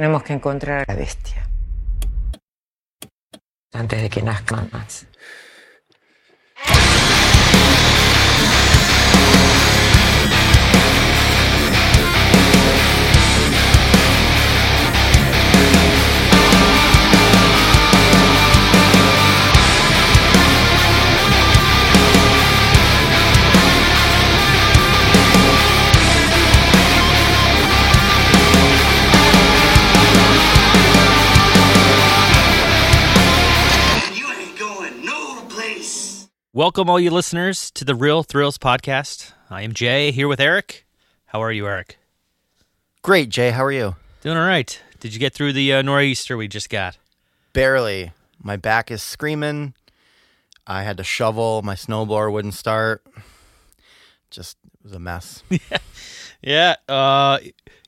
Tenemos 0.00 0.22
que 0.22 0.32
encontrar 0.32 0.78
a 0.88 0.94
la 0.94 0.98
bestia. 0.98 1.46
Antes 3.74 4.00
de 4.00 4.08
que 4.08 4.22
nazcan 4.22 4.70
más. 4.72 5.06
Welcome, 36.52 36.90
all 36.90 36.98
you 36.98 37.12
listeners, 37.12 37.70
to 37.72 37.84
the 37.84 37.94
Real 37.94 38.24
Thrills 38.24 38.58
podcast. 38.58 39.32
I 39.50 39.62
am 39.62 39.72
Jay 39.72 40.10
here 40.10 40.26
with 40.26 40.40
Eric. 40.40 40.84
How 41.26 41.40
are 41.42 41.52
you, 41.52 41.66
Eric? 41.66 41.96
Great, 43.02 43.28
Jay. 43.28 43.52
How 43.52 43.64
are 43.64 43.70
you? 43.70 43.94
Doing 44.20 44.36
all 44.36 44.46
right. 44.48 44.80
Did 44.98 45.14
you 45.14 45.20
get 45.20 45.32
through 45.32 45.52
the 45.52 45.72
uh, 45.74 45.82
nor'easter 45.82 46.36
we 46.36 46.48
just 46.48 46.68
got? 46.68 46.98
Barely. 47.52 48.10
My 48.42 48.56
back 48.56 48.90
is 48.90 49.00
screaming. 49.00 49.74
I 50.66 50.82
had 50.82 50.96
to 50.96 51.04
shovel. 51.04 51.62
My 51.62 51.76
snowblower 51.76 52.32
wouldn't 52.32 52.54
start. 52.54 53.06
Just 54.32 54.56
it 54.64 54.84
was 54.84 54.92
a 54.92 54.98
mess. 54.98 55.44
Yeah. 56.42 56.76
Uh, 56.88 57.38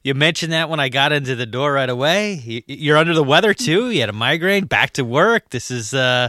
you 0.03 0.15
mentioned 0.15 0.53
that 0.53 0.69
when 0.69 0.79
I 0.79 0.91
got 0.91 1.11
into 1.11 1.35
the 1.35 1.47
door 1.47 1.73
right 1.73 1.89
away. 1.89 2.35
You, 2.35 2.63
you're 2.67 2.99
under 2.99 3.15
the 3.15 3.25
weather 3.25 3.55
too. 3.55 3.91
You 3.91 4.01
had 4.01 4.11
a 4.11 4.13
migraine. 4.13 4.67
Back 4.67 4.91
to 4.93 5.05
work. 5.07 5.49
This 5.49 5.71
is 5.71 5.95
uh, 5.95 6.29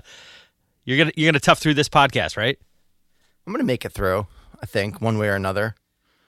you're 0.86 0.98
gonna 0.98 1.12
you're 1.16 1.31
gonna 1.31 1.39
tough 1.39 1.59
through 1.59 1.76
this 1.76 1.89
podcast, 1.89 2.38
right? 2.38 2.58
I'm 3.45 3.53
gonna 3.53 3.64
make 3.64 3.86
it 3.86 3.92
through. 3.92 4.28
I 4.62 4.66
think 4.66 5.02
one 5.02 5.17
way 5.17 5.28
or 5.28 5.36
another. 5.36 5.76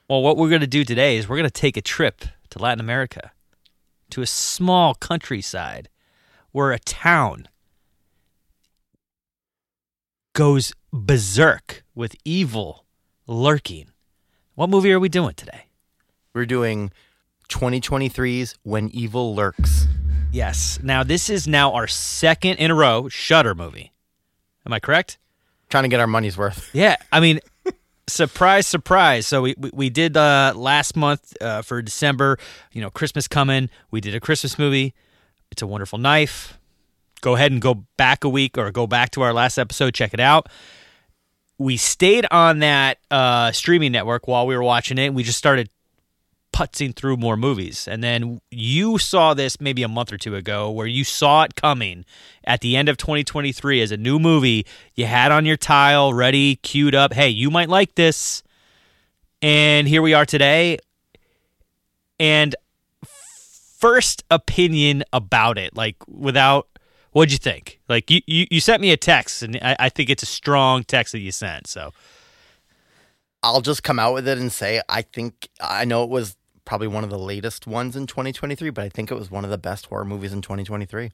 Well, 0.08 0.22
what 0.22 0.36
we're 0.36 0.50
gonna 0.50 0.66
do 0.66 0.84
today 0.84 1.16
is 1.16 1.28
we're 1.28 1.36
gonna 1.36 1.50
take 1.50 1.76
a 1.76 1.82
trip 1.82 2.24
to 2.50 2.58
Latin 2.58 2.80
America, 2.80 3.32
to 4.10 4.22
a 4.22 4.26
small 4.26 4.94
countryside, 4.94 5.88
where 6.52 6.72
a 6.72 6.78
town 6.78 7.48
goes 10.32 10.72
berserk 10.92 11.82
with 11.94 12.14
evil 12.24 12.84
lurking. 13.26 13.90
What 14.54 14.70
movie 14.70 14.92
are 14.92 15.00
we 15.00 15.08
doing 15.08 15.34
today? 15.34 15.66
We're 16.34 16.46
doing 16.46 16.90
2023's 17.48 18.54
When 18.62 18.90
Evil 18.90 19.34
Lurks. 19.34 19.86
Yes. 20.32 20.78
Now 20.82 21.02
this 21.02 21.30
is 21.30 21.46
now 21.46 21.72
our 21.72 21.86
second 21.86 22.56
in 22.56 22.70
a 22.70 22.74
row 22.74 23.08
Shudder 23.08 23.54
movie. 23.54 23.92
Am 24.66 24.72
I 24.72 24.80
correct? 24.80 25.18
Trying 25.70 25.84
to 25.84 25.88
get 25.88 26.00
our 26.00 26.06
money's 26.06 26.36
worth. 26.36 26.68
Yeah. 26.74 26.96
I 27.10 27.20
mean, 27.20 27.40
surprise, 28.08 28.66
surprise. 28.66 29.26
So 29.26 29.42
we 29.42 29.54
we, 29.56 29.70
we 29.72 29.90
did 29.90 30.16
uh, 30.16 30.52
last 30.54 30.96
month 30.96 31.34
uh, 31.40 31.62
for 31.62 31.80
December. 31.80 32.38
You 32.72 32.82
know, 32.82 32.90
Christmas 32.90 33.28
coming. 33.28 33.70
We 33.90 34.00
did 34.00 34.14
a 34.14 34.20
Christmas 34.20 34.58
movie. 34.58 34.94
It's 35.50 35.62
a 35.62 35.66
Wonderful 35.66 35.98
Knife. 35.98 36.58
Go 37.20 37.34
ahead 37.34 37.52
and 37.52 37.62
go 37.62 37.86
back 37.96 38.24
a 38.24 38.28
week 38.28 38.58
or 38.58 38.70
go 38.70 38.86
back 38.86 39.10
to 39.12 39.22
our 39.22 39.32
last 39.32 39.56
episode. 39.58 39.94
Check 39.94 40.12
it 40.12 40.20
out. 40.20 40.48
We 41.58 41.78
stayed 41.78 42.26
on 42.30 42.58
that 42.58 42.98
uh, 43.10 43.52
streaming 43.52 43.92
network 43.92 44.28
while 44.28 44.46
we 44.46 44.54
were 44.54 44.62
watching 44.62 44.98
it. 44.98 45.14
We 45.14 45.22
just 45.22 45.38
started 45.38 45.70
putzing 46.56 46.96
through 46.96 47.18
more 47.18 47.36
movies. 47.36 47.86
And 47.86 48.02
then 48.02 48.40
you 48.50 48.96
saw 48.96 49.34
this 49.34 49.60
maybe 49.60 49.82
a 49.82 49.88
month 49.88 50.10
or 50.10 50.16
two 50.16 50.34
ago 50.34 50.70
where 50.70 50.86
you 50.86 51.04
saw 51.04 51.42
it 51.42 51.54
coming 51.54 52.06
at 52.44 52.62
the 52.62 52.76
end 52.76 52.88
of 52.88 52.96
2023 52.96 53.82
as 53.82 53.92
a 53.92 53.98
new 53.98 54.18
movie 54.18 54.64
you 54.94 55.04
had 55.04 55.32
on 55.32 55.44
your 55.44 55.58
tile 55.58 56.14
ready, 56.14 56.56
queued 56.56 56.94
up. 56.94 57.12
Hey, 57.12 57.28
you 57.28 57.50
might 57.50 57.68
like 57.68 57.94
this. 57.94 58.42
And 59.42 59.86
here 59.86 60.00
we 60.00 60.14
are 60.14 60.24
today. 60.24 60.78
And 62.18 62.56
first 63.04 64.24
opinion 64.30 65.04
about 65.12 65.58
it, 65.58 65.76
like 65.76 65.96
without 66.08 66.68
what'd 67.12 67.32
you 67.32 67.38
think? 67.38 67.80
Like 67.86 68.10
you, 68.10 68.22
you, 68.26 68.46
you 68.50 68.60
sent 68.60 68.80
me 68.80 68.92
a 68.92 68.96
text 68.96 69.42
and 69.42 69.58
I, 69.60 69.76
I 69.78 69.88
think 69.90 70.08
it's 70.08 70.22
a 70.22 70.26
strong 70.26 70.84
text 70.84 71.12
that 71.12 71.18
you 71.18 71.32
sent. 71.32 71.66
So 71.66 71.92
I'll 73.42 73.60
just 73.60 73.82
come 73.82 73.98
out 73.98 74.14
with 74.14 74.26
it 74.26 74.38
and 74.38 74.50
say 74.50 74.80
I 74.88 75.02
think 75.02 75.50
I 75.60 75.84
know 75.84 76.02
it 76.02 76.08
was 76.08 76.34
probably 76.66 76.86
one 76.88 77.02
of 77.04 77.08
the 77.10 77.18
latest 77.18 77.66
ones 77.66 77.96
in 77.96 78.06
2023, 78.06 78.68
but 78.70 78.84
I 78.84 78.88
think 78.90 79.10
it 79.10 79.14
was 79.14 79.30
one 79.30 79.44
of 79.44 79.50
the 79.50 79.56
best 79.58 79.86
horror 79.86 80.04
movies 80.04 80.32
in 80.34 80.42
2023. 80.42 81.10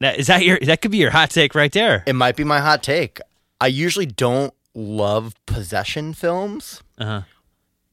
now, 0.00 0.12
is 0.12 0.28
that 0.28 0.42
your 0.44 0.58
that 0.60 0.80
could 0.80 0.90
be 0.90 0.98
your 0.98 1.10
hot 1.10 1.28
take 1.30 1.54
right 1.54 1.70
there. 1.72 2.02
It 2.06 2.14
might 2.14 2.36
be 2.36 2.44
my 2.44 2.60
hot 2.60 2.82
take. 2.82 3.20
I 3.60 3.66
usually 3.66 4.06
don't 4.06 4.54
love 4.74 5.34
possession 5.46 6.14
films. 6.14 6.82
Uh-huh. 6.98 7.22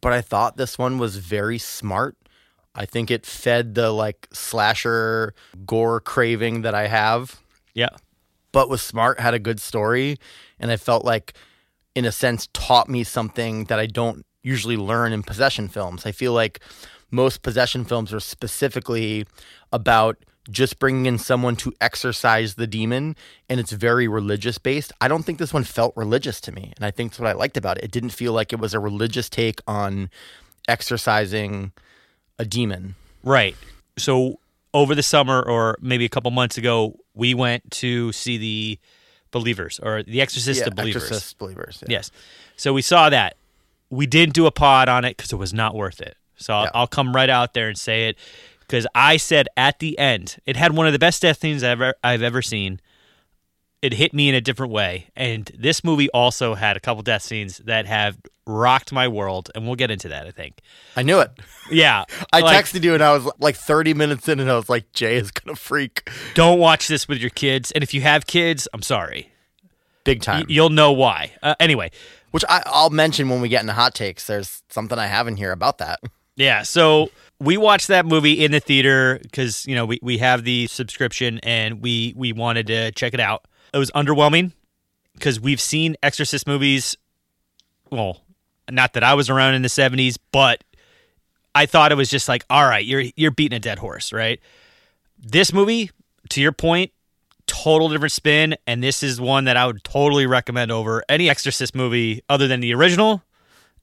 but 0.02 0.14
I 0.14 0.22
thought 0.22 0.56
this 0.56 0.78
one 0.78 0.98
was 0.98 1.18
very 1.18 1.58
smart. 1.58 2.16
I 2.74 2.86
think 2.86 3.12
it 3.12 3.26
fed 3.26 3.76
the 3.76 3.92
like 3.92 4.28
slasher 4.32 5.34
gore 5.66 6.00
craving 6.00 6.62
that 6.62 6.74
I 6.74 6.88
have, 6.88 7.42
Yeah. 7.74 7.90
but 8.54 8.70
was 8.70 8.82
smart, 8.82 9.20
had 9.20 9.34
a 9.34 9.40
good 9.40 9.60
story, 9.60 10.18
and 10.60 10.72
I 10.72 10.78
felt 10.78 11.04
like 11.04 11.34
in 11.96 12.06
a 12.06 12.12
sense 12.12 12.48
taught 12.54 12.88
me 12.88 13.04
something 13.04 13.66
that 13.66 13.80
I 13.80 13.88
don't 13.88 14.26
usually 14.44 14.78
learn 14.78 15.14
in 15.14 15.24
possession 15.24 15.68
films. 15.68 16.06
I 16.06 16.12
feel 16.12 16.34
like 16.34 16.60
most 17.12 17.42
possession 17.42 17.86
films 17.86 18.14
are 18.14 18.20
specifically 18.20 19.26
about 19.72 20.18
just 20.50 20.80
bringing 20.80 21.06
in 21.06 21.18
someone 21.18 21.56
to 21.56 21.74
exorcise 21.80 22.56
the 22.56 22.66
demon 22.66 23.16
and 23.50 23.60
it's 23.60 23.72
very 23.72 24.08
religious 24.08 24.58
based. 24.58 24.92
I 25.00 25.08
don't 25.08 25.24
think 25.24 25.38
this 25.38 25.54
one 25.54 25.64
felt 25.64 25.96
religious 25.96 26.42
to 26.42 26.52
me 26.52 26.74
and 26.76 26.86
I 26.86 26.92
think 26.92 27.12
that's 27.12 27.20
what 27.20 27.30
I 27.30 27.34
liked 27.34 27.58
about 27.58 27.78
it. 27.78 27.84
It 27.84 27.92
didn't 27.92 28.12
feel 28.12 28.34
like 28.34 28.52
it 28.52 28.60
was 28.60 28.74
a 28.74 28.80
religious 28.80 29.30
take 29.30 29.62
on 29.68 30.10
exorcising 30.68 31.72
a 32.40 32.46
demon. 32.46 32.96
Right. 33.24 33.56
So 33.98 34.40
over 34.74 34.96
the 34.96 35.04
summer 35.04 35.42
or 35.42 35.78
maybe 35.82 36.06
a 36.06 36.10
couple 36.10 36.32
months 36.32 36.58
ago, 36.58 37.00
we 37.14 37.34
went 37.34 37.70
to 37.72 38.12
see 38.12 38.38
the 38.38 38.80
Believers 39.32 39.80
or 39.84 40.02
the 40.02 40.22
Exorcist 40.22 40.66
of 40.66 40.76
Believers. 40.76 41.04
Exorcist 41.04 41.38
believers. 41.38 41.84
yeah. 41.84 41.98
Yes. 41.98 42.12
So 42.56 42.74
we 42.74 42.82
saw 42.82 43.10
that. 43.10 43.36
We 43.90 44.06
didn't 44.08 44.34
do 44.34 44.46
a 44.46 44.52
pod 44.52 44.88
on 44.90 45.06
it 45.06 45.18
because 45.18 45.32
it 45.32 45.38
was 45.38 45.54
not 45.54 45.76
worth 45.76 46.00
it. 46.02 46.16
So 46.38 46.54
I'll, 46.54 46.64
Yeah. 46.66 46.72
I'll 46.74 46.88
come 46.88 47.16
right 47.16 47.30
out 47.30 47.54
there 47.54 47.68
and 47.68 47.78
say 47.78 48.08
it 48.10 48.18
because 48.62 48.86
I 48.96 49.18
said 49.18 49.48
at 49.58 49.80
the 49.80 49.98
end 50.00 50.38
it 50.46 50.56
had 50.56 50.74
one 50.74 50.88
of 50.88 50.94
the 50.94 51.00
best 51.00 51.22
death 51.22 51.40
scenes 51.40 51.64
I've 51.64 51.82
ever, 51.82 51.94
I've 52.04 52.22
ever 52.24 52.42
seen. 52.42 52.80
It 53.82 53.94
hit 53.94 54.14
me 54.14 54.28
in 54.28 54.36
a 54.36 54.42
different 54.42 54.74
way, 54.74 55.08
and 55.16 55.50
this 55.58 55.86
movie 55.86 56.10
also 56.10 56.54
had 56.54 56.76
a 56.76 56.82
couple 56.82 57.02
death 57.02 57.22
scenes 57.22 57.60
that 57.60 57.86
have 57.86 58.18
rocked 58.46 58.92
my 58.92 59.08
world, 59.08 59.50
and 59.56 59.66
we'll 59.66 59.78
get 59.78 59.90
into 59.90 60.10
that. 60.10 60.28
I 60.28 60.32
think. 60.32 60.60
I 60.98 61.04
knew 61.04 61.22
it. 61.22 61.32
Yeah, 61.72 62.04
I 62.34 62.42
like, 62.42 62.66
texted 62.66 62.84
you 62.84 62.94
and 62.94 63.02
I 63.02 63.14
was 63.14 63.32
like 63.40 63.56
30 63.56 63.94
minutes 63.94 64.28
in 64.28 64.42
and 64.42 64.52
I 64.52 64.56
was 64.58 64.68
like, 64.68 64.92
Jay 64.92 65.16
is 65.16 65.32
going 65.32 65.56
to 65.56 65.62
freak 65.62 66.10
Don't 66.34 66.60
watch 66.60 66.90
this 66.90 67.08
with 67.08 67.20
your 67.20 67.30
kids, 67.30 67.72
and 67.72 67.82
if 67.82 67.94
you 67.94 68.02
have 68.02 68.28
kids, 68.28 68.68
I'm 68.74 68.82
sorry. 68.82 69.32
big 70.04 70.20
Y- 70.20 70.26
time. 70.26 70.46
you'll 70.50 70.70
know 70.72 70.92
why. 70.92 71.32
Uh, 71.42 71.56
anyway, 71.62 71.90
Which 72.32 72.46
I, 72.48 72.62
I'll 72.66 72.90
mention 72.90 73.30
when 73.30 73.42
we 73.42 73.50
get 73.50 73.62
into 73.62 73.74
hot 73.74 73.96
takes. 73.96 74.28
There's 74.28 74.62
something 74.70 75.00
I 75.00 75.08
have 75.08 75.28
in 75.28 75.36
here 75.36 75.52
about 75.52 75.80
that. 75.80 76.00
Yeah, 76.36 76.64
so 76.64 77.10
we 77.40 77.58
watched 77.58 77.90
that 77.90 78.06
movie 78.06 78.46
in 78.46 78.52
the 78.52 78.60
theater 78.62 79.20
because 79.22 79.66
you 79.66 79.76
know 79.76 79.86
we, 79.86 80.00
we 80.02 80.20
have 80.20 80.44
the 80.44 80.68
subscription 80.68 81.40
and 81.44 81.82
we 81.82 82.14
we 82.16 82.32
wanted 82.32 82.68
to 82.68 82.92
check 82.92 83.14
it 83.14 83.20
out. 83.20 83.46
It 83.74 83.78
was 83.78 83.92
underwhelming 83.92 84.54
because 85.16 85.40
we've 85.40 85.60
seen 85.60 85.98
Exorcist 86.02 86.48
movies. 86.48 86.96
Well, 87.92 88.22
not 88.70 88.94
that 88.94 89.04
I 89.04 89.16
was 89.16 89.30
around 89.30 89.56
in 89.56 89.64
the 89.64 89.70
seventies, 89.70 90.16
but 90.18 90.64
I 91.54 91.66
thought 91.66 91.92
it 91.92 91.96
was 91.96 92.10
just 92.10 92.30
like, 92.30 92.46
all 92.50 92.66
right, 92.66 92.86
you're 92.86 93.04
you're 93.18 93.32
beating 93.32 93.58
a 93.58 93.60
dead 93.60 93.80
horse, 93.80 94.14
right? 94.14 94.40
This 95.18 95.52
movie, 95.52 95.92
to 96.30 96.42
your 96.42 96.54
point, 96.54 96.94
total 97.50 97.90
different 97.90 98.12
spin, 98.12 98.56
and 98.68 98.82
this 98.82 99.02
is 99.02 99.20
one 99.20 99.46
that 99.46 99.58
I 99.58 99.66
would 99.66 99.84
totally 99.84 100.28
recommend 100.28 100.72
over 100.72 101.04
any 101.10 101.30
Exorcist 101.30 101.76
movie 101.76 102.22
other 102.30 102.48
than 102.48 102.60
the 102.60 102.74
original 102.76 103.24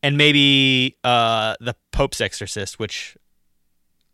and 0.03 0.17
maybe 0.17 0.97
uh, 1.03 1.57
the 1.61 1.75
Pope's 1.91 2.21
Exorcist, 2.21 2.79
which 2.79 3.17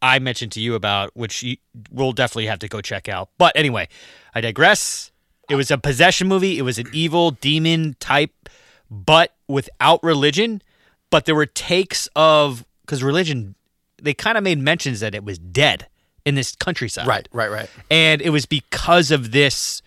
I 0.00 0.18
mentioned 0.18 0.52
to 0.52 0.60
you 0.60 0.74
about, 0.74 1.14
which 1.14 1.42
you, 1.42 1.58
we'll 1.90 2.12
definitely 2.12 2.46
have 2.46 2.60
to 2.60 2.68
go 2.68 2.80
check 2.80 3.08
out. 3.08 3.28
But 3.36 3.52
anyway, 3.54 3.88
I 4.34 4.40
digress. 4.40 5.12
It 5.50 5.54
was 5.54 5.70
a 5.70 5.76
possession 5.76 6.28
movie. 6.28 6.58
It 6.58 6.62
was 6.62 6.78
an 6.78 6.88
evil 6.94 7.32
demon 7.32 7.94
type, 8.00 8.48
but 8.90 9.34
without 9.48 10.02
religion. 10.02 10.62
But 11.10 11.26
there 11.26 11.34
were 11.34 11.46
takes 11.46 12.08
of 12.16 12.64
because 12.80 13.02
religion, 13.02 13.54
they 14.00 14.14
kind 14.14 14.38
of 14.38 14.44
made 14.44 14.58
mentions 14.58 15.00
that 15.00 15.14
it 15.14 15.24
was 15.24 15.38
dead 15.38 15.88
in 16.24 16.34
this 16.36 16.54
countryside, 16.56 17.06
Right, 17.06 17.26
right, 17.32 17.50
right. 17.50 17.70
and 17.90 18.22
it 18.22 18.30
was 18.30 18.46
because 18.46 19.10
of 19.10 19.32
this 19.32 19.82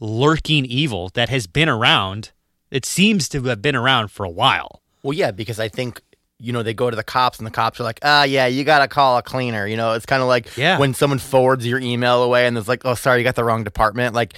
lurking 0.00 0.64
evil 0.64 1.10
that 1.14 1.28
has 1.28 1.46
been 1.46 1.68
around. 1.68 2.30
It 2.70 2.84
seems 2.86 3.28
to 3.30 3.42
have 3.44 3.60
been 3.62 3.76
around 3.76 4.08
for 4.08 4.24
a 4.24 4.30
while. 4.30 4.80
Well, 5.02 5.12
yeah, 5.12 5.30
because 5.30 5.60
I 5.60 5.68
think 5.68 6.00
you 6.38 6.52
know 6.52 6.62
they 6.64 6.74
go 6.74 6.90
to 6.90 6.96
the 6.96 7.04
cops 7.04 7.38
and 7.38 7.46
the 7.46 7.52
cops 7.52 7.78
are 7.78 7.84
like 7.84 8.00
ah 8.02 8.24
yeah 8.24 8.46
you 8.46 8.64
gotta 8.64 8.88
call 8.88 9.16
a 9.16 9.22
cleaner 9.22 9.64
you 9.64 9.76
know 9.76 9.92
it's 9.92 10.06
kind 10.06 10.20
of 10.22 10.26
like 10.26 10.56
Yeah. 10.56 10.76
when 10.76 10.92
someone 10.92 11.20
forwards 11.20 11.64
your 11.64 11.78
email 11.78 12.20
away 12.24 12.48
and 12.48 12.58
it's 12.58 12.66
like 12.66 12.84
oh 12.84 12.94
sorry 12.94 13.18
you 13.20 13.24
got 13.24 13.36
the 13.36 13.44
wrong 13.44 13.62
department 13.62 14.12
like 14.12 14.34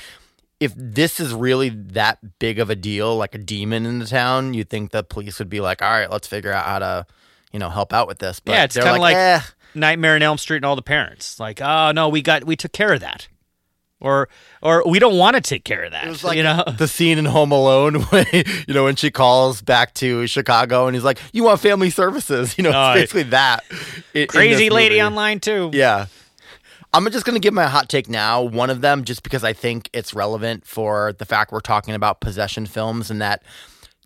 if 0.60 0.74
this 0.76 1.18
is 1.18 1.32
really 1.32 1.70
that 1.70 2.18
big 2.38 2.58
of 2.58 2.68
a 2.68 2.76
deal 2.76 3.16
like 3.16 3.34
a 3.34 3.38
demon 3.38 3.86
in 3.86 4.00
the 4.00 4.06
town 4.06 4.52
you 4.52 4.64
think 4.64 4.90
the 4.90 5.02
police 5.02 5.38
would 5.38 5.48
be 5.48 5.62
like 5.62 5.80
all 5.80 5.88
right 5.90 6.10
let's 6.10 6.28
figure 6.28 6.52
out 6.52 6.66
how 6.66 6.78
to 6.78 7.06
you 7.52 7.58
know 7.58 7.70
help 7.70 7.94
out 7.94 8.06
with 8.06 8.18
this 8.18 8.38
but 8.38 8.52
Yeah, 8.52 8.64
it's 8.64 8.76
kinda 8.76 9.00
like- 9.00 9.16
eh. 9.16 9.40
Nightmare 9.74 10.14
on 10.16 10.22
Elm 10.22 10.38
Street 10.38 10.58
and 10.58 10.64
all 10.64 10.76
the 10.76 10.82
parents. 10.82 11.38
Like, 11.40 11.60
oh 11.60 11.92
no, 11.92 12.08
we 12.08 12.22
got 12.22 12.44
we 12.44 12.56
took 12.56 12.72
care 12.72 12.92
of 12.92 13.00
that. 13.00 13.28
Or 14.00 14.28
or 14.60 14.82
we 14.86 14.98
don't 14.98 15.16
want 15.16 15.34
to 15.36 15.40
take 15.40 15.64
care 15.64 15.82
of 15.84 15.92
that. 15.92 16.04
It 16.06 16.10
was 16.10 16.24
like 16.24 16.36
you 16.36 16.42
know? 16.42 16.62
the 16.78 16.88
scene 16.88 17.16
in 17.16 17.24
Home 17.24 17.52
Alone 17.52 17.94
when 18.10 18.26
you 18.32 18.74
know 18.74 18.84
when 18.84 18.96
she 18.96 19.10
calls 19.10 19.62
back 19.62 19.94
to 19.94 20.26
Chicago 20.26 20.86
and 20.86 20.94
he's 20.94 21.04
like, 21.04 21.18
"You 21.32 21.44
want 21.44 21.60
family 21.60 21.88
services?" 21.90 22.54
You 22.58 22.64
know, 22.64 22.72
Oh, 22.74 22.92
it's 22.92 23.12
basically 23.12 23.30
that. 23.30 23.64
in- 24.12 24.28
Crazy 24.28 24.68
lady 24.68 24.96
movie. 24.96 25.02
online 25.02 25.40
too. 25.40 25.70
Yeah, 25.72 26.06
I'm 26.92 27.10
just 27.10 27.24
gonna 27.24 27.38
give 27.38 27.54
my 27.54 27.66
hot 27.66 27.88
take 27.88 28.08
now. 28.10 28.42
One 28.42 28.68
of 28.68 28.82
them, 28.82 29.04
just 29.04 29.22
because 29.22 29.42
I 29.42 29.54
think 29.54 29.88
it's 29.94 30.12
relevant 30.12 30.66
for 30.66 31.14
the 31.14 31.24
fact 31.24 31.50
we're 31.50 31.60
talking 31.60 31.94
about 31.94 32.20
possession 32.20 32.66
films 32.66 33.10
and 33.10 33.22
that 33.22 33.42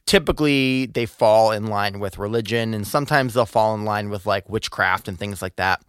typically 0.08 0.86
they 0.86 1.04
fall 1.04 1.52
in 1.52 1.66
line 1.66 2.00
with 2.00 2.16
religion 2.16 2.72
and 2.72 2.86
sometimes 2.86 3.34
they'll 3.34 3.44
fall 3.44 3.74
in 3.74 3.84
line 3.84 4.08
with 4.08 4.24
like 4.24 4.48
witchcraft 4.48 5.06
and 5.06 5.18
things 5.18 5.42
like 5.42 5.56
that. 5.56 5.82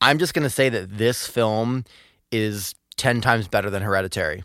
I'm 0.00 0.18
just 0.18 0.32
gonna 0.32 0.48
say 0.48 0.70
that 0.70 0.96
this 0.96 1.26
film 1.26 1.84
is 2.32 2.74
ten 2.96 3.20
times 3.20 3.46
better 3.46 3.68
than 3.68 3.82
Hereditary. 3.82 4.42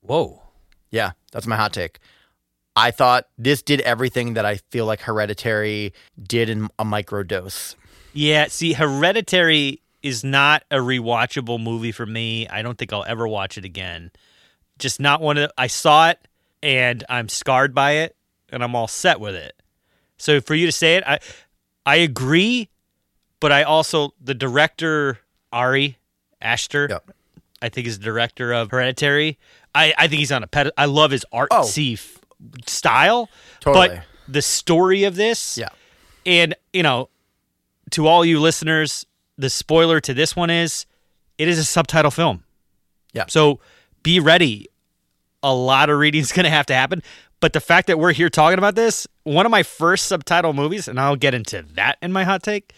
Whoa. 0.00 0.42
Yeah, 0.90 1.12
that's 1.30 1.46
my 1.46 1.56
hot 1.56 1.74
take. 1.74 1.98
I 2.74 2.90
thought 2.90 3.26
this 3.36 3.60
did 3.60 3.82
everything 3.82 4.32
that 4.34 4.46
I 4.46 4.60
feel 4.70 4.86
like 4.86 5.02
Hereditary 5.02 5.92
did 6.22 6.48
in 6.48 6.68
a 6.78 6.86
micro 6.86 7.22
dose. 7.22 7.76
Yeah, 8.14 8.46
see, 8.46 8.72
Hereditary 8.72 9.82
is 10.02 10.24
not 10.24 10.62
a 10.70 10.76
rewatchable 10.76 11.62
movie 11.62 11.92
for 11.92 12.06
me. 12.06 12.48
I 12.48 12.62
don't 12.62 12.78
think 12.78 12.94
I'll 12.94 13.04
ever 13.04 13.28
watch 13.28 13.58
it 13.58 13.66
again. 13.66 14.10
Just 14.78 15.00
not 15.00 15.20
one 15.20 15.36
of 15.36 15.50
I 15.58 15.66
saw 15.66 16.08
it 16.08 16.26
and 16.62 17.04
I'm 17.10 17.28
scarred 17.28 17.74
by 17.74 17.92
it 17.92 18.16
and 18.50 18.62
I'm 18.62 18.74
all 18.74 18.88
set 18.88 19.20
with 19.20 19.34
it. 19.34 19.54
So 20.16 20.40
for 20.40 20.54
you 20.54 20.66
to 20.66 20.72
say 20.72 20.96
it, 20.96 21.04
I 21.06 21.18
I 21.86 21.96
agree, 21.96 22.68
but 23.40 23.52
I 23.52 23.62
also 23.62 24.14
the 24.20 24.34
director 24.34 25.20
Ari 25.52 25.98
Aster, 26.40 26.86
Yep. 26.90 27.10
I 27.62 27.68
think 27.68 27.86
is 27.86 27.98
the 27.98 28.04
director 28.04 28.52
of 28.52 28.70
Hereditary. 28.70 29.38
I, 29.74 29.94
I 29.96 30.08
think 30.08 30.20
he's 30.20 30.32
on 30.32 30.42
a 30.42 30.46
ped. 30.46 30.70
I 30.76 30.86
love 30.86 31.10
his 31.10 31.24
artsy 31.32 31.90
oh. 31.90 31.92
f- 31.94 32.18
style, 32.66 33.28
Totally. 33.60 33.88
but 33.88 34.04
the 34.26 34.42
story 34.42 35.04
of 35.04 35.16
this, 35.16 35.56
Yeah. 35.58 35.68
and 36.26 36.54
you 36.72 36.82
know, 36.82 37.08
to 37.90 38.06
all 38.06 38.24
you 38.24 38.40
listeners, 38.40 39.06
the 39.36 39.50
spoiler 39.50 40.00
to 40.00 40.12
this 40.14 40.34
one 40.36 40.50
is 40.50 40.84
it 41.38 41.48
is 41.48 41.58
a 41.58 41.64
subtitle 41.64 42.10
film. 42.10 42.44
Yeah. 43.12 43.24
So 43.28 43.60
be 44.02 44.20
ready. 44.20 44.66
A 45.42 45.54
lot 45.54 45.88
of 45.90 45.98
reading 45.98 46.20
is 46.20 46.32
going 46.34 46.44
to 46.44 46.50
have 46.50 46.66
to 46.66 46.74
happen. 46.74 47.02
But 47.40 47.52
the 47.52 47.60
fact 47.60 47.86
that 47.86 47.98
we're 47.98 48.12
here 48.12 48.28
talking 48.28 48.58
about 48.58 48.74
this, 48.74 49.06
one 49.22 49.46
of 49.46 49.50
my 49.50 49.62
first 49.62 50.06
subtitle 50.06 50.52
movies, 50.52 50.88
and 50.88 50.98
I'll 50.98 51.16
get 51.16 51.34
into 51.34 51.64
that 51.74 51.98
in 52.02 52.12
my 52.12 52.24
hot 52.24 52.42
take 52.42 52.72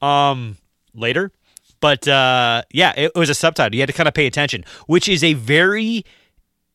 um, 0.00 0.56
later. 0.94 1.32
But 1.80 2.08
uh, 2.08 2.62
yeah, 2.72 2.94
it, 2.96 3.14
was 3.14 3.28
a 3.28 3.34
subtitle. 3.34 3.74
You 3.74 3.82
had 3.82 3.88
to 3.88 3.92
kind 3.92 4.08
of 4.08 4.14
pay 4.14 4.26
attention, 4.26 4.64
which 4.86 5.08
is 5.08 5.22
a 5.22 5.34
very 5.34 6.04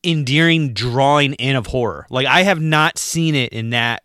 endearing 0.04 0.74
drawing 0.74 1.34
in 1.34 1.56
of 1.56 1.68
horror. 1.68 2.06
Like 2.10 2.28
I 2.28 2.44
have 2.44 2.60
not 2.60 2.98
seen 2.98 3.36
it 3.36 3.52
in 3.52 3.72
that 3.72 4.04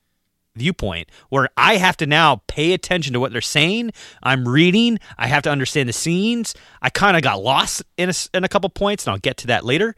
viewpoint 0.55 1.11
where 1.29 1.51
I 1.57 1.77
have 1.77 1.97
to 1.99 2.07
now 2.07 2.43
pay 2.47 2.73
attention 2.73 3.13
to 3.13 3.21
what 3.21 3.33
they're 3.33 3.41
saying. 3.41 3.93
I'm 4.23 4.49
reading. 4.49 4.99
I 5.19 5.27
have 5.27 5.43
to 5.43 5.51
understand 5.51 5.89
the 5.89 5.93
scenes. 5.93 6.55
I 6.81 6.91
kind 6.91 7.17
of 7.17 7.23
got 7.23 7.43
lost 7.43 7.83
in 7.99 8.09
a, 8.09 8.15
in 8.35 8.45
a 8.45 8.49
couple 8.49 8.71
points, 8.71 9.07
and 9.07 9.13
I'll 9.13 9.19
get 9.19 9.37
to 9.39 9.49
that 9.49 9.65
later. 9.65 9.95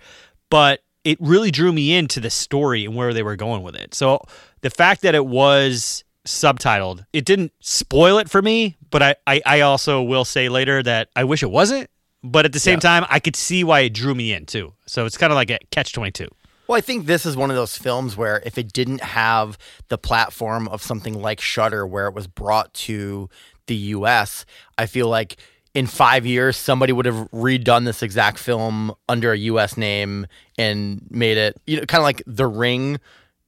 But 0.50 0.80
it 1.08 1.18
really 1.20 1.50
drew 1.50 1.72
me 1.72 1.94
into 1.94 2.20
the 2.20 2.30
story 2.30 2.84
and 2.84 2.94
where 2.94 3.12
they 3.14 3.22
were 3.22 3.36
going 3.36 3.62
with 3.62 3.74
it. 3.76 3.94
So 3.94 4.20
the 4.60 4.70
fact 4.70 5.02
that 5.02 5.14
it 5.14 5.26
was 5.26 6.04
subtitled, 6.26 7.04
it 7.12 7.24
didn't 7.24 7.52
spoil 7.60 8.18
it 8.18 8.28
for 8.28 8.42
me. 8.42 8.76
But 8.90 9.02
I, 9.02 9.14
I, 9.26 9.40
I 9.46 9.60
also 9.60 10.02
will 10.02 10.24
say 10.24 10.48
later 10.48 10.82
that 10.82 11.08
I 11.16 11.24
wish 11.24 11.42
it 11.42 11.50
wasn't. 11.50 11.88
But 12.22 12.44
at 12.44 12.52
the 12.52 12.60
same 12.60 12.74
Yeah. 12.78 12.80
time, 13.00 13.06
I 13.08 13.20
could 13.20 13.36
see 13.36 13.62
why 13.64 13.80
it 13.80 13.94
drew 13.94 14.14
me 14.14 14.32
in 14.32 14.44
too. 14.46 14.74
So 14.86 15.06
it's 15.06 15.16
kind 15.16 15.32
of 15.32 15.36
like 15.36 15.50
a 15.50 15.58
catch 15.70 15.92
22. 15.92 16.26
Well, 16.66 16.76
I 16.76 16.80
think 16.82 17.06
this 17.06 17.24
is 17.24 17.36
one 17.36 17.48
of 17.50 17.56
those 17.56 17.78
films 17.78 18.16
where 18.16 18.42
if 18.44 18.58
it 18.58 18.72
didn't 18.72 19.02
have 19.02 19.56
the 19.88 19.96
platform 19.96 20.68
of 20.68 20.82
something 20.82 21.14
like 21.14 21.40
Shudder, 21.40 21.86
where 21.86 22.06
it 22.08 22.14
was 22.14 22.26
brought 22.26 22.74
to 22.74 23.30
the 23.68 23.76
U.S., 23.96 24.44
I 24.76 24.86
feel 24.86 25.08
like 25.08 25.36
in 25.78 25.86
five 25.86 26.26
years 26.26 26.56
somebody 26.56 26.92
would 26.92 27.06
have 27.06 27.30
redone 27.30 27.84
this 27.84 28.02
exact 28.02 28.36
film 28.36 28.92
under 29.08 29.30
a 29.30 29.38
U.S. 29.38 29.76
name 29.76 30.26
and 30.58 31.00
made 31.08 31.38
it, 31.38 31.56
you 31.68 31.76
know, 31.76 31.86
kind 31.86 32.00
of 32.00 32.04
like 32.04 32.20
The 32.26 32.48
Ring. 32.48 32.98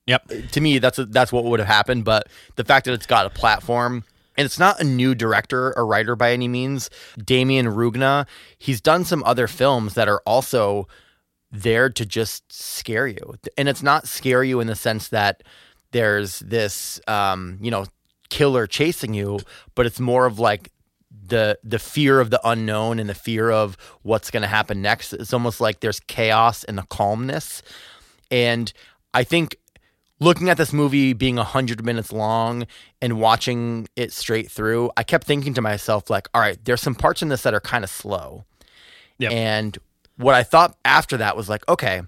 Yep. 0.06 0.30
To 0.52 0.60
me, 0.60 0.78
that's 0.78 1.00
that's 1.08 1.32
what 1.32 1.42
would 1.42 1.58
have 1.58 1.66
happened. 1.66 2.04
But 2.04 2.28
the 2.54 2.62
fact 2.62 2.86
that 2.86 2.92
it's 2.92 3.06
got 3.06 3.26
a 3.26 3.30
platform. 3.30 4.04
And 4.36 4.46
it's 4.46 4.60
not 4.60 4.80
a 4.80 4.84
new 4.84 5.14
director 5.14 5.76
or 5.76 5.84
writer 5.84 6.16
by 6.16 6.32
any 6.32 6.48
means. 6.48 6.88
Damien 7.22 7.66
Rugna, 7.66 8.26
he's 8.56 8.80
done 8.80 9.04
some 9.04 9.22
other 9.24 9.46
films 9.46 9.94
that 9.94 10.08
are 10.08 10.22
also 10.24 10.88
there 11.50 11.90
to 11.90 12.06
just 12.06 12.50
scare 12.50 13.06
you. 13.06 13.34
And 13.58 13.68
it's 13.68 13.82
not 13.82 14.08
scare 14.08 14.42
you 14.42 14.60
in 14.60 14.66
the 14.66 14.76
sense 14.76 15.08
that 15.08 15.42
there's 15.90 16.38
this 16.38 17.00
um, 17.06 17.58
you 17.60 17.70
know, 17.70 17.84
killer 18.30 18.66
chasing 18.66 19.12
you, 19.12 19.40
but 19.74 19.84
it's 19.84 20.00
more 20.00 20.24
of 20.24 20.38
like 20.38 20.70
the 21.30 21.58
the 21.64 21.78
fear 21.78 22.20
of 22.20 22.30
the 22.30 22.40
unknown 22.44 22.98
and 22.98 23.08
the 23.08 23.14
fear 23.14 23.50
of 23.50 23.76
what's 24.02 24.30
going 24.30 24.42
to 24.42 24.48
happen 24.48 24.82
next. 24.82 25.12
It's 25.12 25.32
almost 25.32 25.60
like 25.60 25.80
there's 25.80 26.00
chaos 26.00 26.64
and 26.64 26.76
the 26.76 26.82
calmness. 26.82 27.62
And 28.30 28.72
I 29.14 29.24
think 29.24 29.56
looking 30.20 30.48
at 30.48 30.58
this 30.58 30.72
movie 30.72 31.14
being 31.14 31.36
100 31.36 31.84
minutes 31.84 32.12
long 32.12 32.66
and 33.00 33.18
watching 33.18 33.88
it 33.96 34.12
straight 34.12 34.50
through, 34.50 34.90
I 34.96 35.02
kept 35.02 35.26
thinking 35.26 35.54
to 35.54 35.62
myself 35.62 36.10
like, 36.10 36.28
all 36.34 36.40
right, 36.40 36.62
there's 36.64 36.82
some 36.82 36.94
parts 36.94 37.22
in 37.22 37.28
this 37.28 37.42
that 37.42 37.54
are 37.54 37.60
kind 37.60 37.82
of 37.82 37.90
slow. 37.90 38.44
Yep. 39.18 39.32
And 39.32 39.78
what 40.16 40.34
I 40.34 40.42
thought 40.42 40.76
after 40.84 41.16
that 41.16 41.36
was 41.36 41.48
like, 41.48 41.66
okay, 41.68 42.02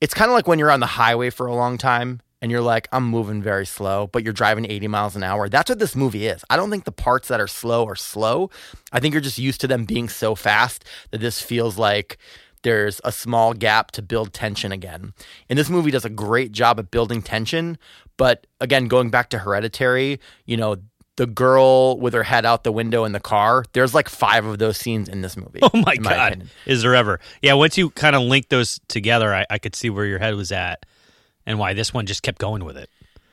it's 0.00 0.14
kind 0.14 0.30
of 0.30 0.34
like 0.34 0.48
when 0.48 0.58
you're 0.58 0.70
on 0.70 0.80
the 0.80 0.86
highway 0.86 1.30
for 1.30 1.46
a 1.46 1.54
long 1.54 1.78
time 1.78 2.20
and 2.42 2.50
you're 2.50 2.60
like, 2.60 2.88
I'm 2.90 3.04
moving 3.08 3.40
very 3.40 3.64
slow, 3.64 4.08
but 4.08 4.24
you're 4.24 4.32
driving 4.32 4.66
80 4.68 4.88
miles 4.88 5.14
an 5.14 5.22
hour. 5.22 5.48
That's 5.48 5.70
what 5.70 5.78
this 5.78 5.94
movie 5.94 6.26
is. 6.26 6.44
I 6.50 6.56
don't 6.56 6.70
think 6.70 6.84
the 6.84 6.92
parts 6.92 7.28
that 7.28 7.40
are 7.40 7.46
slow 7.46 7.86
are 7.86 7.94
slow. 7.94 8.50
I 8.90 8.98
think 8.98 9.14
you're 9.14 9.20
just 9.20 9.38
used 9.38 9.60
to 9.60 9.68
them 9.68 9.84
being 9.84 10.08
so 10.08 10.34
fast 10.34 10.84
that 11.12 11.20
this 11.20 11.40
feels 11.40 11.78
like 11.78 12.18
there's 12.64 13.00
a 13.04 13.12
small 13.12 13.54
gap 13.54 13.92
to 13.92 14.02
build 14.02 14.32
tension 14.32 14.72
again. 14.72 15.14
And 15.48 15.56
this 15.56 15.70
movie 15.70 15.92
does 15.92 16.04
a 16.04 16.10
great 16.10 16.50
job 16.50 16.80
at 16.80 16.90
building 16.90 17.22
tension. 17.22 17.78
But 18.16 18.48
again, 18.60 18.88
going 18.88 19.10
back 19.10 19.30
to 19.30 19.38
Hereditary, 19.38 20.18
you 20.44 20.56
know, 20.56 20.76
the 21.16 21.26
girl 21.26 21.96
with 22.00 22.12
her 22.12 22.24
head 22.24 22.44
out 22.44 22.64
the 22.64 22.72
window 22.72 23.04
in 23.04 23.12
the 23.12 23.20
car, 23.20 23.64
there's 23.72 23.94
like 23.94 24.08
five 24.08 24.44
of 24.46 24.58
those 24.58 24.78
scenes 24.78 25.08
in 25.08 25.22
this 25.22 25.36
movie. 25.36 25.60
Oh 25.62 25.70
my 25.74 25.94
god, 25.94 26.32
opinion. 26.32 26.50
is 26.66 26.82
there 26.82 26.94
ever? 26.94 27.20
Yeah, 27.40 27.52
once 27.52 27.78
you 27.78 27.90
kind 27.90 28.16
of 28.16 28.22
link 28.22 28.48
those 28.48 28.80
together, 28.88 29.32
I, 29.32 29.46
I 29.48 29.58
could 29.58 29.76
see 29.76 29.90
where 29.90 30.06
your 30.06 30.18
head 30.18 30.34
was 30.34 30.50
at 30.50 30.84
and 31.46 31.58
why 31.58 31.74
this 31.74 31.92
one 31.92 32.06
just 32.06 32.22
kept 32.22 32.38
going 32.38 32.64
with 32.64 32.76
it. 32.76 32.88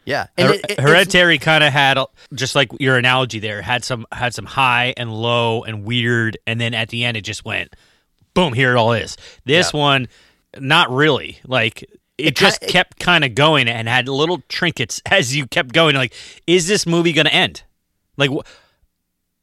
Yeah. 0.06 0.28
Her- 0.38 0.54
it- 0.54 0.66
it- 0.72 0.80
Hereditary 0.80 1.38
kind 1.38 1.64
of 1.64 1.72
had 1.72 1.98
just 2.34 2.56
like 2.56 2.70
your 2.80 2.98
analogy 2.98 3.40
there 3.40 3.62
had 3.62 3.84
some 3.84 4.06
had 4.12 4.34
some 4.34 4.46
high 4.46 4.94
and 4.98 5.14
low 5.14 5.64
and 5.64 5.84
weird, 5.84 6.38
and 6.48 6.60
then 6.60 6.74
at 6.74 6.90
the 6.90 7.06
end 7.06 7.18
it 7.18 7.22
just 7.22 7.46
went 7.46 7.76
boom. 8.34 8.54
Here 8.54 8.72
it 8.72 8.78
all 8.78 8.94
is. 8.94 9.18
This 9.46 9.72
Yeah. 9.74 9.80
one, 9.80 10.08
not 10.58 10.90
really. 10.92 11.40
Like 11.46 11.84
it, 11.84 11.90
It 12.18 12.36
just 12.36 12.60
kinda- 12.62 12.72
kept 12.74 13.00
kind 13.00 13.24
of 13.24 13.34
going 13.36 13.68
and 13.68 13.88
had 13.88 14.08
little 14.10 14.42
trinkets 14.50 15.02
as 15.12 15.36
you 15.36 15.46
kept 15.48 15.74
going. 15.74 15.96
Like, 15.96 16.14
is 16.48 16.68
this 16.68 16.86
movie 16.86 17.14
going 17.14 17.26
to 17.28 17.34
end? 17.34 17.64
Like 18.18 18.30
wh- 18.32 18.46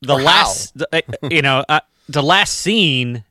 the 0.03 0.15
last, 0.17 0.77
the- 0.77 0.89
uh, 0.93 1.29
you 1.31 1.43
know, 1.43 1.65
uh, 1.69 1.81
the 2.09 2.23
last 2.23 2.55
scene, 2.55 3.25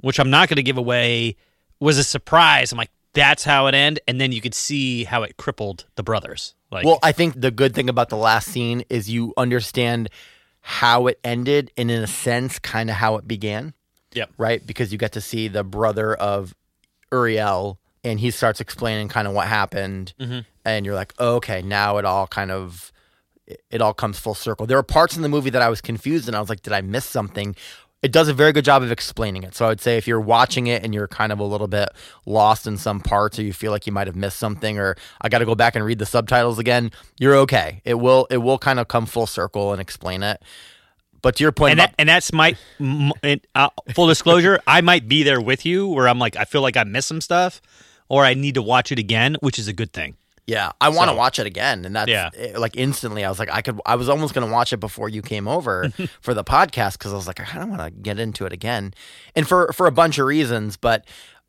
which 0.00 0.18
I'm 0.18 0.30
not 0.30 0.48
going 0.48 0.56
to 0.56 0.62
give 0.62 0.78
away, 0.78 1.36
was 1.80 1.96
a 1.98 2.04
surprise. 2.04 2.72
I'm 2.72 2.78
like, 2.78 2.90
that's 3.14 3.44
how 3.44 3.66
it 3.66 3.74
end, 3.74 4.00
and 4.08 4.20
then 4.20 4.32
you 4.32 4.40
could 4.40 4.54
see 4.54 5.04
how 5.04 5.22
it 5.22 5.36
crippled 5.36 5.84
the 5.96 6.02
brothers. 6.02 6.54
Like, 6.70 6.86
Well, 6.86 6.98
I 7.02 7.12
think 7.12 7.40
the 7.40 7.50
good 7.50 7.74
thing 7.74 7.88
about 7.88 8.08
the 8.08 8.16
last 8.16 8.48
scene 8.48 8.84
is 8.88 9.10
you 9.10 9.34
understand 9.36 10.08
how 10.62 11.06
it 11.08 11.18
ended 11.22 11.70
and 11.76 11.90
in 11.90 12.02
a 12.02 12.06
sense 12.06 12.58
kind 12.58 12.88
of 12.88 12.96
how 12.96 13.16
it 13.16 13.28
began, 13.28 13.74
yep. 14.14 14.30
right? 14.38 14.64
Because 14.66 14.92
you 14.92 14.98
get 14.98 15.12
to 15.12 15.20
see 15.20 15.48
the 15.48 15.64
brother 15.64 16.14
of 16.14 16.54
Uriel 17.10 17.78
and 18.04 18.18
he 18.18 18.30
starts 18.30 18.60
explaining 18.60 19.08
kind 19.08 19.28
of 19.28 19.34
what 19.34 19.48
happened 19.48 20.14
mm-hmm. 20.18 20.40
and 20.64 20.86
you're 20.86 20.94
like, 20.94 21.12
oh, 21.18 21.36
"Okay, 21.36 21.62
now 21.62 21.98
it 21.98 22.04
all 22.04 22.26
kind 22.26 22.50
of 22.50 22.92
it- 23.46 23.62
it 23.70 23.82
all 23.82 23.92
comes 23.92 24.18
full 24.18 24.34
circle." 24.34 24.66
There 24.66 24.76
were 24.76 24.82
parts 24.82 25.16
in 25.16 25.22
the 25.22 25.28
movie 25.28 25.50
that 25.50 25.62
I 25.62 25.68
was 25.68 25.80
confused 25.80 26.28
and 26.28 26.36
I 26.36 26.40
was 26.40 26.48
like, 26.48 26.62
"Did 26.62 26.72
I 26.72 26.80
miss 26.80 27.04
something?" 27.04 27.54
It 28.02 28.10
does 28.10 28.28
a 28.28 28.34
very 28.34 28.52
good 28.52 28.64
job 28.64 28.82
of 28.82 28.90
explaining 28.90 29.44
it. 29.44 29.54
So 29.54 29.64
I 29.64 29.68
would 29.68 29.80
say 29.80 29.96
if 29.96 30.08
you're 30.08 30.20
watching 30.20 30.66
it 30.66 30.82
and 30.82 30.92
you're 30.92 31.06
kind 31.06 31.30
of 31.30 31.38
a 31.38 31.44
little 31.44 31.68
bit 31.68 31.88
lost 32.26 32.66
in 32.66 32.76
some 32.76 33.00
parts 33.00 33.38
or 33.38 33.42
you 33.42 33.52
feel 33.52 33.70
like 33.70 33.86
you 33.86 33.92
might 33.92 34.08
have 34.08 34.16
missed 34.16 34.38
something 34.38 34.78
or 34.78 34.96
I 35.20 35.28
got 35.28 35.38
to 35.38 35.44
go 35.46 35.54
back 35.54 35.76
and 35.76 35.84
read 35.84 36.00
the 36.00 36.06
subtitles 36.06 36.58
again, 36.58 36.90
you're 37.18 37.36
okay. 37.36 37.80
It 37.84 37.94
will 37.94 38.26
it 38.30 38.38
will 38.38 38.58
kind 38.58 38.80
of 38.80 38.88
come 38.88 39.06
full 39.06 39.26
circle 39.26 39.72
and 39.72 39.80
explain 39.80 40.22
it. 40.22 40.42
But 41.22 41.36
to 41.36 41.44
your 41.44 41.52
point 41.52 41.72
and 41.72 41.80
about, 41.80 41.90
that, 41.90 41.94
and 41.98 42.08
that's 42.08 42.32
my 42.32 42.56
m- 42.80 43.12
and, 43.22 43.40
uh, 43.54 43.68
full 43.94 44.08
disclosure. 44.08 44.60
I 44.66 44.80
might 44.80 45.06
be 45.06 45.22
there 45.22 45.40
with 45.40 45.64
you, 45.64 45.86
where 45.86 46.08
I'm 46.08 46.18
like, 46.18 46.34
I 46.34 46.44
feel 46.44 46.62
like 46.62 46.76
I 46.76 46.82
missed 46.82 47.06
some 47.06 47.20
stuff, 47.20 47.62
or 48.08 48.24
I 48.24 48.34
need 48.34 48.56
to 48.56 48.62
watch 48.62 48.90
it 48.90 48.98
again, 48.98 49.36
which 49.38 49.56
is 49.56 49.68
a 49.68 49.72
good 49.72 49.92
thing. 49.92 50.16
Yeah, 50.46 50.72
I 50.80 50.88
want 50.88 51.08
to 51.08 51.14
So- 51.14 51.18
watch 51.18 51.38
it 51.38 51.46
again 51.46 51.84
and 51.84 51.94
that's 51.94 52.10
Yeah. 52.10 52.30
eh, 52.36 52.58
like 52.58 52.76
instantly 52.76 53.24
I 53.24 53.28
was 53.28 53.38
like 53.38 53.50
I 53.50 53.62
could 53.62 53.80
I 53.86 53.94
was 53.96 54.08
almost 54.08 54.34
going 54.34 54.46
to 54.46 54.52
watch 54.52 54.72
it 54.72 54.78
before 54.80 55.08
you 55.08 55.22
came 55.22 55.46
over 55.48 55.90
for 56.20 56.34
the 56.34 56.44
podcast 56.44 56.98
cuz 56.98 57.12
I 57.12 57.16
was 57.16 57.26
like 57.26 57.40
I 57.40 57.44
kind 57.44 57.62
of 57.62 57.68
want 57.70 57.82
to 57.82 57.90
get 57.90 58.18
into 58.18 58.44
it 58.46 58.52
again. 58.52 58.92
And 59.36 59.46
for 59.46 59.72
for 59.72 59.86
a 59.86 59.92
bunch 59.92 60.18
of 60.18 60.26
reasons, 60.26 60.76
but 60.76 61.04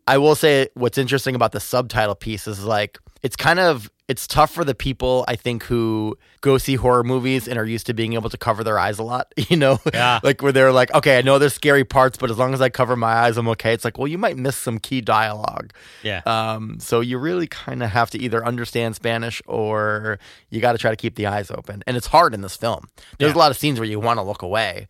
I 0.07 0.17
will 0.17 0.35
say 0.35 0.67
what's 0.75 0.97
interesting 0.97 1.33
about 1.35 1.53
the 1.53 1.59
subtitle 1.59 2.15
piece 2.15 2.47
is 2.47 2.63
like 2.63 3.00
it's 3.23 3.35
kind 3.35 3.59
of 3.59 3.89
it's 4.10 4.27
tough 4.27 4.51
for 4.51 4.65
the 4.65 4.75
people 4.75 5.24
I 5.29 5.38
think 5.38 5.63
who 5.63 6.17
go 6.41 6.57
see 6.57 6.75
horror 6.75 7.05
movies 7.05 7.48
and 7.48 7.57
are 7.57 7.63
used 7.65 7.86
to 7.86 7.93
being 7.93 8.13
able 8.13 8.29
to 8.29 8.38
cover 8.38 8.62
their 8.62 8.77
eyes 8.77 9.00
a 9.00 9.03
lot, 9.03 9.33
you 9.50 9.55
know? 9.55 9.79
Yeah. 9.93 10.19
like 10.24 10.41
where 10.41 10.51
they're 10.51 10.74
like, 10.74 10.93
okay, 10.93 11.17
I 11.17 11.22
know 11.22 11.39
there's 11.39 11.53
scary 11.53 11.86
parts, 11.86 12.17
but 12.17 12.29
as 12.29 12.38
long 12.38 12.53
as 12.53 12.60
I 12.62 12.67
cover 12.67 12.98
my 12.98 13.13
eyes, 13.13 13.38
I'm 13.38 13.48
okay. 13.50 13.72
It's 13.74 13.86
like, 13.86 13.98
well, 13.98 14.07
you 14.07 14.17
might 14.17 14.36
miss 14.38 14.57
some 14.57 14.77
key 14.77 15.00
dialogue. 15.00 15.72
Yeah. 16.03 16.22
Um, 16.25 16.79
so 16.81 17.00
you 17.00 17.17
really 17.17 17.48
kind 17.48 17.81
of 17.81 17.91
have 17.91 18.10
to 18.12 18.19
either 18.19 18.45
understand 18.45 18.95
Spanish 18.95 19.41
or 19.48 20.19
you 20.50 20.60
got 20.60 20.74
to 20.74 20.77
try 20.77 20.91
to 20.91 20.98
keep 20.98 21.15
the 21.15 21.27
eyes 21.27 21.50
open. 21.50 21.81
And 21.88 21.95
it's 21.95 22.07
hard 22.07 22.33
in 22.33 22.41
this 22.41 22.57
film. 22.57 22.89
There's 23.19 23.31
Yeah. 23.31 23.38
a 23.38 23.39
lot 23.39 23.51
of 23.51 23.57
scenes 23.57 23.79
where 23.79 23.88
you 23.88 24.01
want 24.01 24.17
to 24.17 24.24
look 24.24 24.41
away. 24.41 24.89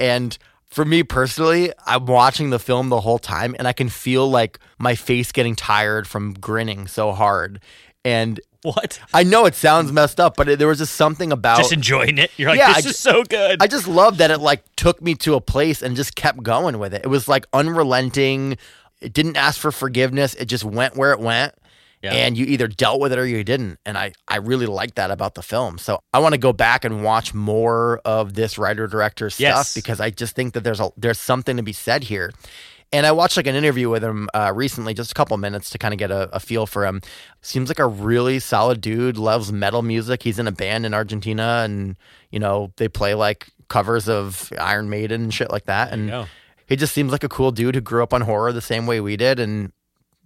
And 0.00 0.36
for 0.66 0.84
me 0.84 1.04
personally, 1.04 1.72
I'm 1.86 2.06
watching 2.06 2.50
the 2.50 2.58
film 2.58 2.88
the 2.88 3.00
whole 3.02 3.20
time 3.20 3.54
and 3.58 3.68
I 3.68 3.72
can 3.72 3.88
feel 3.88 4.28
like 4.28 4.58
my 4.78 4.96
face 4.96 5.30
getting 5.30 5.54
tired 5.54 6.08
from 6.08 6.34
grinning 6.34 6.88
so 6.88 7.12
hard. 7.12 7.60
And 8.04 8.40
what? 8.62 8.98
I 9.14 9.22
know 9.22 9.46
it 9.46 9.54
sounds 9.54 9.92
messed 9.92 10.18
up, 10.20 10.36
but 10.36 10.48
it, 10.48 10.58
there 10.58 10.68
was 10.68 10.78
just 10.78 10.94
something 10.94 11.30
about 11.32 11.58
Just 11.58 11.72
enjoying 11.72 12.18
it. 12.18 12.30
You're 12.36 12.50
like, 12.50 12.58
Yeah, 12.58 12.74
this 12.74 12.86
I 12.86 12.88
is 12.90 12.98
so 12.98 13.22
good. 13.24 13.62
I 13.62 13.66
just 13.66 13.86
love 13.88 14.18
that 14.18 14.30
it 14.30 14.38
like 14.38 14.64
took 14.76 15.00
me 15.00 15.14
to 15.16 15.34
a 15.34 15.40
place 15.40 15.82
and 15.82 15.94
just 15.96 16.14
kept 16.16 16.42
going 16.42 16.78
with 16.78 16.92
it. 16.94 17.02
It 17.04 17.08
was 17.08 17.28
like 17.28 17.46
unrelenting. 17.52 18.58
It 19.00 19.12
didn't 19.12 19.36
ask 19.36 19.60
for 19.60 19.70
forgiveness. 19.70 20.34
It 20.34 20.46
just 20.46 20.64
went 20.64 20.96
where 20.96 21.12
it 21.12 21.20
went. 21.20 21.54
Yeah. 22.02 22.12
And 22.12 22.38
you 22.38 22.46
either 22.46 22.68
dealt 22.68 23.00
with 23.00 23.12
it 23.12 23.18
or 23.18 23.26
you 23.26 23.42
didn't. 23.42 23.80
And 23.84 23.98
I, 23.98 24.12
I 24.28 24.36
really 24.36 24.66
like 24.66 24.94
that 24.94 25.10
about 25.10 25.34
the 25.34 25.42
film. 25.42 25.78
So 25.78 25.98
I 26.12 26.20
want 26.20 26.32
to 26.32 26.38
go 26.38 26.52
back 26.52 26.84
and 26.84 27.02
watch 27.02 27.34
more 27.34 28.00
of 28.04 28.34
this 28.34 28.56
writer 28.56 28.86
director 28.86 29.30
stuff 29.30 29.40
Yes. 29.40 29.74
because 29.74 30.00
I 30.00 30.10
just 30.10 30.36
think 30.36 30.54
that 30.54 30.62
there's 30.62 30.78
a 30.78 30.90
there's 30.96 31.18
something 31.18 31.56
to 31.56 31.62
be 31.64 31.72
said 31.72 32.04
here. 32.04 32.32
And 32.90 33.04
I 33.04 33.12
watched 33.12 33.36
like 33.36 33.46
an 33.46 33.54
interview 33.54 33.90
with 33.90 34.02
him 34.02 34.30
uh, 34.32 34.50
recently, 34.54 34.94
just 34.94 35.10
a 35.10 35.14
couple 35.14 35.36
minutes 35.36 35.68
to 35.70 35.78
kind 35.78 35.92
of 35.92 35.98
get 35.98 36.10
a, 36.10 36.34
a 36.34 36.40
feel 36.40 36.64
for 36.66 36.86
him. 36.86 37.02
Seems 37.42 37.68
like 37.68 37.78
a 37.78 37.86
really 37.86 38.38
solid 38.38 38.80
dude. 38.80 39.18
Loves 39.18 39.52
metal 39.52 39.82
music. 39.82 40.22
He's 40.22 40.38
in 40.38 40.46
a 40.46 40.52
band 40.52 40.86
in 40.86 40.94
Argentina, 40.94 41.62
and 41.64 41.96
you 42.30 42.38
know 42.38 42.72
they 42.76 42.88
play 42.88 43.14
like 43.14 43.48
covers 43.68 44.08
of 44.08 44.50
Iron 44.58 44.88
Maiden 44.88 45.24
and 45.24 45.34
shit 45.34 45.50
like 45.50 45.66
that. 45.66 45.92
And 45.92 46.26
he 46.66 46.76
just 46.76 46.94
seems 46.94 47.12
like 47.12 47.24
a 47.24 47.28
cool 47.28 47.50
dude 47.50 47.74
who 47.74 47.80
grew 47.82 48.02
up 48.02 48.14
on 48.14 48.22
horror 48.22 48.52
the 48.52 48.62
same 48.62 48.86
way 48.86 49.00
we 49.00 49.16
did, 49.16 49.38
and 49.38 49.70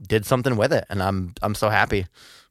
did 0.06 0.24
something 0.24 0.56
with 0.56 0.72
it. 0.72 0.84
And 0.88 1.02
I'm 1.02 1.34
I'm 1.42 1.56
so 1.56 1.68
happy. 1.68 2.06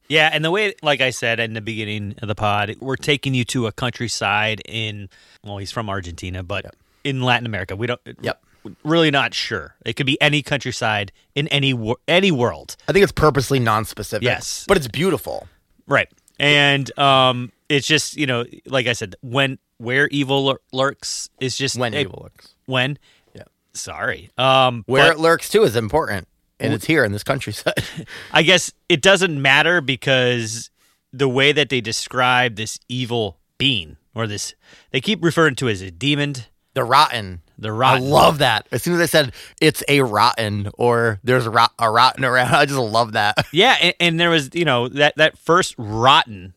Yeah, 0.09 0.29
and 0.33 0.43
the 0.43 0.51
way, 0.51 0.73
like 0.83 0.99
I 0.99 1.11
said 1.11 1.39
in 1.39 1.53
the 1.53 1.61
beginning 1.61 2.15
of 2.21 2.27
the 2.27 2.35
pod, 2.35 2.75
we're 2.81 2.97
taking 2.97 3.33
you 3.33 3.45
to 3.45 3.67
a 3.67 3.71
countryside 3.71 4.61
in. 4.65 5.07
Well, 5.41 5.57
he's 5.57 5.71
from 5.71 5.89
Argentina, 5.89 6.43
but 6.43 6.75
in 7.05 7.21
Latin 7.21 7.45
America, 7.45 7.77
we 7.77 7.87
don't. 7.87 8.01
Yep. 8.19 8.43
Really 8.83 9.09
not 9.11 9.33
sure. 9.33 9.75
It 9.85 9.93
could 9.95 10.05
be 10.05 10.19
any 10.21 10.41
countryside 10.43 11.11
in 11.35 11.47
any 11.47 11.73
wor- 11.73 11.97
any 12.07 12.31
world. 12.31 12.75
I 12.87 12.91
think 12.91 13.03
it's 13.03 13.11
purposely 13.11 13.59
non-specific. 13.59 14.23
Yes. 14.23 14.65
but 14.67 14.77
it's 14.77 14.87
beautiful. 14.87 15.47
Right. 15.87 16.07
And 16.39 16.97
um, 16.99 17.51
it's 17.69 17.87
just 17.87 18.17
you 18.17 18.25
know, 18.27 18.45
like 18.65 18.87
I 18.87 18.93
said, 18.93 19.15
when 19.21 19.57
where 19.77 20.07
evil 20.09 20.45
lur- 20.45 20.59
lurks 20.71 21.29
is 21.39 21.57
just 21.57 21.77
When 21.77 21.93
it- 21.93 22.01
evil 22.01 22.19
lurks. 22.23 22.53
When. 22.65 22.97
Yeah. 23.33 23.43
Sorry. 23.73 24.29
Um, 24.37 24.83
where 24.85 25.07
but 25.07 25.17
it 25.17 25.19
lurks 25.19 25.49
too 25.49 25.63
is 25.63 25.75
important, 25.75 26.27
and 26.59 26.73
it's 26.73 26.85
here 26.85 27.03
in 27.03 27.11
this 27.11 27.23
countryside. 27.23 27.73
I 28.31 28.43
guess 28.43 28.71
it 28.89 29.01
doesn't 29.01 29.41
matter 29.41 29.81
because 29.81 30.69
the 31.13 31.27
way 31.27 31.51
that 31.51 31.69
they 31.69 31.81
describe 31.81 32.55
this 32.55 32.79
evil 32.87 33.37
being 33.57 33.97
or 34.15 34.27
this, 34.27 34.53
they 34.91 35.01
keep 35.01 35.23
referring 35.23 35.55
to 35.55 35.67
it 35.67 35.73
as 35.73 35.81
a 35.81 35.91
demon. 35.91 36.35
The 36.73 36.83
rotten. 36.83 37.41
The 37.57 37.71
rotten. 37.71 38.03
I 38.03 38.07
love 38.07 38.39
that. 38.39 38.67
As 38.71 38.81
soon 38.81 38.95
as 38.95 39.01
I 39.01 39.05
said 39.05 39.33
it's 39.59 39.83
a 39.87 40.01
rotten 40.01 40.69
or 40.77 41.19
there's 41.23 41.45
a, 41.45 41.49
rot- 41.51 41.73
a 41.77 41.91
rotten 41.91 42.25
around, 42.25 42.53
I 42.55 42.65
just 42.65 42.79
love 42.79 43.11
that. 43.13 43.45
Yeah, 43.51 43.75
and, 43.81 43.93
and 43.99 44.19
there 44.19 44.29
was 44.29 44.49
you 44.53 44.65
know 44.65 44.87
that 44.89 45.15
that 45.17 45.37
first 45.37 45.75
rotten, 45.77 46.53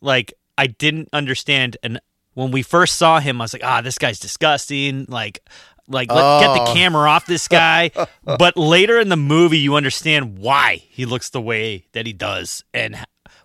like 0.00 0.32
I 0.56 0.66
didn't 0.68 1.08
understand, 1.12 1.76
and 1.82 2.00
when 2.34 2.50
we 2.50 2.62
first 2.62 2.96
saw 2.96 3.20
him, 3.20 3.40
I 3.40 3.44
was 3.44 3.52
like, 3.52 3.64
ah, 3.64 3.80
this 3.80 3.98
guy's 3.98 4.18
disgusting. 4.20 5.06
Like, 5.08 5.40
like 5.88 6.10
let, 6.10 6.40
get 6.40 6.54
the 6.54 6.70
Oh. 6.70 6.72
camera 6.74 7.10
off 7.10 7.26
this 7.26 7.46
guy. 7.48 7.90
but 8.24 8.56
later 8.56 8.98
in 9.00 9.08
the 9.08 9.16
movie, 9.16 9.58
you 9.58 9.74
understand 9.74 10.38
why 10.38 10.76
he 10.88 11.04
looks 11.04 11.30
the 11.30 11.40
way 11.40 11.86
that 11.92 12.06
he 12.06 12.12
does 12.12 12.64
and 12.72 12.96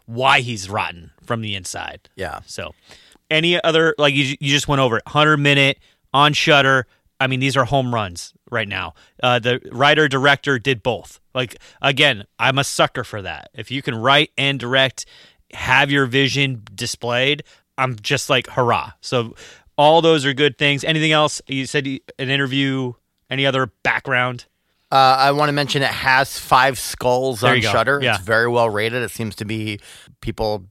why 0.05 0.41
he's 0.41 0.69
rotten 0.69 1.11
from 1.23 1.41
the 1.41 1.55
inside. 1.55 2.09
Yeah. 2.15 2.39
So, 2.45 2.75
any 3.31 3.61
other 3.63 3.95
like 3.97 4.13
you 4.13 4.35
you 4.39 4.51
just 4.51 4.67
went 4.67 4.79
over 4.79 4.97
it, 4.97 5.03
hundred 5.07 5.37
minute 5.37 5.79
on 6.13 6.33
Shudder. 6.33 6.87
I 7.19 7.27
mean, 7.27 7.39
these 7.39 7.55
are 7.55 7.65
home 7.65 7.93
runs 7.93 8.33
right 8.51 8.67
now. 8.67 8.93
Uh, 9.21 9.39
the 9.39 9.61
writer 9.71 10.07
director 10.07 10.59
did 10.59 10.83
both. 10.83 11.19
Like 11.33 11.57
again, 11.81 12.25
I'm 12.39 12.57
a 12.57 12.63
sucker 12.63 13.03
for 13.03 13.21
that. 13.21 13.49
If 13.53 13.71
you 13.71 13.81
can 13.81 13.95
write 13.95 14.31
and 14.37 14.59
direct, 14.59 15.05
have 15.53 15.91
your 15.91 16.05
vision 16.05 16.63
displayed, 16.73 17.43
I'm 17.77 17.95
just 18.01 18.29
like 18.29 18.47
hurrah. 18.47 18.91
So 19.01 19.35
all 19.77 20.01
those 20.01 20.25
are 20.25 20.33
good 20.33 20.57
things. 20.57 20.83
Anything 20.83 21.11
else? 21.11 21.41
You 21.47 21.65
said 21.65 21.87
an 21.87 21.99
interview. 22.29 22.93
Any 23.29 23.45
other 23.45 23.71
background? 23.83 24.45
Uh, 24.91 25.15
I 25.17 25.31
want 25.31 25.49
to 25.49 25.53
mention 25.53 25.81
it 25.81 25.87
has 25.87 26.37
five 26.37 26.77
skulls 26.77 27.39
There 27.39 27.55
on. 27.55 27.61
Shudder. 27.61 27.99
Yeah. 28.03 28.15
It's 28.15 28.23
very 28.23 28.47
well 28.47 28.69
rated. 28.69 29.01
It 29.01 29.09
seems 29.09 29.35
to 29.37 29.45
be 29.45 29.79
people, 30.21 30.65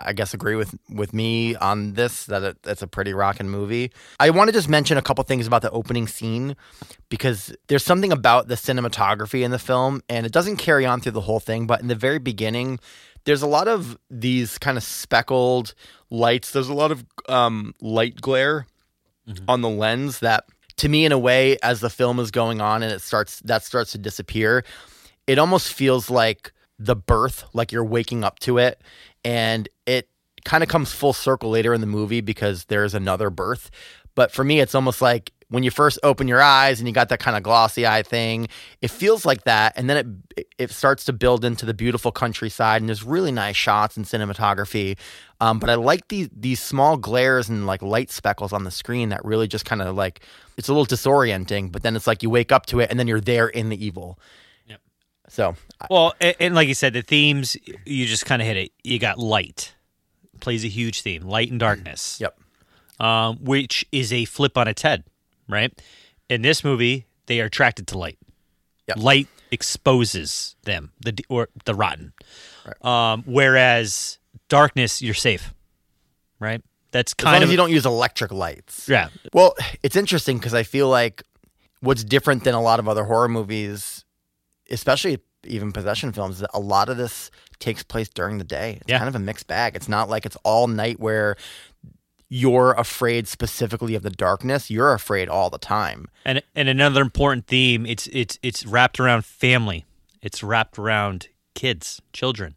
I 0.00 0.12
guess, 0.12 0.34
agree 0.34 0.56
with 0.56 0.74
with 0.88 1.12
me 1.12 1.56
on 1.56 1.94
this 1.94 2.26
that 2.26 2.42
it, 2.42 2.58
it's 2.64 2.82
a 2.82 2.86
pretty 2.86 3.12
rocking 3.12 3.48
movie. 3.48 3.92
I 4.18 4.30
want 4.30 4.48
to 4.48 4.52
just 4.52 4.68
mention 4.68 4.96
a 4.96 5.02
couple 5.02 5.22
things 5.24 5.46
about 5.46 5.62
the 5.62 5.70
opening 5.70 6.06
scene 6.06 6.56
because 7.08 7.54
there's 7.68 7.84
something 7.84 8.12
about 8.12 8.48
the 8.48 8.54
cinematography 8.54 9.42
in 9.42 9.50
the 9.50 9.58
film, 9.58 10.02
and 10.08 10.26
it 10.26 10.32
doesn't 10.32 10.56
carry 10.56 10.86
on 10.86 11.00
through 11.00 11.12
the 11.12 11.20
whole 11.20 11.40
thing. 11.40 11.66
But 11.66 11.80
in 11.80 11.88
the 11.88 11.94
very 11.94 12.18
beginning, 12.18 12.80
there's 13.24 13.42
a 13.42 13.46
lot 13.46 13.68
of 13.68 13.98
these 14.10 14.58
kind 14.58 14.76
of 14.76 14.84
speckled 14.84 15.74
lights. 16.10 16.52
There's 16.52 16.68
a 16.68 16.74
lot 16.74 16.90
of 16.90 17.04
um, 17.28 17.74
light 17.80 18.20
glare 18.20 18.66
on 19.48 19.60
the 19.60 19.68
lens 19.68 20.20
that 20.20 20.44
to 20.76 20.88
me 20.88 21.04
in 21.04 21.12
a 21.12 21.18
way 21.18 21.58
as 21.62 21.80
the 21.80 21.90
film 21.90 22.18
is 22.18 22.30
going 22.30 22.60
on 22.60 22.82
and 22.82 22.92
it 22.92 23.00
starts 23.00 23.40
that 23.40 23.62
starts 23.62 23.92
to 23.92 23.98
disappear 23.98 24.64
it 25.26 25.38
almost 25.38 25.72
feels 25.72 26.10
like 26.10 26.52
the 26.78 26.96
birth 26.96 27.44
like 27.52 27.70
you're 27.70 27.84
waking 27.84 28.24
up 28.24 28.38
to 28.38 28.58
it 28.58 28.80
and 29.24 29.68
it 29.86 30.08
kind 30.44 30.62
of 30.62 30.68
comes 30.68 30.92
full 30.92 31.12
circle 31.12 31.50
later 31.50 31.74
in 31.74 31.80
the 31.80 31.86
movie 31.86 32.20
because 32.20 32.64
there's 32.66 32.94
another 32.94 33.30
birth 33.30 33.70
but 34.14 34.32
for 34.32 34.44
me 34.44 34.60
it's 34.60 34.74
almost 34.74 35.02
like 35.02 35.32
when 35.48 35.62
you 35.62 35.70
first 35.70 35.98
open 36.04 36.28
your 36.28 36.40
eyes 36.40 36.78
and 36.78 36.88
you 36.88 36.94
got 36.94 37.08
that 37.08 37.18
kind 37.18 37.36
of 37.36 37.42
glossy 37.42 37.86
eye 37.86 38.02
thing 38.02 38.48
it 38.80 38.90
feels 38.90 39.26
like 39.26 39.44
that 39.44 39.72
and 39.76 39.90
then 39.90 40.24
it 40.36 40.46
it 40.58 40.70
starts 40.70 41.04
to 41.04 41.12
build 41.12 41.44
into 41.44 41.66
the 41.66 41.74
beautiful 41.74 42.10
countryside 42.10 42.80
and 42.80 42.88
there's 42.88 43.02
really 43.02 43.32
nice 43.32 43.56
shots 43.56 43.96
and 43.96 44.06
cinematography 44.06 44.96
um, 45.40 45.58
but 45.58 45.70
I 45.70 45.74
like 45.74 46.08
these 46.08 46.28
these 46.36 46.60
small 46.60 46.96
glares 46.98 47.48
and 47.48 47.66
like 47.66 47.80
light 47.82 48.10
speckles 48.10 48.52
on 48.52 48.64
the 48.64 48.70
screen 48.70 49.08
that 49.08 49.24
really 49.24 49.48
just 49.48 49.64
kind 49.64 49.80
of 49.80 49.96
like 49.96 50.20
it's 50.58 50.68
a 50.68 50.74
little 50.74 50.86
disorienting. 50.86 51.72
But 51.72 51.82
then 51.82 51.96
it's 51.96 52.06
like 52.06 52.22
you 52.22 52.28
wake 52.28 52.52
up 52.52 52.66
to 52.66 52.80
it 52.80 52.90
and 52.90 53.00
then 53.00 53.08
you're 53.08 53.20
there 53.20 53.48
in 53.48 53.70
the 53.70 53.84
evil. 53.84 54.18
So 55.30 55.54
Well, 55.88 56.12
and, 56.20 56.34
and 56.40 56.54
like 56.54 56.68
you 56.68 56.74
said, 56.74 56.92
the 56.92 57.02
themes 57.02 57.56
you 57.86 58.04
just 58.06 58.26
kind 58.26 58.42
of 58.42 58.46
hit 58.48 58.56
it. 58.56 58.72
You 58.84 58.98
got 58.98 59.18
light 59.18 59.74
plays 60.40 60.64
a 60.64 60.68
huge 60.68 61.02
theme, 61.02 61.22
light 61.22 61.50
and 61.50 61.60
darkness. 61.60 62.18
yep, 62.20 62.36
um, 62.98 63.36
which 63.42 63.86
is 63.92 64.12
a 64.12 64.24
flip 64.24 64.58
on 64.58 64.66
its 64.68 64.82
head, 64.82 65.04
right? 65.48 65.72
In 66.28 66.42
this 66.42 66.64
movie, 66.64 67.06
they 67.26 67.40
are 67.40 67.44
attracted 67.46 67.86
to 67.88 67.98
light. 67.98 68.18
Yep. 68.88 68.96
Light 68.98 69.28
exposes 69.50 70.56
them, 70.64 70.92
the 71.00 71.14
or 71.28 71.48
the 71.64 71.74
rotten. 71.74 72.12
Um, 72.82 73.22
whereas 73.26 74.18
darkness, 74.48 75.00
you're 75.02 75.14
safe, 75.14 75.54
right? 76.38 76.62
That's 76.90 77.14
as 77.18 77.24
long 77.24 77.32
kind 77.34 77.44
as 77.44 77.48
of 77.48 77.52
you 77.52 77.56
don't 77.56 77.70
use 77.70 77.86
electric 77.86 78.32
lights. 78.32 78.88
yeah, 78.88 79.10
Well, 79.32 79.54
it's 79.82 79.94
interesting 79.94 80.38
because 80.38 80.54
I 80.54 80.64
feel 80.64 80.88
like 80.88 81.22
what's 81.80 82.02
different 82.02 82.42
than 82.44 82.54
a 82.54 82.60
lot 82.60 82.80
of 82.80 82.88
other 82.88 83.04
horror 83.04 83.28
movies, 83.28 83.99
especially 84.70 85.18
even 85.44 85.72
possession 85.72 86.12
films, 86.12 86.44
a 86.52 86.60
lot 86.60 86.88
of 86.88 86.96
this 86.96 87.30
takes 87.58 87.82
place 87.82 88.08
during 88.08 88.38
the 88.38 88.44
day. 88.44 88.78
It's 88.80 88.90
Yeah. 88.90 88.98
kind 88.98 89.08
of 89.08 89.14
a 89.14 89.18
mixed 89.18 89.46
bag. 89.46 89.74
It's 89.76 89.88
not 89.88 90.08
like 90.08 90.26
it's 90.26 90.36
all 90.44 90.66
night 90.66 91.00
where 91.00 91.36
you're 92.28 92.72
afraid 92.72 93.26
specifically 93.26 93.94
of 93.94 94.02
the 94.02 94.10
darkness. 94.10 94.70
You're 94.70 94.92
afraid 94.92 95.28
all 95.28 95.50
the 95.50 95.58
time. 95.58 96.06
And 96.24 96.42
and 96.54 96.68
another 96.68 97.00
important 97.02 97.46
theme, 97.46 97.86
it's 97.86 98.06
it's 98.12 98.38
it's 98.42 98.64
wrapped 98.66 99.00
around 99.00 99.24
family. 99.24 99.84
It's 100.22 100.42
wrapped 100.42 100.78
around 100.78 101.28
kids, 101.54 102.00
children. 102.12 102.54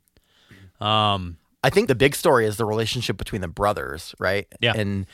Um 0.80 1.38
I 1.66 1.70
think 1.70 1.88
the 1.88 1.96
big 1.96 2.14
story 2.14 2.46
is 2.46 2.58
the 2.58 2.66
relationship 2.66 3.16
between 3.18 3.42
the 3.42 3.48
brothers, 3.48 4.14
right? 4.20 4.48
Yeah. 4.60 4.74
And 4.76 5.06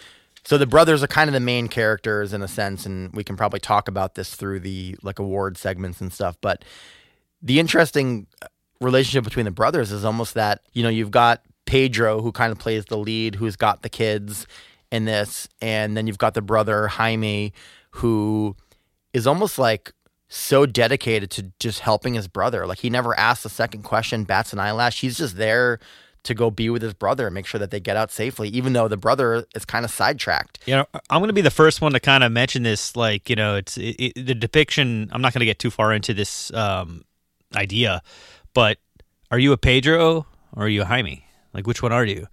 so 0.43 0.57
the 0.57 0.65
brothers 0.65 1.03
are 1.03 1.07
kind 1.07 1.29
of 1.29 1.33
the 1.33 1.39
main 1.39 1.67
characters 1.67 2.33
in 2.33 2.41
a 2.41 2.47
sense, 2.47 2.85
and 2.85 3.13
we 3.13 3.23
can 3.23 3.35
probably 3.35 3.59
talk 3.59 3.87
about 3.87 4.15
this 4.15 4.35
through 4.35 4.61
the 4.61 4.95
like 5.01 5.19
award 5.19 5.57
segments 5.57 6.01
and 6.01 6.11
stuff. 6.11 6.37
But 6.41 6.63
the 7.41 7.59
interesting 7.59 8.27
uh, 8.41 8.47
relationship 8.81 9.23
between 9.23 9.45
the 9.45 9.51
brothers 9.51 9.91
is 9.91 10.05
almost 10.05 10.33
that, 10.35 10.61
you 10.73 10.83
know, 10.83 10.89
you've 10.89 11.11
got 11.11 11.41
Pedro 11.65 12.21
who 12.21 12.31
kind 12.31 12.51
of 12.51 12.57
plays 12.57 12.85
the 12.85 12.97
lead, 12.97 13.35
who's 13.35 13.55
got 13.55 13.81
the 13.81 13.89
kids 13.89 14.47
in 14.91 15.05
this, 15.05 15.47
and 15.61 15.95
then 15.95 16.07
you've 16.07 16.17
got 16.17 16.33
the 16.33 16.41
brother 16.41 16.87
Jaime 16.87 17.53
who 17.91 18.55
is 19.13 19.27
almost 19.27 19.57
like 19.57 19.91
so 20.27 20.65
dedicated 20.65 21.31
to 21.31 21.51
just 21.59 21.79
helping 21.79 22.13
his 22.13 22.27
brother. 22.27 22.67
Like 22.67 22.79
he 22.79 22.89
never 22.89 23.17
asks 23.19 23.45
a 23.45 23.49
second 23.49 23.83
question, 23.83 24.23
bats 24.23 24.53
an 24.53 24.59
eyelash. 24.59 25.01
He's 25.01 25.17
just 25.17 25.37
there 25.37 25.79
to 26.23 26.33
go 26.33 26.51
be 26.51 26.69
with 26.69 26.81
his 26.81 26.93
brother 26.93 27.27
and 27.27 27.33
make 27.33 27.45
sure 27.45 27.59
that 27.59 27.71
they 27.71 27.79
get 27.79 27.95
out 27.95 28.11
safely, 28.11 28.49
even 28.49 28.73
though 28.73 28.87
the 28.87 28.97
brother 28.97 29.45
is 29.55 29.65
kind 29.65 29.85
of 29.85 29.91
sidetracked. 29.91 30.59
you 30.65 30.75
know, 30.75 30.85
I'm 31.09 31.19
going 31.19 31.29
to 31.29 31.33
be 31.33 31.41
the 31.41 31.51
first 31.51 31.81
one 31.81 31.93
to 31.93 31.99
kind 31.99 32.23
of 32.23 32.31
mention 32.31 32.63
this. 32.63 32.95
Like, 32.95 33.29
you 33.29 33.35
know, 33.35 33.55
it's 33.55 33.77
it, 33.77 33.95
it, 33.99 34.25
the 34.25 34.35
depiction. 34.35 35.09
I'm 35.11 35.21
not 35.21 35.33
going 35.33 35.39
to 35.39 35.45
get 35.45 35.59
too 35.59 35.71
far 35.71 35.93
into 35.93 36.13
this 36.13 36.53
um, 36.53 37.03
idea, 37.55 38.01
but 38.53 38.77
are 39.31 39.39
you 39.39 39.53
a 39.53 39.57
Pedro 39.57 40.25
or 40.53 40.63
are 40.63 40.69
you 40.69 40.81
a 40.81 40.85
Jaime? 40.85 41.25
Like, 41.53 41.67
which 41.67 41.81
one 41.81 41.91
are 41.91 42.05
you? 42.05 42.27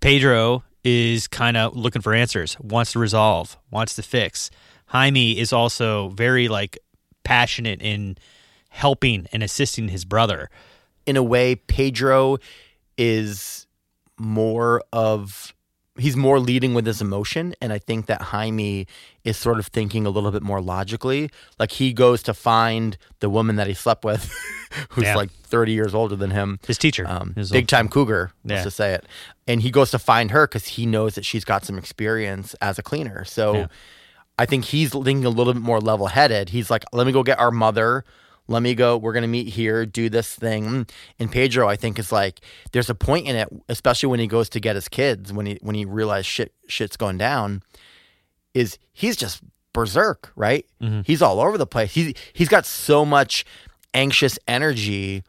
Pedro 0.00 0.64
is 0.84 1.28
kind 1.28 1.56
of 1.56 1.76
looking 1.76 2.02
for 2.02 2.14
answers, 2.14 2.58
wants 2.60 2.92
to 2.92 2.98
resolve, 2.98 3.56
wants 3.70 3.94
to 3.96 4.02
fix. 4.02 4.50
Jaime 4.86 5.38
is 5.38 5.52
also 5.52 6.08
very 6.10 6.48
like 6.48 6.78
passionate 7.24 7.80
in 7.80 8.16
helping 8.68 9.26
and 9.32 9.42
assisting 9.42 9.88
his 9.88 10.04
brother. 10.04 10.50
In 11.06 11.16
a 11.16 11.22
way, 11.22 11.54
Pedro 11.54 12.38
is 12.98 13.66
more 14.18 14.82
of 14.92 15.54
he's 15.98 16.16
more 16.16 16.40
leading 16.40 16.72
with 16.72 16.86
his 16.86 17.00
emotion 17.02 17.54
and 17.60 17.70
i 17.72 17.78
think 17.78 18.06
that 18.06 18.22
jaime 18.22 18.86
is 19.24 19.36
sort 19.36 19.58
of 19.58 19.66
thinking 19.66 20.06
a 20.06 20.10
little 20.10 20.30
bit 20.30 20.42
more 20.42 20.60
logically 20.60 21.28
like 21.58 21.70
he 21.72 21.92
goes 21.92 22.22
to 22.22 22.32
find 22.32 22.96
the 23.20 23.28
woman 23.28 23.56
that 23.56 23.66
he 23.66 23.74
slept 23.74 24.02
with 24.04 24.32
who's 24.90 25.04
Yeah. 25.04 25.16
like 25.16 25.30
30 25.30 25.72
years 25.72 25.94
older 25.94 26.16
than 26.16 26.30
him 26.30 26.58
His 26.66 26.78
teacher, 26.78 27.06
um, 27.06 27.34
his 27.34 27.50
big 27.50 27.66
time 27.68 27.88
cougar 27.88 28.32
let's 28.44 28.58
Yeah. 28.60 28.64
just 28.64 28.76
say 28.76 28.94
it 28.94 29.04
and 29.46 29.60
he 29.60 29.70
goes 29.70 29.90
to 29.90 29.98
find 29.98 30.30
her 30.30 30.46
because 30.46 30.66
he 30.66 30.86
knows 30.86 31.14
that 31.14 31.26
she's 31.26 31.44
got 31.44 31.64
some 31.64 31.76
experience 31.76 32.54
as 32.62 32.78
a 32.78 32.82
cleaner 32.82 33.24
so 33.26 33.54
Yeah. 33.54 33.66
i 34.38 34.46
think 34.46 34.64
he's 34.66 34.92
thinking 34.92 35.24
a 35.26 35.30
little 35.30 35.52
bit 35.52 35.62
more 35.62 35.80
level 35.80 36.06
headed 36.06 36.50
he's 36.50 36.70
like 36.70 36.84
let 36.92 37.06
me 37.06 37.12
go 37.12 37.22
get 37.22 37.38
our 37.38 37.50
mother 37.50 38.04
let 38.48 38.62
me 38.62 38.74
go. 38.74 38.96
We're 38.96 39.12
going 39.12 39.22
to 39.22 39.28
meet 39.28 39.48
here 39.48 39.86
do 39.86 40.08
this 40.08 40.34
thing. 40.34 40.64
Mm. 40.64 40.90
And 41.18 41.32
pedro 41.32 41.68
i 41.68 41.76
think 41.76 41.98
is 41.98 42.12
like 42.12 42.40
there's 42.72 42.90
a 42.90 42.94
point 42.94 43.26
in 43.26 43.36
it 43.36 43.48
especially 43.68 44.08
when 44.08 44.20
he 44.20 44.26
goes 44.26 44.48
to 44.50 44.60
get 44.60 44.74
his 44.74 44.88
kids 44.88 45.32
when 45.32 45.46
he 45.46 45.58
when 45.62 45.74
he 45.74 45.84
realizes 45.84 46.26
shit 46.26 46.52
shit's 46.68 46.96
going 46.96 47.18
down 47.18 47.62
is 48.54 48.78
he's 48.92 49.16
just 49.16 49.42
berserk 49.72 50.32
right? 50.36 50.66
Mm-hmm. 50.80 51.02
He's 51.04 51.22
all 51.22 51.40
over 51.40 51.56
the 51.56 51.66
place. 51.66 51.94
He's 51.94 52.14
he's 52.32 52.48
got 52.48 52.66
so 52.66 53.04
much 53.04 53.44
anxious 53.94 54.38
energy 54.48 55.22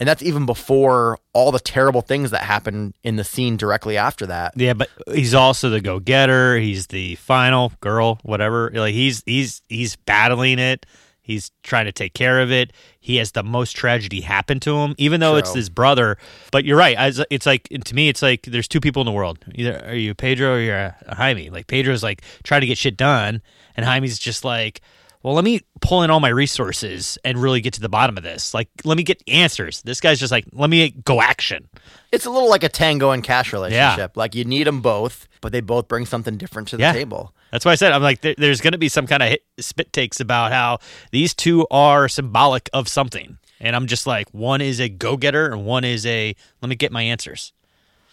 and 0.00 0.08
that's 0.08 0.22
even 0.22 0.46
before 0.46 1.18
all 1.32 1.50
the 1.50 1.58
terrible 1.58 2.02
things 2.02 2.30
that 2.30 2.42
happen 2.42 2.94
in 3.02 3.16
the 3.16 3.24
scene 3.24 3.56
directly 3.56 3.96
after 3.96 4.26
that. 4.26 4.52
Yeah, 4.56 4.74
but 4.74 4.88
he's 5.12 5.34
also 5.34 5.70
the 5.70 5.80
go 5.80 5.98
getter. 5.98 6.56
He's 6.56 6.86
the 6.86 7.16
final 7.16 7.72
girl, 7.80 8.20
whatever. 8.22 8.70
Like 8.72 8.94
he's 8.94 9.22
he's 9.26 9.62
he's 9.68 9.96
battling 9.96 10.58
it. 10.60 10.86
He's 11.28 11.50
trying 11.62 11.84
to 11.84 11.92
take 11.92 12.14
care 12.14 12.40
of 12.40 12.50
it. 12.50 12.72
He 12.98 13.16
has 13.16 13.32
the 13.32 13.42
most 13.42 13.72
tragedy 13.72 14.22
happen 14.22 14.58
to 14.60 14.78
him, 14.78 14.94
even 14.98 15.20
though 15.20 15.36
it's 15.36 15.52
his 15.54 15.68
brother. 15.68 16.16
But 16.50 16.64
you're 16.64 16.78
right. 16.78 16.96
It's 17.30 17.44
like 17.46 17.68
to 17.84 17.94
me, 17.94 18.08
it's 18.08 18.22
like 18.22 18.42
there's 18.42 18.66
two 18.66 18.80
people 18.80 19.02
in 19.02 19.06
the 19.06 19.12
world. 19.12 19.38
Either 19.54 19.84
are 19.86 19.94
you 19.94 20.14
Pedro 20.14 20.54
or 20.54 20.60
you're 20.60 20.76
a, 20.76 20.96
a 21.06 21.14
Jaime. 21.14 21.50
Like 21.50 21.66
Pedro's 21.66 22.02
like 22.02 22.22
trying 22.44 22.62
to 22.62 22.66
get 22.66 22.78
shit 22.78 22.96
done, 22.96 23.42
and 23.76 23.84
Jaime's 23.84 24.18
just 24.18 24.42
like, 24.44 24.80
well, 25.22 25.34
let 25.34 25.44
me 25.44 25.60
pull 25.82 26.02
in 26.02 26.10
all 26.10 26.20
my 26.20 26.28
resources 26.30 27.18
and 27.24 27.36
really 27.36 27.60
get 27.60 27.74
to 27.74 27.80
the 27.80 27.88
bottom 27.88 28.16
of 28.16 28.22
this. 28.22 28.54
Like, 28.54 28.68
let 28.84 28.96
me 28.96 29.02
get 29.02 29.22
answers. 29.28 29.82
This 29.82 30.00
guy's 30.00 30.18
just 30.20 30.30
like, 30.32 30.46
let 30.52 30.70
me 30.70 30.90
go 31.04 31.20
action. 31.20 31.68
it's 32.10 32.24
a 32.24 32.30
little 32.30 32.48
like 32.48 32.64
a 32.64 32.68
tango 32.70 33.10
and 33.10 33.22
cash 33.22 33.52
relationship 33.52 34.16
like 34.16 34.34
you 34.34 34.44
need 34.44 34.66
them 34.66 34.80
both 34.80 35.28
but 35.42 35.52
they 35.52 35.60
both 35.60 35.88
bring 35.88 36.06
something 36.06 36.36
different 36.38 36.66
to 36.68 36.76
the 36.76 36.82
Yeah. 36.82 36.92
table 36.94 37.34
That's 37.50 37.64
why 37.64 37.72
I 37.72 37.74
said 37.76 37.92
I'm 37.92 38.02
like 38.02 38.20
there, 38.20 38.34
there's 38.36 38.60
going 38.60 38.72
to 38.72 38.78
be 38.78 38.88
some 38.88 39.06
kind 39.06 39.22
of 39.22 39.30
hit, 39.30 39.42
spit 39.58 39.92
takes 39.92 40.20
about 40.20 40.52
how 40.52 40.78
these 41.12 41.34
two 41.34 41.66
are 41.70 42.08
symbolic 42.08 42.68
of 42.72 42.88
something, 42.88 43.38
and 43.60 43.74
I'm 43.74 43.86
just 43.86 44.06
like 44.06 44.28
one 44.30 44.60
is 44.60 44.80
a 44.80 44.88
go 44.88 45.16
getter 45.16 45.52
and 45.52 45.64
one 45.64 45.84
is 45.84 46.04
a 46.06 46.34
let 46.62 46.68
me 46.68 46.76
get 46.76 46.92
my 46.92 47.02
answers. 47.02 47.52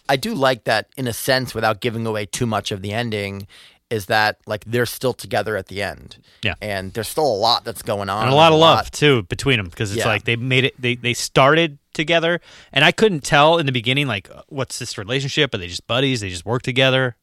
I 0.07 0.15
do 0.17 0.33
like 0.35 0.65
that 0.65 0.87
in 0.97 1.07
a 1.07 1.13
sense 1.13 1.55
without 1.55 1.81
giving 1.81 2.05
away 2.05 2.27
too 2.27 2.45
much 2.45 2.71
of 2.71 2.81
the 2.81 2.91
ending 2.93 3.47
is 3.89 4.07
that 4.07 4.37
like 4.45 4.63
they're 4.65 4.85
still 4.85 5.13
together 5.13 5.57
at 5.57 5.67
the 5.67 5.81
end. 5.81 6.17
Yeah. 6.43 6.55
And 6.61 6.93
there's 6.93 7.07
still 7.07 7.25
a 7.27 7.37
lot 7.37 7.63
that's 7.63 7.81
going 7.81 8.09
on. 8.09 8.23
And 8.23 8.31
a 8.31 8.35
lot 8.35 8.51
of 8.51 8.59
There's 8.59 8.61
love 8.61 8.91
too 8.91 9.23
between 9.23 9.57
them 9.57 9.67
because 9.67 9.91
it's 9.91 9.99
Yeah. 10.05 10.07
like 10.07 10.23
they 10.25 10.35
made 10.35 10.63
it. 10.65 10.73
They 10.79 10.95
they 10.95 11.13
started 11.13 11.77
together, 11.93 12.41
and 12.73 12.83
I 12.83 12.91
couldn't 12.91 13.23
tell 13.23 13.57
in 13.57 13.65
the 13.65 13.71
beginning 13.71 14.07
like 14.07 14.29
what's 14.47 14.79
this 14.79 14.97
relationship? 14.97 15.53
Are 15.53 15.57
they 15.57 15.67
just 15.67 15.87
buddies? 15.87 16.21
They 16.21 16.29
just 16.29 16.45
work 16.45 16.61
together. 16.61 17.15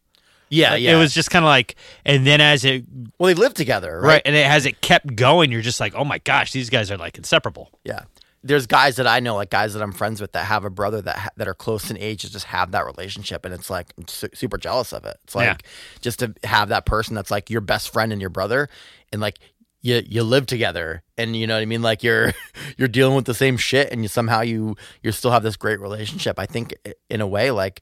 Yeah, 0.53 0.73
Like, 0.73 0.83
yeah. 0.83 0.95
It 0.95 0.99
was 0.99 1.15
just 1.15 1.31
kind 1.31 1.45
of 1.45 1.49
like, 1.49 1.77
and 2.05 2.27
then 2.27 2.41
as 2.41 2.65
it 2.65 2.85
well 3.19 3.29
they 3.29 3.35
live 3.35 3.55
together, 3.55 3.99
right, 4.01 4.07
right? 4.09 4.23
and 4.25 4.37
it, 4.37 4.47
as 4.47 4.67
it 4.67 4.81
kept 4.83 5.17
going, 5.17 5.51
you're 5.51 5.63
just 5.63 5.81
like, 5.81 5.95
oh 5.95 6.05
my 6.05 6.19
gosh, 6.19 6.53
these 6.53 6.69
guys 6.71 6.91
are 6.91 6.99
like 6.99 7.17
inseparable. 7.17 7.71
Yeah. 7.85 8.03
There's 8.45 8.67
guys 8.67 8.97
that 8.97 9.07
I 9.07 9.21
know, 9.21 9.37
like 9.37 9.51
guys 9.51 9.73
that 9.75 9.83
I'm 9.83 9.93
friends 9.93 10.21
with, 10.21 10.33
that 10.33 10.45
have 10.47 10.65
a 10.65 10.71
brother 10.71 11.01
that 11.03 11.17
ha- 11.17 11.29
that 11.37 11.47
are 11.49 11.55
close 11.55 11.91
in 11.91 11.97
age, 11.97 12.25
that 12.25 12.33
just 12.33 12.47
have 12.47 12.73
that 12.73 12.85
relationship, 12.85 13.45
and 13.45 13.55
it's 13.55 13.71
like 13.71 13.95
I'm 13.97 14.09
su- 14.09 14.29
super 14.35 14.59
jealous 14.59 14.93
of 14.93 15.05
it. 15.05 15.17
It's 15.25 15.35
like 15.37 15.47
Yeah. 15.47 15.57
just 16.01 16.19
to 16.19 16.35
have 16.45 16.69
that 16.71 16.85
person 16.85 17.15
that's 17.15 17.31
like 17.31 17.51
your 17.51 17.61
best 17.61 17.93
friend 17.93 18.11
and 18.13 18.21
your 18.21 18.31
brother, 18.31 18.69
and 19.13 19.21
like 19.23 19.39
you 19.81 20.03
you 20.05 20.25
live 20.25 20.47
together, 20.47 21.03
and 21.17 21.37
you 21.37 21.47
know 21.47 21.55
what 21.55 21.63
I 21.63 21.67
mean. 21.67 21.83
Like 21.83 22.03
you're 22.03 22.33
you're 22.77 22.89
dealing 22.89 23.15
with 23.15 23.27
the 23.27 23.35
same 23.35 23.57
shit, 23.57 23.93
and 23.93 24.03
you 24.03 24.09
somehow 24.09 24.41
you 24.41 24.77
you 25.05 25.13
still 25.13 25.31
have 25.31 25.45
this 25.45 25.57
great 25.57 25.79
relationship. 25.81 26.39
I 26.41 26.47
think 26.47 26.75
in 27.09 27.21
a 27.21 27.27
way, 27.29 27.53
like 27.53 27.81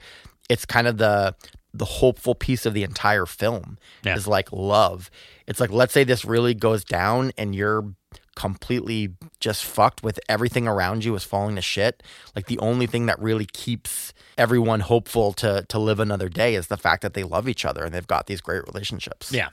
it's 0.51 0.67
kind 0.67 0.87
of 0.87 0.99
the 0.99 1.35
the 1.73 1.85
hopeful 1.85 2.35
piece 2.35 2.67
of 2.67 2.75
the 2.75 2.83
entire 2.83 3.27
film 3.27 3.79
Yeah. 4.05 4.17
is 4.17 4.27
like 4.27 4.51
love. 4.53 5.11
It's 5.47 5.61
like 5.61 5.71
let's 5.71 5.93
say 5.93 6.05
this 6.05 6.25
really 6.25 6.55
goes 6.55 6.85
down, 6.85 7.33
and 7.39 7.55
you're 7.55 7.95
completely 8.37 9.15
just 9.39 9.65
fucked 9.65 10.03
with 10.03 10.19
everything 10.29 10.67
around 10.67 11.05
you 11.05 11.15
is 11.15 11.25
falling 11.25 11.57
to 11.57 11.63
shit. 11.63 12.03
Like 12.35 12.47
the 12.47 12.59
only 12.59 12.87
thing 12.87 13.07
that 13.07 13.21
really 13.21 13.45
keeps 13.47 14.13
everyone 14.39 14.81
hopeful 14.81 15.33
to 15.35 15.65
to 15.69 15.79
live 15.79 16.01
another 16.01 16.29
day 16.29 16.55
is 16.55 16.69
the 16.69 16.77
fact 16.77 17.03
that 17.03 17.15
they 17.15 17.23
love 17.23 17.49
each 17.49 17.65
other 17.65 17.85
and 17.85 17.93
they've 17.93 18.07
got 18.07 18.27
these 18.27 18.41
great 18.41 18.65
relationships. 18.67 19.31
Yeah. 19.33 19.49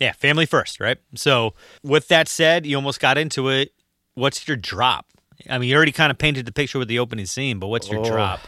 Yeah, 0.00 0.12
family 0.12 0.44
first, 0.44 0.78
right? 0.78 0.98
So, 1.14 1.54
with 1.82 2.08
that 2.08 2.28
said, 2.28 2.66
you 2.66 2.76
almost 2.76 3.00
got 3.00 3.16
into 3.16 3.48
it. 3.48 3.72
What's 4.14 4.46
your 4.46 4.56
drop? 4.58 5.06
I 5.48 5.56
mean, 5.58 5.70
you 5.70 5.76
already 5.76 5.92
kind 5.92 6.10
of 6.10 6.18
painted 6.18 6.44
the 6.44 6.52
picture 6.52 6.78
with 6.78 6.88
the 6.88 6.98
opening 6.98 7.24
scene, 7.24 7.58
but 7.58 7.68
what's 7.68 7.88
your 7.90 8.00
Oh. 8.00 8.04
drop? 8.04 8.40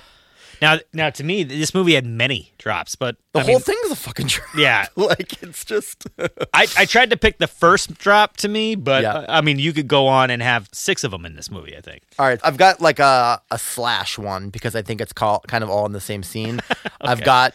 Now, 0.60 0.78
now 0.92 1.10
to 1.10 1.22
me, 1.24 1.44
this 1.44 1.72
movie 1.74 1.94
had 1.94 2.04
many 2.06 2.52
drops, 2.58 2.96
but 2.96 3.16
The 3.32 3.40
I 3.40 3.42
whole 3.42 3.54
mean, 3.54 3.60
thing 3.60 3.78
is 3.84 3.92
a 3.92 3.96
fucking 3.96 4.26
drop. 4.26 4.48
Yeah. 4.56 4.86
like 4.96 5.42
it's 5.42 5.64
just 5.64 6.06
I, 6.52 6.66
I 6.76 6.84
tried 6.84 7.10
to 7.10 7.16
pick 7.16 7.38
the 7.38 7.46
first 7.46 7.94
drop 7.98 8.36
to 8.38 8.48
me, 8.48 8.74
but 8.74 9.02
Yeah. 9.02 9.12
uh, 9.14 9.26
I 9.28 9.40
mean, 9.40 9.58
you 9.58 9.72
could 9.72 9.88
go 9.88 10.06
on 10.06 10.30
and 10.30 10.42
have 10.42 10.68
six 10.72 11.04
of 11.04 11.10
them 11.12 11.24
in 11.24 11.36
this 11.36 11.50
movie. 11.50 11.76
I 11.76 11.80
think. 11.80 12.02
All 12.18 12.26
right, 12.26 12.40
I've 12.42 12.56
got 12.56 12.80
like 12.80 12.98
a 12.98 13.40
a 13.50 13.58
slash 13.58 14.18
one 14.18 14.50
because 14.50 14.74
I 14.74 14.82
think 14.82 15.00
it's 15.00 15.12
called 15.12 15.44
kind 15.48 15.62
of 15.62 15.70
all 15.70 15.86
in 15.86 15.92
the 15.92 16.00
same 16.00 16.22
scene. 16.22 16.60
I've 17.00 17.22
got 17.22 17.54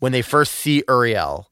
when 0.00 0.12
they 0.12 0.22
first 0.22 0.52
see 0.52 0.82
Uriel, 0.88 1.48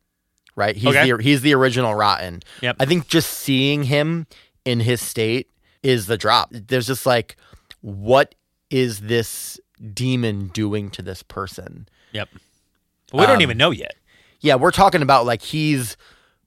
right? 0.57 0.77
He's 0.77 0.95
Okay. 0.95 1.11
the 1.11 1.23
he's 1.23 1.41
the 1.43 1.55
original 1.55 1.95
Rotten. 1.95 2.41
Yep. 2.61 2.77
I 2.81 2.85
think 2.85 3.09
just 3.09 3.31
seeing 3.31 3.85
him 3.85 4.27
in 4.65 4.81
his 4.81 5.01
state 5.01 5.49
is 5.83 6.07
the 6.07 6.17
drop. 6.19 6.51
There's 6.53 6.87
just 6.87 7.07
like, 7.07 7.37
what 7.81 8.35
is 8.71 9.01
this 9.01 9.59
demon 9.95 10.49
doing 10.49 10.91
to 10.91 11.03
this 11.03 11.23
person? 11.23 11.89
Yep. 12.13 12.29
But 13.11 13.21
we 13.21 13.27
don't 13.27 13.37
Um, 13.37 13.43
even 13.43 13.59
know 13.59 13.71
yet. 13.71 13.95
Yeah, 14.41 14.55
we're 14.57 14.71
talking 14.71 15.03
about 15.03 15.27
like 15.27 15.43
he's 15.43 15.97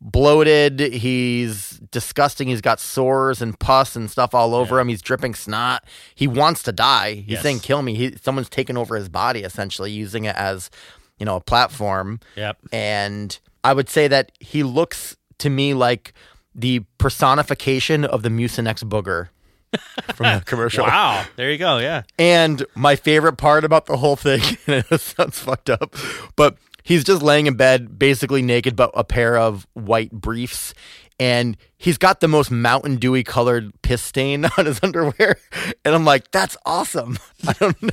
bloated, 0.01 0.79
he's 0.79 1.79
disgusting, 1.91 2.47
he's 2.47 2.61
got 2.61 2.79
sores 2.79 3.41
and 3.41 3.57
pus 3.59 3.95
and 3.95 4.11
stuff 4.11 4.35
all 4.35 4.53
over 4.53 4.79
him, 4.79 4.87
he's 4.87 5.01
dripping 5.01 5.33
snot. 5.33 5.83
He 6.13 6.27
wants 6.27 6.61
to 6.63 6.71
die. 6.71 7.13
He's 7.15 7.25
Yes. 7.33 7.43
saying 7.43 7.59
kill 7.61 7.81
me. 7.81 7.95
He, 7.95 8.15
someone's 8.21 8.49
taken 8.49 8.77
over 8.77 8.95
his 8.95 9.09
body 9.09 9.41
essentially 9.41 9.91
using 9.91 10.25
it 10.25 10.35
as, 10.35 10.69
you 11.17 11.25
know, 11.25 11.37
a 11.37 11.41
platform. 11.41 12.19
Yep. 12.35 12.57
And 12.71 13.39
I 13.63 13.73
would 13.73 13.89
say 13.89 14.07
that 14.09 14.31
he 14.39 14.63
looks 14.63 15.15
to 15.39 15.49
me 15.49 15.73
like 15.73 16.13
the 16.53 16.81
personification 16.97 18.05
of 18.05 18.21
the 18.21 18.29
Mucinex 18.29 18.83
booger 18.83 19.29
from 20.15 20.25
the 20.39 20.43
commercial. 20.45 20.85
Wow. 20.85 21.25
There 21.35 21.51
you 21.51 21.57
go. 21.57 21.77
Yeah. 21.79 22.03
And 22.17 22.65
my 22.75 22.95
favorite 22.95 23.38
part 23.38 23.63
about 23.63 23.85
the 23.85 23.97
whole 23.97 24.15
thing, 24.15 24.41
and 24.67 24.85
it 24.89 25.01
sounds 25.01 25.39
fucked 25.39 25.69
up, 25.69 25.95
but 26.35 26.57
he's 26.83 27.03
just 27.03 27.21
laying 27.21 27.47
in 27.47 27.55
bed, 27.55 27.97
basically 27.99 28.41
naked, 28.41 28.75
but 28.75 28.91
a 28.93 29.03
pair 29.03 29.38
of 29.38 29.67
white 29.73 30.11
briefs. 30.11 30.73
And 31.17 31.55
he's 31.77 31.97
got 31.97 32.19
the 32.19 32.27
most 32.27 32.51
Mountain 32.51 32.97
Dewy 32.97 33.23
colored 33.23 33.71
piss 33.83 34.01
stain 34.01 34.43
on 34.57 34.65
his 34.65 34.81
underwear. 34.83 35.38
And 35.85 35.95
I'm 35.95 36.03
like, 36.03 36.29
that's 36.31 36.57
awesome. 36.65 37.17
I 37.47 37.53
don't 37.53 37.81
know. 37.81 37.91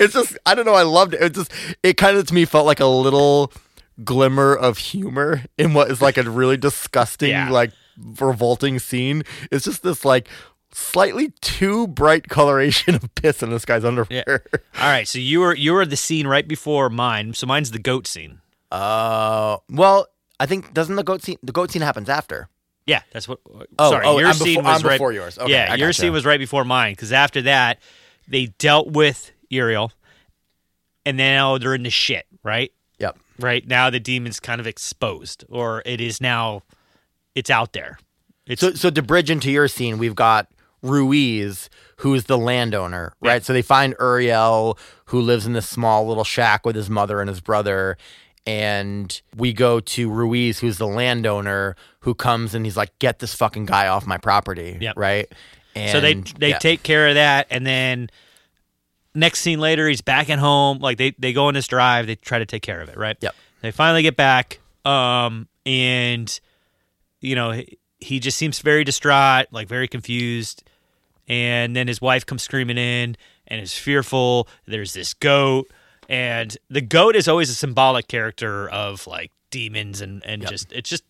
it's 0.00 0.14
just, 0.14 0.36
I 0.44 0.56
don't 0.56 0.66
know. 0.66 0.74
I 0.74 0.82
loved 0.82 1.14
it. 1.14 1.22
It 1.22 1.34
just, 1.34 1.52
it 1.84 1.96
kind 1.96 2.16
of 2.16 2.26
to 2.26 2.34
me 2.34 2.44
felt 2.44 2.66
like 2.66 2.80
a 2.80 2.86
little 2.86 3.52
glimmer 4.02 4.56
of 4.56 4.78
humor 4.78 5.42
in 5.56 5.72
what 5.72 5.88
is 5.88 6.02
like 6.02 6.16
a 6.18 6.28
really 6.28 6.56
disgusting, 6.56 7.30
Yeah. 7.30 7.48
like 7.48 7.70
revolting 7.96 8.80
scene. 8.80 9.22
It's 9.52 9.64
just 9.64 9.84
this 9.84 10.04
like 10.04 10.28
slightly 10.72 11.30
too 11.40 11.86
bright 11.86 12.28
coloration 12.28 12.94
of 12.94 13.14
piss 13.14 13.42
in 13.42 13.50
this 13.50 13.64
guy's 13.64 13.84
underwear. 13.84 14.44
All 14.78 14.88
right, 14.88 15.06
so 15.08 15.18
you 15.18 15.40
were 15.40 15.54
you 15.54 15.72
were 15.72 15.86
the 15.86 15.96
scene 15.96 16.26
right 16.26 16.46
before 16.46 16.90
mine. 16.90 17.34
So 17.34 17.46
mine's 17.46 17.70
the 17.70 17.78
goat 17.78 18.06
scene. 18.06 18.40
Uh, 18.70 19.58
well, 19.70 20.06
I 20.40 20.46
think 20.46 20.74
doesn't 20.74 20.96
the 20.96 21.04
goat 21.04 21.22
scene? 21.22 21.38
The 21.42 21.52
goat 21.52 21.70
scene 21.70 21.82
happens 21.82 22.08
after. 22.08 22.48
Yeah, 22.86 23.02
that's 23.12 23.26
what. 23.26 23.40
Oh, 23.78 23.90
sorry, 23.90 24.06
oh, 24.06 24.18
your 24.18 24.28
I'm 24.28 24.34
scene 24.34 24.56
before- 24.58 24.62
was 24.72 24.82
I'm 24.82 24.88
right 24.88 24.94
before 24.94 25.12
yours. 25.12 25.38
Okay, 25.38 25.50
yeah, 25.50 25.74
your 25.74 25.92
scene 25.92 26.12
was 26.12 26.24
right 26.24 26.38
before 26.38 26.64
mine 26.64 26.92
because 26.92 27.12
after 27.12 27.42
that 27.42 27.80
they 28.28 28.46
dealt 28.46 28.88
with 28.92 29.32
Uriel, 29.48 29.92
and 31.04 31.16
now 31.16 31.58
they're 31.58 31.74
in 31.74 31.82
the 31.84 31.90
shit. 31.90 32.26
Right, 32.44 32.72
Yep. 33.00 33.18
right 33.40 33.66
now 33.66 33.90
the 33.90 33.98
demon's 33.98 34.38
kind 34.38 34.60
of 34.60 34.66
exposed, 34.68 35.44
or 35.48 35.82
it 35.84 36.00
is 36.00 36.20
now, 36.20 36.62
it's 37.34 37.50
out 37.50 37.72
there. 37.72 37.98
It's 38.46 38.60
So, 38.60 38.72
so 38.74 38.88
to 38.90 39.02
bridge 39.02 39.30
into 39.30 39.50
your 39.50 39.66
scene, 39.66 39.98
we've 39.98 40.14
got 40.14 40.46
Ruiz, 40.86 41.68
who's 41.98 42.24
the 42.24 42.38
landowner, 42.38 43.12
right? 43.20 43.44
So 43.44 43.52
they 43.52 43.62
find 43.62 43.94
Uriel, 44.00 44.78
who 45.06 45.20
lives 45.20 45.46
in 45.46 45.52
this 45.52 45.68
small 45.68 46.06
little 46.06 46.24
shack 46.24 46.64
with 46.66 46.76
his 46.76 46.90
mother 46.90 47.20
and 47.20 47.28
his 47.28 47.40
brother. 47.40 47.96
And 48.46 49.20
we 49.36 49.52
go 49.52 49.80
to 49.80 50.08
Ruiz, 50.10 50.60
who's 50.60 50.78
the 50.78 50.86
landowner, 50.86 51.74
who 52.00 52.14
comes 52.14 52.54
and 52.54 52.64
he's 52.64 52.76
like, 52.76 52.96
"Get 53.00 53.18
this 53.18 53.34
fucking 53.34 53.66
guy 53.66 53.88
off 53.88 54.06
my 54.06 54.18
property," 54.18 54.78
Yep. 54.80 54.96
right? 54.96 55.32
And 55.74 55.90
so 55.90 56.00
they 56.00 56.14
they 56.14 56.50
yeah. 56.50 56.58
take 56.58 56.82
care 56.82 57.08
of 57.08 57.14
that, 57.14 57.48
and 57.50 57.66
then 57.66 58.08
next 59.14 59.40
scene 59.40 59.58
later, 59.58 59.88
he's 59.88 60.00
back 60.00 60.30
at 60.30 60.38
home. 60.38 60.78
Like 60.78 60.96
they 60.96 61.14
they 61.18 61.32
go 61.32 61.46
on 61.46 61.54
this 61.54 61.66
drive, 61.66 62.06
they 62.06 62.14
try 62.14 62.38
to 62.38 62.46
take 62.46 62.62
care 62.62 62.80
of 62.80 62.88
it. 62.88 62.96
Right. 62.96 63.16
Yep. 63.20 63.34
They 63.62 63.72
finally 63.72 64.02
get 64.02 64.16
back, 64.16 64.60
um, 64.84 65.48
and 65.64 66.38
you 67.20 67.34
know 67.34 67.60
he 67.98 68.20
just 68.20 68.38
seems 68.38 68.60
very 68.60 68.84
distraught, 68.84 69.46
like 69.50 69.68
very 69.68 69.88
confused. 69.88 70.65
And 71.28 71.74
then 71.74 71.88
his 71.88 72.00
wife 72.00 72.24
comes 72.24 72.42
screaming 72.42 72.78
in 72.78 73.16
and 73.48 73.60
is 73.60 73.74
fearful. 73.76 74.48
There's 74.66 74.92
this 74.92 75.14
goat, 75.14 75.70
and 76.08 76.56
the 76.70 76.80
goat 76.80 77.16
is 77.16 77.26
always 77.28 77.50
a 77.50 77.54
symbolic 77.54 78.06
character 78.08 78.68
of 78.68 79.06
like 79.06 79.32
demons 79.50 80.00
and 80.00 80.24
and 80.24 80.46
just 80.46 80.72
it's 80.72 80.90
just 80.90 81.04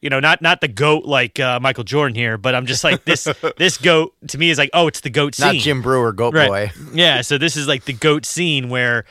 you 0.00 0.10
know 0.10 0.20
not 0.20 0.40
not 0.42 0.60
the 0.60 0.68
goat 0.68 1.04
like 1.04 1.38
uh, 1.40 1.60
Michael 1.60 1.84
Jordan 1.84 2.14
here, 2.14 2.38
but 2.38 2.54
I'm 2.54 2.66
just 2.66 2.82
like 2.84 3.04
this 3.04 3.28
this 3.58 3.76
goat 3.78 4.14
to 4.28 4.38
me 4.38 4.50
is 4.50 4.58
like 4.58 4.70
oh 4.72 4.86
it's 4.86 5.00
the 5.00 5.10
goat 5.10 5.34
scene 5.34 5.46
not 5.46 5.56
Jim 5.56 5.82
Breuer, 5.82 6.12
Goat 6.12 6.34
Right. 6.34 6.48
Boy. 6.48 6.70
Yeah, 6.94 7.20
so 7.20 7.36
this 7.38 7.56
is 7.56 7.68
like 7.68 7.84
the 7.84 7.92
goat 7.92 8.24
scene 8.24 8.68
where 8.68 9.04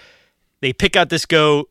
they 0.61 0.73
pick 0.73 0.95
out 0.95 1.09
this 1.09 1.25
goat. 1.25 1.69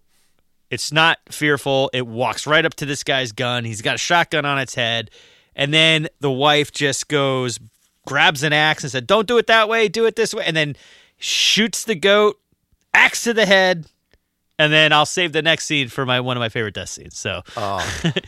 It's 0.70 0.92
not 0.92 1.18
fearful. 1.30 1.90
It 1.92 2.06
walks 2.06 2.46
right 2.46 2.64
up 2.64 2.74
to 2.74 2.86
this 2.86 3.02
guy's 3.02 3.32
gun. 3.32 3.64
He's 3.64 3.82
got 3.82 3.96
a 3.96 3.98
shotgun 3.98 4.44
on 4.44 4.58
its 4.60 4.74
head. 4.76 5.10
And 5.56 5.74
then 5.74 6.06
the 6.20 6.30
wife 6.30 6.70
just 6.70 7.08
goes, 7.08 7.58
grabs 8.06 8.42
an 8.42 8.52
axe 8.52 8.82
and 8.84 8.90
said, 8.90 9.06
Don't 9.06 9.26
do 9.26 9.38
it 9.38 9.46
that 9.48 9.68
way, 9.68 9.88
do 9.88 10.06
it 10.06 10.16
this 10.16 10.32
way. 10.34 10.44
And 10.46 10.56
then 10.56 10.76
shoots 11.18 11.84
the 11.84 11.94
goat, 11.94 12.38
axe 12.94 13.24
to 13.24 13.34
the 13.34 13.46
head. 13.46 13.86
And 14.58 14.70
then 14.72 14.92
I'll 14.92 15.06
save 15.06 15.32
the 15.32 15.40
next 15.42 15.64
scene 15.66 15.88
for 15.88 16.04
my 16.04 16.20
one 16.20 16.36
of 16.36 16.40
my 16.40 16.50
favorite 16.50 16.74
death 16.74 16.90
scenes. 16.90 17.18
So 17.18 17.42
Oh. 17.56 17.78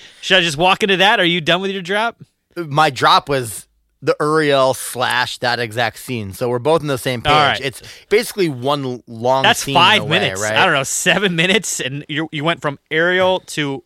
should 0.23 0.39
I 0.39 0.41
just 0.41 0.57
walk 0.57 0.83
into 0.83 0.97
that? 0.99 1.21
Are 1.21 1.25
you 1.25 1.41
done 1.41 1.61
with 1.61 1.71
your 1.71 1.83
drop? 1.83 2.21
my 2.57 2.91
drop 2.91 3.29
was 3.31 3.67
the 4.03 4.15
Uriel 4.21 4.75
slash 4.75 5.39
that 5.39 5.59
exact 5.61 5.99
scene. 5.99 6.33
So 6.33 6.49
we're 6.49 6.59
both 6.59 6.81
on 6.81 6.87
the 6.87 6.99
same 6.99 7.23
page. 7.23 7.31
Right. 7.33 7.61
It's 7.63 7.83
basically 8.09 8.49
one 8.49 9.03
long 9.07 9.43
That's 9.45 9.61
scene 9.65 9.75
in 9.77 9.81
five 9.81 10.03
a 10.03 10.05
way, 10.05 10.19
minutes. 10.21 10.41
right? 10.43 10.55
I 10.57 10.65
don't 10.65 10.75
know, 10.75 10.83
seven 10.83 11.37
minutes, 11.37 11.81
and 11.81 12.05
you 12.09 12.29
you 12.33 12.45
went 12.45 12.61
from 12.61 12.79
Uriel 12.91 13.41
to 13.41 13.85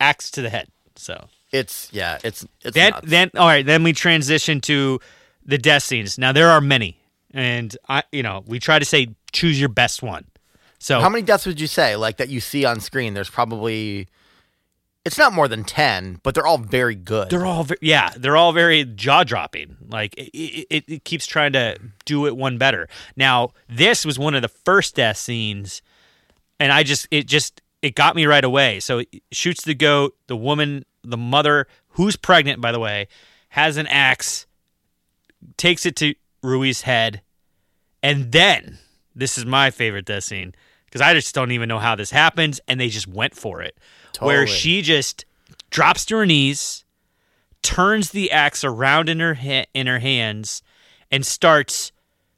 axe 0.00 0.30
to 0.32 0.42
the 0.42 0.48
head. 0.50 0.68
So 0.96 1.26
It's 1.52 1.88
yeah, 1.92 2.18
it's 2.24 2.46
it's 2.62 2.74
then 2.74 2.92
nuts. 2.92 3.06
then 3.10 3.30
all 3.36 3.46
right, 3.46 3.64
then 3.66 3.82
we 3.82 3.92
transition 3.92 4.60
to 4.62 5.00
the 5.48 5.58
death 5.58 5.82
scenes. 5.82 6.16
Now 6.16 6.30
there 6.30 6.50
are 6.50 6.60
many, 6.60 7.00
and 7.32 7.76
I 7.88 8.04
you 8.12 8.22
know 8.22 8.44
we 8.46 8.60
try 8.60 8.78
to 8.78 8.84
say 8.84 9.08
choose 9.32 9.58
your 9.58 9.68
best 9.68 10.00
one. 10.00 10.26
So 10.78 11.00
How 11.00 11.08
many 11.08 11.22
deaths 11.22 11.44
would 11.44 11.60
you 11.60 11.66
say 11.66 11.96
like 11.96 12.18
that 12.18 12.28
you 12.28 12.38
see 12.38 12.64
on 12.64 12.78
screen? 12.78 13.14
There's 13.14 13.30
probably 13.30 14.06
it's 15.08 15.16
not 15.16 15.32
more 15.32 15.48
than 15.48 15.64
10, 15.64 16.20
but 16.22 16.34
they're 16.34 16.46
all 16.46 16.58
very 16.58 16.94
good. 16.94 17.30
They're 17.30 17.46
all, 17.46 17.64
ve- 17.64 17.76
yeah, 17.80 18.12
they're 18.14 18.36
all 18.36 18.52
very 18.52 18.84
jaw 18.84 19.24
dropping. 19.24 19.78
Like 19.88 20.14
it, 20.18 20.66
it, 20.68 20.84
it 20.86 21.04
keeps 21.04 21.26
trying 21.26 21.54
to 21.54 21.78
do 22.04 22.26
it 22.26 22.36
one 22.36 22.58
better. 22.58 22.88
Now, 23.16 23.52
this 23.70 24.04
was 24.04 24.18
one 24.18 24.34
of 24.34 24.42
the 24.42 24.48
first 24.48 24.96
death 24.96 25.16
scenes, 25.16 25.80
and 26.60 26.70
I 26.70 26.82
just, 26.82 27.08
it 27.10 27.26
just, 27.26 27.62
it 27.80 27.94
got 27.94 28.16
me 28.16 28.26
right 28.26 28.44
away. 28.44 28.80
So 28.80 28.98
it 28.98 29.08
shoots 29.32 29.64
the 29.64 29.74
goat, 29.74 30.14
the 30.26 30.36
woman, 30.36 30.84
the 31.02 31.16
mother, 31.16 31.68
who's 31.92 32.16
pregnant, 32.16 32.60
by 32.60 32.70
the 32.70 32.80
way, 32.80 33.08
has 33.48 33.78
an 33.78 33.86
axe, 33.86 34.46
takes 35.56 35.86
it 35.86 35.96
to 35.96 36.14
Rui's 36.42 36.82
head, 36.82 37.22
and 38.02 38.32
then 38.32 38.78
this 39.14 39.36
is 39.38 39.44
my 39.46 39.70
favorite 39.70 40.04
death 40.06 40.24
scene 40.24 40.54
because 40.84 41.00
I 41.00 41.12
just 41.14 41.34
don't 41.34 41.50
even 41.52 41.68
know 41.68 41.78
how 41.78 41.94
this 41.96 42.10
happens, 42.10 42.60
and 42.68 42.80
they 42.80 42.88
just 42.88 43.06
went 43.08 43.34
for 43.34 43.60
it, 43.62 43.76
where 44.20 44.46
she 44.46 44.82
just 44.82 45.24
drops 45.70 46.04
to 46.06 46.16
her 46.16 46.26
knees, 46.26 46.84
turns 47.62 48.10
the 48.10 48.30
axe 48.30 48.64
around 48.64 49.08
in 49.08 49.20
her 49.20 49.34
ha- 49.34 49.66
in 49.74 49.86
her 49.86 49.98
hands, 49.98 50.62
and 51.10 51.26
starts 51.26 51.92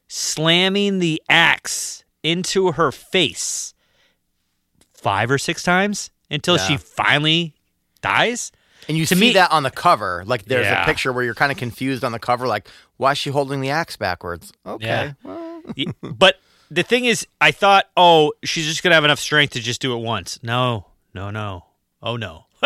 slamming 0.07 0.99
the 0.99 1.21
axe 1.29 2.03
into 2.23 2.73
her 2.73 2.91
face 2.91 3.73
five 4.93 5.31
or 5.31 5.37
six 5.37 5.63
times 5.63 6.11
until 6.29 6.57
Yeah. 6.57 6.67
she 6.67 6.77
finally 6.77 7.55
dies. 8.01 8.51
And 8.91 8.97
you 8.97 9.05
to 9.07 9.15
see 9.15 9.19
me- 9.19 9.33
that 9.33 9.51
on 9.51 9.63
the 9.63 9.71
cover. 9.71 10.23
Like 10.25 10.45
there's 10.45 10.65
Yeah. 10.67 10.83
a 10.83 10.85
picture 10.85 11.11
where 11.11 11.23
you're 11.23 11.33
kind 11.35 11.51
of 11.51 11.57
confused 11.57 12.03
on 12.03 12.11
the 12.11 12.19
cover 12.19 12.47
like 12.47 12.67
why 12.97 13.13
is 13.13 13.17
she 13.17 13.29
holding 13.31 13.61
the 13.61 13.69
axe 13.71 13.97
backwards? 13.97 14.53
Okay. 14.65 14.85
Yeah. 14.85 15.13
well, 15.23 15.63
but 16.03 16.35
the 16.69 16.83
thing 16.83 17.05
is, 17.05 17.25
I 17.41 17.51
thought, 17.51 17.85
oh, 17.97 18.31
she's 18.43 18.65
just 18.65 18.83
gonna 18.83 18.95
have 18.95 19.03
enough 19.05 19.19
strength 19.19 19.53
to 19.53 19.59
just 19.59 19.81
do 19.81 19.93
it 19.93 20.01
once. 20.01 20.39
No, 20.43 20.85
no, 21.13 21.31
no. 21.31 21.65
Oh 22.03 22.15
no. 22.17 22.45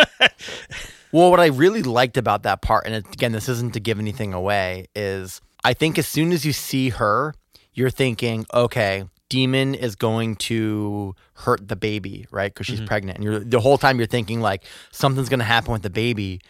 Well, 1.11 1.31
what 1.31 1.39
I 1.39 1.45
really 1.45 1.81
liked 1.81 2.17
about 2.17 2.43
that 2.43 2.61
part, 2.61 2.85
and 2.85 2.93
again, 2.95 3.31
this 3.31 3.47
isn't 3.47 3.73
to 3.75 3.79
give 3.79 3.99
anything 3.99 4.33
away, 4.33 4.88
is 4.93 5.39
I 5.63 5.73
think 5.73 5.97
as 5.97 6.05
soon 6.07 6.33
as 6.33 6.45
you 6.45 6.51
see 6.51 6.89
her, 6.89 7.33
you're 7.73 7.89
thinking, 7.89 8.45
okay, 8.53 9.05
demon 9.29 9.75
is 9.75 9.95
going 9.95 10.35
to 10.35 11.15
hurt 11.33 11.67
the 11.67 11.75
baby, 11.75 12.27
right? 12.31 12.53
Because 12.53 12.67
Mm-hmm. 12.67 12.81
she's 12.83 12.88
pregnant, 12.88 13.17
and 13.17 13.23
you're 13.23 13.39
the 13.39 13.59
whole 13.59 13.77
time 13.77 13.97
you're 13.97 14.07
thinking 14.07 14.41
like 14.41 14.63
something's 14.91 15.29
going 15.29 15.39
to 15.39 15.45
happen 15.45 15.71
with 15.73 15.81
the 15.81 15.89
baby, 15.89 16.41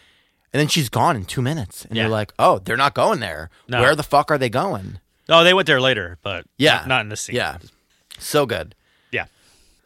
and 0.53 0.59
then 0.59 0.67
she's 0.67 0.89
gone 0.89 1.15
in 1.15 1.25
two 1.25 1.41
minutes, 1.41 1.85
and 1.85 1.95
Yeah. 1.95 2.03
you're 2.03 2.11
like, 2.11 2.33
oh, 2.39 2.59
they're 2.59 2.77
not 2.77 2.93
going 2.93 3.19
there. 3.19 3.49
No. 3.67 3.81
Where 3.81 3.95
the 3.95 4.03
fuck 4.03 4.29
are 4.31 4.37
they 4.37 4.49
going? 4.49 4.99
oh, 5.27 5.43
they 5.43 5.53
went 5.55 5.65
there 5.67 5.81
later, 5.81 6.17
but 6.21 6.45
Yeah, 6.57 6.75
not, 6.79 6.87
not 6.87 7.01
in 7.01 7.09
this 7.09 7.21
scene. 7.21 7.35
Yeah, 7.35 7.57
so 8.19 8.45
good. 8.45 8.75
yeah. 9.11 9.25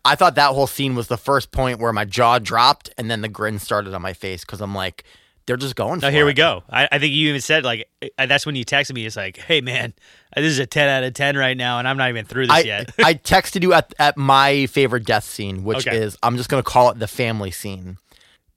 I 0.06 0.16
thought 0.16 0.36
that 0.36 0.54
whole 0.54 0.68
scene 0.68 0.96
was 0.96 1.08
the 1.08 1.18
first 1.18 1.52
point 1.52 1.80
where 1.80 1.94
my 1.94 2.06
jaw 2.06 2.40
dropped, 2.40 2.90
and 2.98 3.10
then 3.10 3.22
the 3.22 3.28
grin 3.30 3.60
started 3.60 3.94
on 3.94 4.02
my 4.02 4.14
face 4.14 4.42
because 4.46 4.60
I'm 4.62 4.74
like, 4.76 5.04
they're 5.50 5.58
just 5.58 5.76
going. 5.76 6.00
Now 6.00 6.12
here 6.12 6.28
we 6.28 6.36
go. 6.36 6.62
I, 6.70 6.88
I 6.92 7.00
think 7.00 7.12
you 7.12 7.30
even 7.30 7.42
said 7.42 7.64
like 7.64 7.90
uh, 8.20 8.28
that's 8.28 8.46
when 8.46 8.56
you 8.56 8.64
texted 8.64 8.94
me. 8.94 9.04
It's 9.08 9.16
like, 9.16 9.36
hey 9.38 9.62
man, 9.62 9.96
this 10.36 10.46
is 10.46 10.60
a 10.60 10.68
ten 10.68 10.88
out 10.88 11.04
of 11.04 11.16
ten 11.16 11.36
right 11.36 11.58
now, 11.58 11.80
and 11.80 11.88
I'm 11.88 11.98
not 11.98 12.10
even 12.10 12.24
through 12.26 12.46
this 12.46 12.56
I, 12.56 12.60
yet. 12.60 12.94
I 13.00 13.16
texted 13.16 13.64
you 13.64 13.74
at, 13.74 13.92
at 13.98 14.16
my 14.16 14.68
favorite 14.68 15.06
death 15.06 15.24
scene, 15.24 15.64
which 15.64 15.88
Okay. 15.88 15.98
is 15.98 16.16
I'm 16.22 16.38
just 16.38 16.50
gonna 16.50 16.62
call 16.62 16.92
it 16.92 17.00
the 17.00 17.08
family 17.08 17.50
scene. 17.50 17.98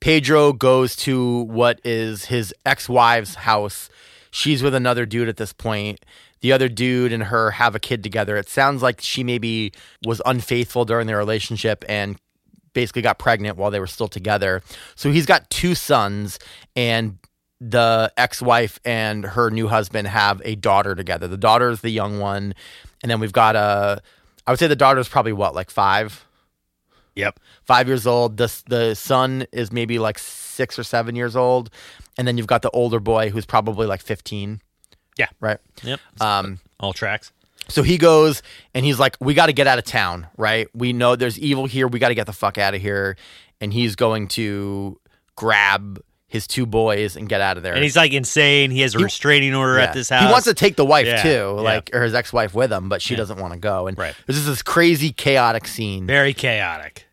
Pedro 0.01 0.53
goes 0.53 0.95
to 0.97 1.43
what 1.45 1.79
is 1.83 2.25
his 2.25 2.53
ex-wife's 2.65 3.35
house. 3.35 3.89
She's 4.29 4.61
with 4.61 4.75
another 4.75 5.05
dude 5.07 5.29
at 5.29 5.37
this 5.37 5.51
point. 5.53 5.99
The 6.41 6.51
other 6.51 6.67
dude 6.69 7.13
and 7.13 7.23
her 7.23 7.51
have 7.51 7.73
a 7.73 7.79
kid 7.79 8.03
together. 8.03 8.35
It 8.37 8.49
sounds 8.49 8.81
like 8.83 8.99
she 9.01 9.23
maybe 9.23 9.71
was 10.05 10.21
unfaithful 10.25 10.83
during 10.85 11.07
their 11.07 11.17
relationship 11.17 11.85
and 11.87 12.17
basically 12.73 13.01
got 13.01 13.19
pregnant 13.19 13.57
while 13.57 13.71
they 13.71 13.79
were 13.79 13.87
still 13.87 14.07
together. 14.07 14.61
So 14.95 15.11
he's 15.11 15.25
got 15.25 15.49
two 15.49 15.75
sons 15.75 16.39
and 16.75 17.17
the 17.69 18.11
ex-wife 18.17 18.79
and 18.83 19.23
her 19.23 19.49
new 19.49 19.67
husband 19.67 20.07
have 20.07 20.41
a 20.43 20.55
daughter 20.55 20.95
together. 20.95 21.27
The 21.27 21.37
daughter 21.37 21.69
is 21.69 21.81
the 21.81 21.89
young 21.89 22.19
one, 22.19 22.53
and 23.01 23.09
then 23.09 23.19
we've 23.19 23.31
got 23.33 23.55
a. 23.55 24.01
I 24.45 24.51
would 24.51 24.59
say 24.59 24.67
the 24.67 24.75
daughter 24.75 24.99
is 24.99 25.07
probably 25.07 25.31
what, 25.31 25.55
like 25.55 25.69
five, 25.69 26.25
yep. 27.15 27.39
five 27.63 27.87
years 27.87 28.05
old. 28.05 28.35
The 28.37 28.53
the 28.67 28.95
son 28.95 29.45
is 29.53 29.71
maybe 29.71 29.97
like 29.97 30.19
six 30.19 30.77
or 30.77 30.83
seven 30.83 31.15
years 31.15 31.37
old, 31.37 31.69
and 32.17 32.27
then 32.27 32.37
you've 32.37 32.47
got 32.47 32.63
the 32.63 32.71
older 32.71 32.99
boy 32.99 33.29
who's 33.29 33.45
probably 33.45 33.87
like 33.87 34.01
fifteen. 34.01 34.59
Yeah. 35.17 35.29
Right. 35.39 35.59
Yep. 35.83 35.99
Um, 36.19 36.59
All 36.79 36.91
tracks. 36.91 37.31
So 37.69 37.81
he 37.83 37.97
goes 37.97 38.41
and 38.73 38.85
he's 38.85 38.99
like, 38.99 39.15
"We 39.19 39.33
got 39.33 39.45
to 39.47 39.53
get 39.53 39.67
out 39.67 39.77
of 39.79 39.85
town, 39.85 40.27
right? 40.37 40.67
We 40.73 40.93
know 40.93 41.15
there's 41.15 41.39
evil 41.39 41.65
here. 41.65 41.87
We 41.87 41.99
got 41.99 42.09
to 42.09 42.15
get 42.15 42.25
the 42.25 42.33
fuck 42.33 42.57
out 42.57 42.73
of 42.73 42.81
here." 42.81 43.15
And 43.61 43.71
he's 43.71 43.95
going 43.95 44.27
to 44.29 44.99
grab 45.35 46.01
his 46.27 46.47
two 46.47 46.65
boys 46.65 47.15
and 47.15 47.29
get 47.29 47.41
out 47.41 47.57
of 47.57 47.63
there. 47.63 47.73
And 47.75 47.83
he's 47.83 47.95
like 47.95 48.11
insane. 48.11 48.71
He 48.71 48.81
has 48.81 48.95
a 48.95 48.97
He- 48.97 49.03
restraining 49.03 49.53
order 49.53 49.77
Yeah. 49.77 49.83
at 49.85 49.93
this 49.93 50.09
house. 50.09 50.25
He 50.25 50.31
wants 50.31 50.47
to 50.47 50.53
take 50.55 50.75
the 50.75 50.83
wife 50.85 51.05
Yeah, 51.05 51.21
too, 51.21 51.29
yeah. 51.29 51.61
like 51.61 51.91
or 51.93 52.01
his 52.03 52.13
ex-wife 52.15 52.53
with 52.55 52.73
him, 52.73 52.89
but 52.89 53.01
she 53.03 53.15
doesn't 53.15 53.37
want 53.39 53.53
to 53.53 53.59
go. 53.59 53.85
And 53.87 53.95
Right. 53.97 54.15
there's 54.25 54.37
just 54.39 54.47
this 54.47 54.61
crazy, 54.63 55.11
chaotic 55.11 55.67
scene, 55.67 56.07
very 56.07 56.33
chaotic. 56.33 57.05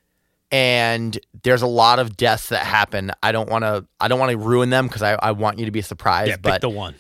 and 0.51 1.19
there's 1.45 1.63
a 1.63 1.67
lot 1.67 1.99
of 1.99 2.17
deaths 2.17 2.49
that 2.49 2.65
happen. 2.67 3.13
I 3.23 3.31
don't 3.33 3.49
want 3.49 3.63
to, 3.65 3.85
I 4.01 4.09
don't 4.09 4.19
want 4.19 4.33
to 4.33 4.39
ruin 4.39 4.71
them 4.71 4.87
because 4.89 5.03
I, 5.03 5.13
I 5.23 5.33
want 5.33 5.59
you 5.59 5.67
to 5.67 5.71
be 5.71 5.83
surprised. 5.83 6.29
Yeah, 6.31 6.37
pick 6.37 6.43
but 6.43 6.61
the 6.63 6.69
one. 6.71 6.95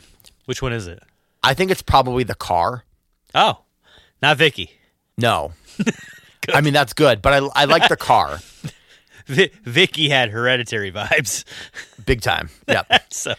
Which 0.45 0.63
one 0.63 0.73
is 0.73 0.87
it? 0.87 1.03
I 1.43 1.55
think 1.55 1.71
it's 1.71 1.83
probably 1.83 2.23
the 2.23 2.35
car. 2.35 2.85
Oh, 3.35 3.61
not 4.23 4.37
Vicky. 4.37 4.71
No, 5.19 5.53
I 6.55 6.61
mean 6.61 6.73
that's 6.73 6.93
good, 6.93 7.21
but 7.23 7.33
I, 7.33 7.47
I 7.55 7.65
like 7.67 7.89
the 7.89 7.97
car 7.97 8.39
Vi- 9.27 9.51
Vicky 9.65 10.09
had 10.09 10.31
hereditary 10.31 10.91
vibes. 10.91 11.45
big 12.07 12.21
time. 12.21 12.49
Yeah, 12.69 12.83
so 13.11 13.35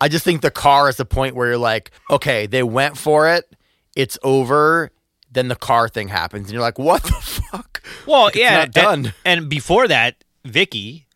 I 0.00 0.08
just 0.08 0.24
think 0.24 0.40
the 0.42 0.50
car 0.50 0.88
is 0.88 0.96
the 0.96 1.04
point 1.04 1.34
where 1.36 1.48
you're 1.48 1.58
like, 1.58 1.90
okay, 2.10 2.46
they 2.46 2.62
went 2.62 2.96
for 2.96 3.28
it, 3.28 3.54
it's 3.94 4.18
over. 4.22 4.90
Then 5.30 5.48
the 5.48 5.56
car 5.56 5.90
thing 5.90 6.08
happens, 6.08 6.46
and 6.46 6.52
you're 6.54 6.62
like, 6.62 6.78
what 6.78 7.02
the 7.02 7.12
fuck? 7.12 7.82
well, 8.06 8.28
It's 8.28 8.36
yeah, 8.38 8.62
and- 8.62 8.72
done. 8.72 9.12
And, 9.26 9.48
before 9.50 9.86
that, 9.86 10.24
Vicky, 10.44 11.06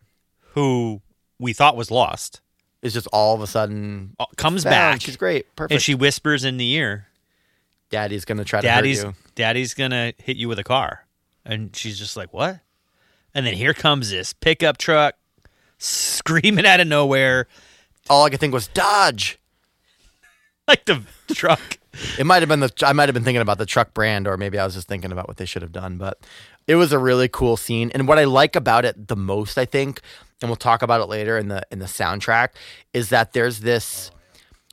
who 0.50 1.00
we 1.38 1.54
thought 1.54 1.76
was 1.78 1.90
lost, 1.90 2.42
is 2.82 2.92
just 2.92 3.06
all 3.10 3.34
of 3.34 3.40
a 3.40 3.46
sudden 3.46 4.14
uh, 4.20 4.26
comes 4.36 4.64
back 4.64 5.00
She's 5.00 5.16
great, 5.16 5.46
perfect. 5.56 5.72
and 5.72 5.80
she 5.82 5.94
whispers 5.94 6.44
in 6.44 6.58
the 6.58 6.70
ear, 6.72 7.06
Daddy's 7.92 8.24
gonna 8.24 8.44
try 8.44 8.60
"Daddy's 8.60 9.00
to 9.00 9.06
hurt 9.06 9.14
you. 9.14 9.30
Daddy's 9.36 9.74
gonna 9.74 10.12
hit 10.18 10.36
you 10.36 10.48
with 10.48 10.58
a 10.58 10.64
car," 10.64 11.06
and 11.44 11.74
she's 11.76 11.98
just 11.98 12.16
like, 12.16 12.32
"What?" 12.32 12.58
And 13.34 13.46
then 13.46 13.54
here 13.54 13.74
comes 13.74 14.10
this 14.10 14.32
pickup 14.32 14.78
truck 14.78 15.14
screaming 15.78 16.66
out 16.66 16.80
of 16.80 16.86
nowhere, 16.86 17.46
All 18.10 18.24
I 18.24 18.30
could 18.30 18.40
think 18.40 18.52
was 18.52 18.66
dodge. 18.68 19.38
like 20.68 20.84
the 20.86 21.02
truck. 21.34 21.78
It 22.18 22.24
might 22.24 22.40
have 22.42 22.48
been 22.48 22.60
the 22.60 22.72
I 22.82 22.92
might 22.92 23.08
have 23.08 23.14
been 23.14 23.24
thinking 23.24 23.42
about 23.42 23.58
the 23.58 23.66
truck 23.66 23.92
brand, 23.94 24.26
or 24.26 24.36
maybe 24.36 24.58
I 24.58 24.64
was 24.64 24.74
just 24.74 24.88
thinking 24.88 25.12
about 25.12 25.28
what 25.28 25.36
they 25.36 25.44
should 25.44 25.62
have 25.62 25.72
done. 25.72 25.98
But 25.98 26.18
it 26.66 26.76
was 26.76 26.92
a 26.92 26.98
really 26.98 27.28
cool 27.28 27.56
scene, 27.56 27.90
and 27.94 28.08
what 28.08 28.18
I 28.18 28.24
like 28.24 28.56
about 28.56 28.84
it 28.84 29.08
the 29.08 29.16
most, 29.16 29.58
I 29.58 29.66
think, 29.66 30.00
and 30.40 30.48
we'll 30.48 30.56
talk 30.56 30.82
about 30.82 31.00
it 31.00 31.06
later 31.06 31.36
in 31.36 31.48
the 31.48 31.62
in 31.70 31.78
the 31.80 31.86
soundtrack, 31.86 32.50
is 32.92 33.10
that 33.10 33.34
there's 33.34 33.60
this 33.60 34.10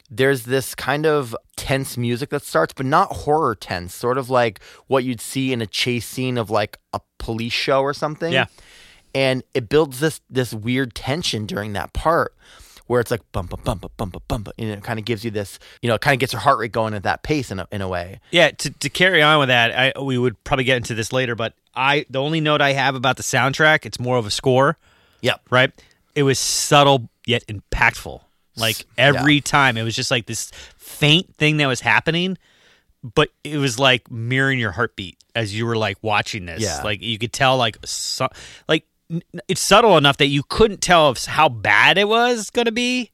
there's 0.09 0.43
this 0.43 0.73
kind 0.75 1.05
of 1.05 1.35
tense 1.55 1.97
music 1.97 2.29
that 2.29 2.43
starts, 2.43 2.73
but 2.73 2.85
not 2.85 3.11
horror 3.11 3.55
tense, 3.55 3.93
sort 3.93 4.17
of 4.17 4.29
like 4.29 4.59
what 4.87 5.03
you'd 5.03 5.21
see 5.21 5.53
in 5.53 5.61
a 5.61 5.67
chase 5.67 6.05
scene 6.07 6.37
of 6.37 6.49
like 6.49 6.77
a 6.93 7.01
police 7.19 7.53
show 7.53 7.81
or 7.81 7.93
something. 7.93 8.33
Yeah. 8.33 8.45
And 9.13 9.43
it 9.53 9.69
builds 9.69 9.99
this 9.99 10.21
this 10.29 10.53
weird 10.53 10.93
tension 10.95 11.45
during 11.45 11.73
that 11.73 11.93
part 11.93 12.33
where 12.87 12.99
it's 13.01 13.11
like 13.11 13.21
bump 13.31 13.51
bump 13.51 13.63
bump 13.63 13.81
bump 13.81 13.97
bump 13.97 14.27
bump 14.27 14.49
and 14.57 14.69
it 14.69 14.83
kind 14.83 14.97
of 14.97 15.05
gives 15.05 15.23
you 15.23 15.29
this, 15.29 15.59
you 15.81 15.87
know, 15.89 15.93
it 15.95 16.01
kind 16.01 16.13
of 16.15 16.19
gets 16.19 16.33
your 16.33 16.39
heart 16.39 16.57
rate 16.57 16.71
going 16.71 16.93
at 16.95 17.03
that 17.03 17.21
pace 17.21 17.51
in 17.51 17.59
a, 17.59 17.67
in 17.71 17.81
a 17.81 17.87
way. 17.87 18.19
Yeah, 18.31 18.49
to, 18.49 18.69
to 18.71 18.89
carry 18.89 19.21
on 19.21 19.37
with 19.39 19.49
that, 19.49 19.95
I 19.95 19.99
we 20.01 20.17
would 20.17 20.43
probably 20.43 20.63
get 20.63 20.77
into 20.77 20.95
this 20.95 21.13
later, 21.13 21.35
but 21.35 21.53
I 21.75 22.05
the 22.09 22.19
only 22.19 22.41
note 22.41 22.61
I 22.61 22.73
have 22.73 22.95
about 22.95 23.17
the 23.17 23.23
soundtrack, 23.23 23.85
it's 23.85 23.99
more 23.99 24.17
of 24.17 24.25
a 24.25 24.31
score, 24.31 24.77
Yep. 25.21 25.41
right? 25.51 25.71
It 26.15 26.23
was 26.23 26.39
subtle 26.39 27.09
yet 27.27 27.43
impactful. 27.47 28.21
Like 28.59 28.85
every 28.97 29.41
time, 29.41 29.77
it 29.77 29.83
was 29.83 29.95
just 29.95 30.11
like 30.11 30.25
this 30.25 30.51
faint 30.77 31.35
thing 31.35 31.57
that 31.57 31.67
was 31.67 31.81
happening, 31.81 32.37
but 33.03 33.29
it 33.43 33.57
was 33.57 33.79
like 33.79 34.09
mirroring 34.11 34.59
your 34.59 34.71
heartbeat 34.71 35.17
as 35.35 35.55
you 35.55 35.65
were 35.65 35.77
like 35.77 35.97
watching 36.01 36.45
this. 36.45 36.61
Yeah. 36.61 36.81
Like 36.83 37.01
you 37.01 37.17
could 37.17 37.31
tell, 37.33 37.57
like 37.57 37.77
so, 37.85 38.27
like 38.67 38.85
it's 39.47 39.61
subtle 39.61 39.97
enough 39.97 40.17
that 40.17 40.27
you 40.27 40.43
couldn't 40.43 40.81
tell 40.81 41.09
if, 41.11 41.25
how 41.25 41.49
bad 41.49 41.97
it 41.97 42.07
was 42.07 42.49
going 42.49 42.65
to 42.65 42.71
be 42.71 43.11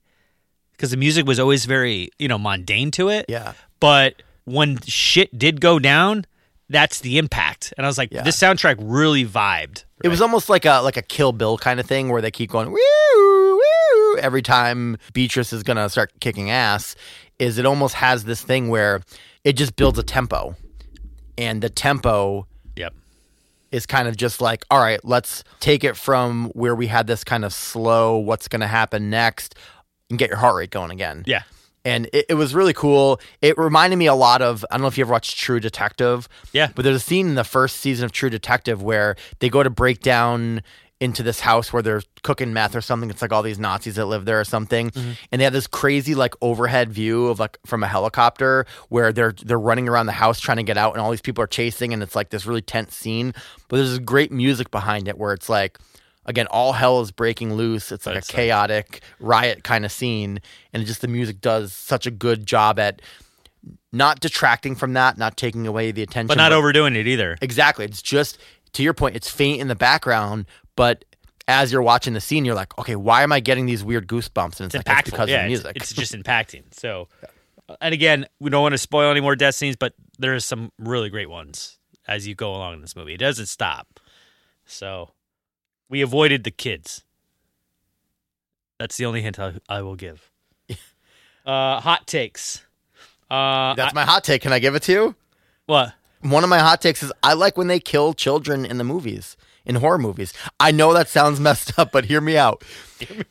because 0.74 0.92
the 0.92 0.98
music 0.98 1.26
was 1.26 1.40
always 1.40 1.64
very 1.66 2.10
you 2.20 2.28
know 2.28 2.38
mundane 2.38 2.92
to 2.92 3.08
it 3.08 3.26
Yeah. 3.30 3.54
but 3.80 4.22
when 4.44 4.78
shit 4.82 5.38
did 5.40 5.62
go 5.62 5.80
down, 5.80 6.26
that's 6.70 7.00
the 7.00 7.18
impact. 7.18 7.74
And 7.78 7.86
I 7.86 7.90
was 7.90 7.98
like, 7.98 8.12
Yeah. 8.12 8.24
this 8.24 8.36
soundtrack 8.38 8.76
really 8.80 9.26
vibed. 9.26 9.86
It 10.04 10.10
was 10.10 10.22
almost 10.22 10.50
like 10.50 10.66
a 10.66 10.82
like 10.82 10.98
a 10.98 11.02
Kill 11.02 11.32
Bill 11.32 11.58
kind 11.58 11.80
of 11.80 11.86
thing 11.86 12.10
where 12.10 12.22
they 12.22 12.30
keep 12.32 12.50
going 12.52 12.70
woo 12.72 12.78
woo 12.78 13.60
every 14.26 14.42
time 14.42 14.98
Beatrix 15.14 15.54
is 15.54 15.64
gonna 15.64 15.88
start 15.90 16.12
kicking 16.20 16.50
ass. 16.50 16.96
Is 17.40 17.58
it 17.58 17.66
almost 17.66 17.96
has 17.96 18.24
this 18.26 18.42
thing 18.42 18.70
where 18.70 19.02
it 19.44 19.54
just 19.54 19.76
builds 19.76 20.00
a 20.00 20.04
tempo, 20.04 20.56
and 21.38 21.62
the 21.62 21.70
tempo 21.70 22.48
Yep. 22.76 22.94
is 23.72 23.86
kind 23.86 24.08
of 24.08 24.18
just 24.18 24.42
like, 24.42 24.66
all 24.72 24.80
right, 24.80 25.00
let's 25.04 25.44
take 25.60 25.84
it 25.84 25.96
from 25.96 26.50
where 26.54 26.74
we 26.76 26.88
had 26.88 27.08
this 27.08 27.24
kind 27.24 27.46
of 27.46 27.54
slow, 27.54 28.18
what's 28.18 28.48
gonna 28.48 28.68
happen 28.68 29.10
next, 29.10 29.56
and 30.10 30.18
get 30.20 30.30
your 30.30 30.38
heart 30.40 30.56
rate 30.56 30.72
going 30.72 30.92
again. 30.92 31.24
Yeah. 31.28 31.44
and 31.84 32.08
it, 32.14 32.26
it 32.30 32.34
was 32.34 32.56
really 32.56 32.74
cool. 32.74 33.20
It 33.44 33.58
reminded 33.60 33.98
me 33.98 34.08
a 34.08 34.16
lot 34.16 34.42
of 34.42 34.66
I 34.72 34.76
don't 34.76 34.82
know 34.82 34.88
if 34.88 34.98
you 34.98 35.04
ever 35.04 35.12
watched 35.12 35.38
True 35.38 35.60
Detective. 35.60 36.28
Yeah. 36.52 36.70
But 36.74 36.84
there's 36.84 36.96
a 36.96 37.00
scene 37.00 37.28
in 37.28 37.36
the 37.36 37.44
first 37.44 37.78
season 37.78 38.06
of 38.06 38.12
True 38.12 38.30
Detective 38.32 38.82
where 38.82 39.16
they 39.40 39.50
go 39.50 39.62
to 39.62 39.70
break 39.70 40.00
down 40.02 40.64
into 41.00 41.24
this 41.24 41.42
house 41.42 41.74
where 41.74 41.82
they're 41.82 42.02
cooking 42.24 42.54
meth 42.54 42.76
or 42.76 42.82
something. 42.82 43.10
It's 43.10 43.22
like 43.22 43.34
all 43.34 43.44
these 43.44 43.60
Nazis 43.60 43.96
that 43.96 44.06
live 44.06 44.26
there 44.26 44.40
or 44.40 44.46
something, 44.46 44.92
mm-hmm. 44.92 45.12
and 45.32 45.40
they 45.40 45.44
have 45.44 45.54
this 45.54 45.68
crazy 45.68 46.16
like 46.16 46.34
overhead 46.42 46.92
view 46.92 47.28
of 47.28 47.40
like 47.40 47.58
from 47.66 47.84
a 47.84 47.88
helicopter 47.88 48.66
where 48.90 49.12
they're 49.12 49.34
they're 49.44 49.60
running 49.60 49.90
around 49.90 50.06
the 50.06 50.14
house 50.14 50.40
trying 50.40 50.58
to 50.58 50.64
get 50.64 50.78
out, 50.78 50.94
and 50.94 51.02
all 51.02 51.12
these 51.12 51.22
people 51.22 51.44
are 51.44 51.48
chasing, 51.48 51.94
and 51.94 52.02
it's 52.02 52.16
like 52.16 52.30
this 52.30 52.46
really 52.46 52.62
tense 52.62 52.96
scene. 52.96 53.34
But 53.68 53.78
there's 53.78 53.90
this 53.90 54.00
great 54.00 54.32
music 54.32 54.72
behind 54.72 55.08
it 55.08 55.18
where 55.18 55.34
it's 55.34 55.50
like. 55.50 55.80
Again, 56.28 56.48
all 56.48 56.74
hell 56.74 57.02
is 57.02 57.12
breaking 57.12 57.54
loose. 57.54 57.92
It's 57.92 58.08
like 58.08 58.16
That's 58.16 58.32
a 58.32 58.34
chaotic 58.34 59.04
riot 59.20 59.64
kind 59.64 59.86
of 59.86 59.92
scene, 59.92 60.42
and 60.74 60.84
just 60.84 61.02
the 61.02 61.08
music 61.08 61.40
does 61.40 61.72
such 61.72 62.08
a 62.08 62.10
good 62.10 62.48
job 62.48 62.80
at 62.80 63.00
not 63.92 64.20
detracting 64.20 64.76
from 64.76 64.94
that, 64.94 65.18
not 65.18 65.38
taking 65.38 65.66
away 65.68 65.92
the 65.92 66.04
attention, 66.04 66.28
But 66.28 66.38
not 66.38 66.52
overdoing 66.52 66.96
it 66.96 67.08
either. 67.08 67.38
Exactly. 67.42 67.86
It's 67.86 68.02
just 68.02 68.38
to 68.76 68.84
your 68.84 68.94
point, 68.94 69.16
it's 69.16 69.30
faint 69.30 69.60
in 69.62 69.68
the 69.68 69.76
background, 69.76 70.46
but 70.76 71.04
as 71.48 71.72
you're 71.72 71.82
watching 71.82 72.14
the 72.14 72.22
scene, 72.22 72.46
you're 72.46 72.56
like, 72.56 72.78
okay, 72.80 72.96
why 72.96 73.22
am 73.24 73.32
I 73.32 73.40
getting 73.40 73.66
these 73.66 73.84
weird 73.84 74.08
goosebumps? 74.08 74.60
And 74.60 74.68
it's, 74.68 74.76
It's 74.76 74.88
like 74.88 75.06
because 75.06 75.30
yeah, 75.30 75.44
of 75.46 75.48
the 75.50 75.54
it's- 75.54 75.64
music. 75.64 75.76
It's, 75.78 75.94
just 75.94 76.14
impacting. 76.14 76.64
So, 76.72 77.08
and 77.82 77.94
again, 77.94 78.26
we 78.40 78.50
don't 78.50 78.62
want 78.64 78.74
to 78.74 78.78
spoil 78.80 79.12
any 79.12 79.22
more 79.22 79.36
death 79.36 79.56
scenes, 79.56 79.76
but 79.76 79.94
there's 80.18 80.46
some 80.46 80.72
really 80.80 81.10
great 81.10 81.30
ones 81.30 81.78
as 82.08 82.28
you 82.28 82.36
go 82.36 82.52
along 82.56 82.74
in 82.76 82.82
this 82.82 82.96
movie. 82.96 83.14
It 83.14 83.20
doesn't 83.20 83.46
stop. 83.48 84.00
So, 84.66 85.12
we 85.90 86.02
avoided 86.02 86.44
the 86.44 86.52
kids. 86.52 87.04
That's 88.80 88.98
the 88.98 89.06
only 89.06 89.22
hint 89.22 89.40
I, 89.40 89.54
I 89.70 89.82
will 89.82 89.96
give. 89.96 90.30
Uh, 91.46 91.80
hot 91.80 92.08
takes. 92.08 92.66
Uh, 93.30 93.76
That's 93.76 93.94
I- 93.94 93.96
my 93.96 94.04
hot 94.04 94.24
take. 94.24 94.42
Can 94.42 94.52
I 94.52 94.58
give 94.58 94.74
it 94.74 94.82
to 94.84 94.92
you? 94.92 95.16
what? 95.68 95.94
One 96.26 96.44
of 96.44 96.50
my 96.50 96.58
hot 96.58 96.82
takes 96.82 97.04
is 97.04 97.14
I 97.22 97.34
like 97.34 97.56
when 97.56 97.68
they 97.68 97.80
kill 97.80 98.16
children 98.16 98.66
in 98.66 98.80
the 98.80 98.84
movies, 98.84 99.38
in 99.64 99.76
horror 99.76 100.00
movies. 100.00 100.34
I 100.60 100.72
know 100.72 100.92
that 100.92 101.08
sounds 101.08 101.40
messed 101.48 101.78
up, 101.78 101.92
but 101.92 102.06
hear 102.06 102.20
me 102.20 102.36
out. 102.36 102.64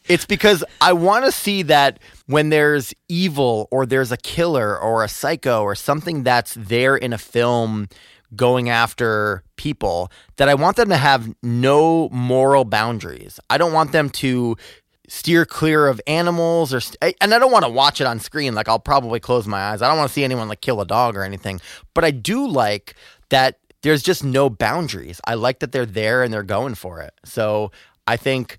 It's 0.06 0.24
because 0.24 0.62
I 0.80 0.92
want 0.92 1.24
to 1.24 1.32
see 1.32 1.62
that 1.62 1.98
when 2.26 2.50
there's 2.50 2.94
evil 3.08 3.66
or 3.72 3.84
there's 3.84 4.12
a 4.12 4.16
killer 4.16 4.78
or 4.78 5.02
a 5.02 5.08
psycho 5.08 5.62
or 5.62 5.74
something 5.74 6.22
that's 6.22 6.54
there 6.54 6.94
in 6.96 7.12
a 7.12 7.18
film 7.18 7.88
going 8.36 8.68
after 8.68 9.42
people, 9.56 10.08
that 10.36 10.48
I 10.48 10.54
want 10.54 10.76
them 10.76 10.88
to 10.90 10.96
have 10.96 11.34
no 11.42 12.08
moral 12.10 12.64
boundaries. 12.64 13.40
I 13.50 13.58
don't 13.58 13.72
want 13.72 13.90
them 13.90 14.08
to 14.10 14.56
steer 15.08 15.44
clear 15.44 15.86
of 15.86 16.00
animals 16.06 16.72
or 16.72 16.80
st- 16.80 17.16
and 17.20 17.34
I 17.34 17.38
don't 17.38 17.52
want 17.52 17.64
to 17.64 17.70
watch 17.70 18.00
it 18.00 18.06
on 18.06 18.20
screen 18.20 18.54
like 18.54 18.68
I'll 18.68 18.78
probably 18.78 19.20
close 19.20 19.46
my 19.46 19.70
eyes. 19.70 19.82
I 19.82 19.88
don't 19.88 19.98
want 19.98 20.08
to 20.08 20.12
see 20.14 20.24
anyone 20.24 20.48
like 20.48 20.60
kill 20.60 20.80
a 20.80 20.86
dog 20.86 21.16
or 21.16 21.22
anything. 21.22 21.60
But 21.92 22.04
I 22.04 22.10
do 22.10 22.46
like 22.46 22.94
that 23.28 23.58
there's 23.82 24.02
just 24.02 24.24
no 24.24 24.48
boundaries. 24.48 25.20
I 25.26 25.34
like 25.34 25.58
that 25.60 25.72
they're 25.72 25.86
there 25.86 26.22
and 26.22 26.32
they're 26.32 26.42
going 26.42 26.74
for 26.74 27.00
it. 27.00 27.12
So 27.24 27.70
I 28.06 28.16
think 28.16 28.58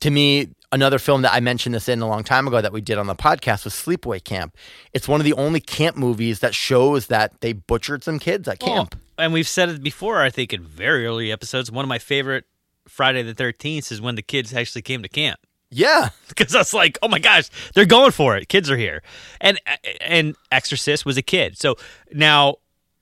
to 0.00 0.10
me 0.10 0.50
another 0.72 0.98
film 0.98 1.22
that 1.22 1.32
I 1.32 1.40
mentioned 1.40 1.74
this 1.74 1.88
in 1.88 2.00
a 2.00 2.08
long 2.08 2.24
time 2.24 2.46
ago 2.46 2.60
that 2.60 2.72
we 2.72 2.80
did 2.80 2.98
on 2.98 3.06
the 3.06 3.14
podcast 3.14 3.64
was 3.64 3.74
Sleepaway 3.74 4.22
Camp. 4.22 4.56
It's 4.92 5.08
one 5.08 5.20
of 5.20 5.24
the 5.24 5.34
only 5.34 5.60
camp 5.60 5.96
movies 5.96 6.40
that 6.40 6.54
shows 6.54 7.06
that 7.06 7.40
they 7.40 7.52
butchered 7.52 8.02
some 8.04 8.18
kids 8.18 8.48
at 8.48 8.58
camp. 8.58 8.94
Well, 8.94 9.24
and 9.24 9.32
we've 9.32 9.48
said 9.48 9.68
it 9.68 9.82
before, 9.82 10.20
I 10.20 10.30
think, 10.30 10.52
in 10.52 10.62
very 10.62 11.06
early 11.06 11.30
episodes. 11.30 11.70
One 11.70 11.84
of 11.84 11.88
my 11.88 11.98
favorite 11.98 12.44
Friday 12.88 13.22
the 13.22 13.34
13th 13.34 13.92
is 13.92 14.00
when 14.00 14.16
the 14.16 14.22
kids 14.22 14.52
actually 14.52 14.82
came 14.82 15.02
to 15.02 15.08
camp. 15.08 15.38
Yeah. 15.72 16.10
because 16.28 16.54
I 16.54 16.58
was 16.58 16.74
like, 16.74 16.98
oh 17.02 17.08
my 17.08 17.18
gosh, 17.18 17.50
they're 17.74 17.84
going 17.86 18.12
for 18.12 18.36
it. 18.36 18.48
Kids 18.48 18.70
are 18.70 18.76
here, 18.76 19.02
and 19.40 19.60
and 20.00 20.36
Exorcist 20.50 21.04
was 21.04 21.16
a 21.16 21.22
kid. 21.22 21.58
So 21.58 21.76
now 22.12 22.56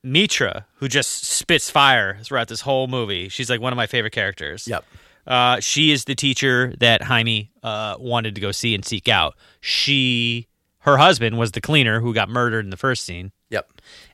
Mirta, 0.04 0.64
who 0.76 0.88
just 0.88 1.24
spits 1.24 1.70
fire 1.70 2.18
throughout 2.22 2.48
this 2.48 2.62
whole 2.62 2.87
movie, 2.87 3.28
she's 3.28 3.50
like 3.50 3.61
one 3.61 3.72
of 3.72 3.76
my 3.76 3.87
favorite 3.87 4.12
characters. 4.12 4.66
Yep. 4.66 4.85
Uh, 5.26 5.61
she 5.61 5.92
is 5.92 6.04
the 6.04 6.14
teacher 6.14 6.74
that 6.80 7.02
Jaime 7.02 7.50
uh, 7.62 7.96
wanted 7.98 8.35
to 8.35 8.40
go 8.40 8.52
see 8.52 8.74
and 8.74 8.85
seek 8.85 9.09
out. 9.09 9.37
She, 9.61 10.48
her 10.80 10.96
husband 10.96 11.38
was 11.38 11.52
the 11.52 11.61
cleaner 11.61 12.00
who 12.00 12.14
got 12.14 12.28
murdered 12.28 12.64
in 12.64 12.70
the 12.70 12.76
first 12.76 13.04
scene. 13.04 13.33
Yep. 13.50 13.70